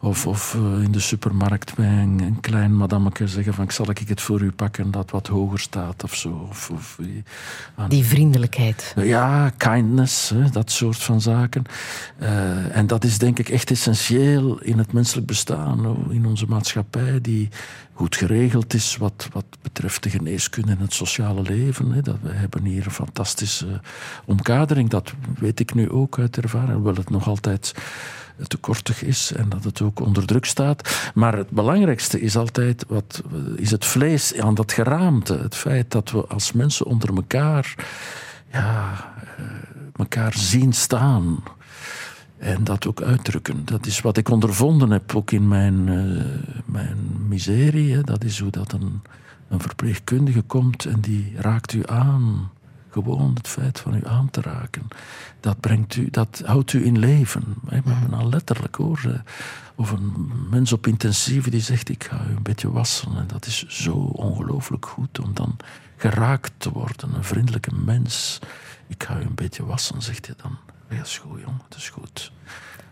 [0.00, 4.08] Of, of uh, in de supermarkt bij een, een klein madameke zeggen van zal ik
[4.08, 6.46] het voor u pakken dat wat hoger staat of zo.
[6.50, 8.94] Of, of, uh, Die vriendelijkheid.
[8.96, 11.64] Ja, kindness, hè, dat soort van zaken.
[12.22, 17.20] Uh, en dat is denk ik echt essentieel in het menselijk bestaan, in onze maatschappij,
[17.20, 17.48] die
[17.94, 21.92] goed geregeld is wat, wat betreft de geneeskunde en het sociale leven.
[21.92, 22.00] Hè.
[22.00, 23.80] Dat, we hebben hier een fantastische
[24.24, 24.90] omkadering.
[24.90, 27.74] Dat weet ik nu ook uit ervaring, hoewel het nog altijd
[28.46, 31.10] te kortig is en dat het ook onder druk staat.
[31.14, 33.22] Maar het belangrijkste is altijd wat,
[33.56, 35.38] is het vlees aan dat geraamte.
[35.38, 37.74] Het feit dat we als mensen onder elkaar
[38.52, 39.12] ja,
[39.96, 41.42] elkaar zien staan.
[42.42, 43.64] En dat ook uitdrukken.
[43.64, 46.24] Dat is wat ik ondervonden heb, ook in mijn, uh,
[46.64, 46.96] mijn
[47.28, 48.00] miserie.
[48.00, 49.02] Dat is hoe dat een,
[49.48, 52.50] een verpleegkundige komt en die raakt u aan.
[52.90, 54.88] Gewoon het feit van u aan te raken.
[55.40, 57.44] Dat, brengt u, dat houdt u in leven.
[57.66, 57.80] Hè.
[57.84, 59.22] Maar nou letterlijk hoor.
[59.74, 63.16] Of een mens op intensieve die zegt: Ik ga u een beetje wassen.
[63.16, 65.56] En dat is zo ongelooflijk goed om dan
[65.96, 67.14] geraakt te worden.
[67.14, 68.38] Een vriendelijke mens.
[68.86, 70.71] Ik ga u een beetje wassen, zegt hij dan.
[70.92, 72.32] Ja, is goed, jong, het is goed.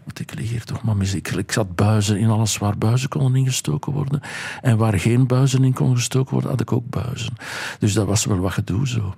[0.04, 1.14] Want ik lig hier toch maar mis.
[1.14, 4.20] Ik, zat buizen in alles waar buizen konden ingestoken worden.
[4.60, 7.32] En waar geen buizen in konden gestoken worden, had ik ook buizen.
[7.78, 9.14] Dus dat was wel wat gedoe zo.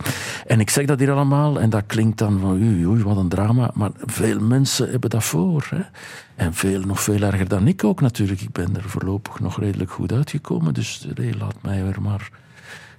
[0.46, 3.28] En ik zeg dat hier allemaal, en dat klinkt dan van oei, oei, wat een
[3.28, 3.70] drama.
[3.74, 5.66] Maar veel mensen hebben dat voor.
[5.70, 5.82] Hè?
[6.34, 8.40] En veel, nog veel erger dan ik ook natuurlijk.
[8.40, 10.74] Ik ben er voorlopig nog redelijk goed uitgekomen.
[10.74, 11.06] Dus
[11.38, 12.30] laat mij weer maar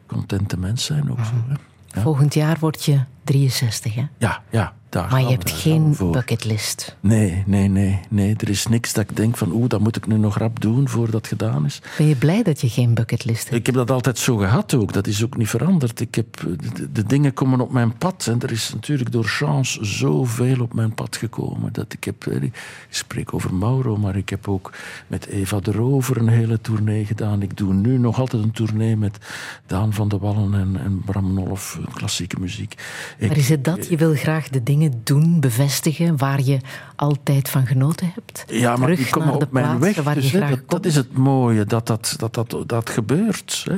[0.07, 1.33] contente mens zijn ook zo.
[1.47, 1.55] Hè?
[1.87, 2.01] Ja.
[2.01, 4.05] Volgend jaar word je 63, hè?
[4.17, 4.73] Ja, ja.
[4.93, 6.95] Daar Maar je hebt geen bucketlist.
[6.99, 8.35] Nee, nee, nee, nee.
[8.37, 10.89] Er is niks dat ik denk van, oeh, dat moet ik nu nog rap doen
[10.89, 11.81] voordat het gedaan is.
[11.97, 13.55] Ben je blij dat je geen bucketlist hebt?
[13.55, 14.93] Ik heb dat altijd zo gehad ook.
[14.93, 15.99] Dat is ook niet veranderd.
[15.99, 16.39] Ik heb,
[16.75, 18.27] de, de dingen komen op mijn pad.
[18.31, 21.73] En er is natuurlijk door chance zoveel op mijn pad gekomen.
[21.73, 22.53] Dat ik heb, ik
[22.89, 24.71] spreek over Mauro, maar ik heb ook
[25.07, 27.41] met Eva de Rover een hele tournee gedaan.
[27.41, 29.17] Ik doe nu nog altijd een tournee met
[29.65, 32.75] Daan van de Wallen en, en Bram Nolf, klassieke muziek.
[33.17, 33.87] Ik- Maar is het dat?
[33.89, 36.59] Je wil graag de dingen doen, bevestigen waar je
[36.95, 38.45] altijd van genoten hebt?
[38.47, 40.03] Ja, maar Terug naar de op mijn plaatsen weg.
[40.03, 42.89] waar Dus, je hè, graag dat, dat is het mooie, dat dat, dat, dat, dat
[42.89, 43.65] gebeurt.
[43.69, 43.77] Hè.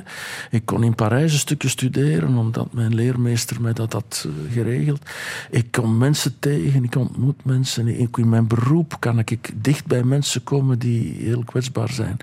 [0.50, 5.10] Ik kon in Parijs een stukje studeren, omdat mijn leermeester mij dat had eh, geregeld.
[5.50, 8.00] Ik kom mensen tegen, ik ontmoet mensen.
[8.00, 12.18] Ik, in mijn beroep kan ik dicht bij mensen komen die heel kwetsbaar zijn.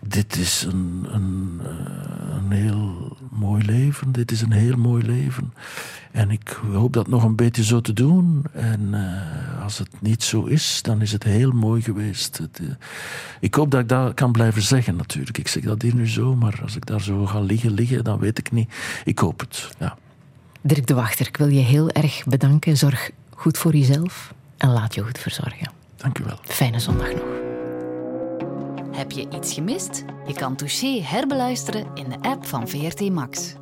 [0.00, 4.12] Dit is een, een, eh, een heel mooi leven.
[4.12, 5.52] Dit is een heel mooi leven.
[6.16, 8.44] En ik hoop dat nog een beetje zo te doen.
[8.52, 12.38] En eh, als het niet zo is, dan is het heel mooi geweest.
[12.38, 12.66] Het, eh,
[13.40, 15.38] ik hoop dat ik dat kan blijven zeggen, natuurlijk.
[15.38, 18.18] Ik zeg dat hier nu zo, maar als ik daar zo ga liggen, liggen, dan
[18.18, 18.74] weet ik niet.
[19.04, 19.96] Ik hoop het, ja.
[20.60, 22.76] Dirk de Wachter, ik wil je heel erg bedanken.
[22.76, 25.70] Zorg goed voor jezelf en laat je goed verzorgen.
[25.96, 26.38] Dank u wel.
[26.42, 27.24] Fijne zondag nog.
[28.96, 30.04] Heb je iets gemist?
[30.26, 33.54] Je kan Touché herbeluisteren in de app van VRT Max.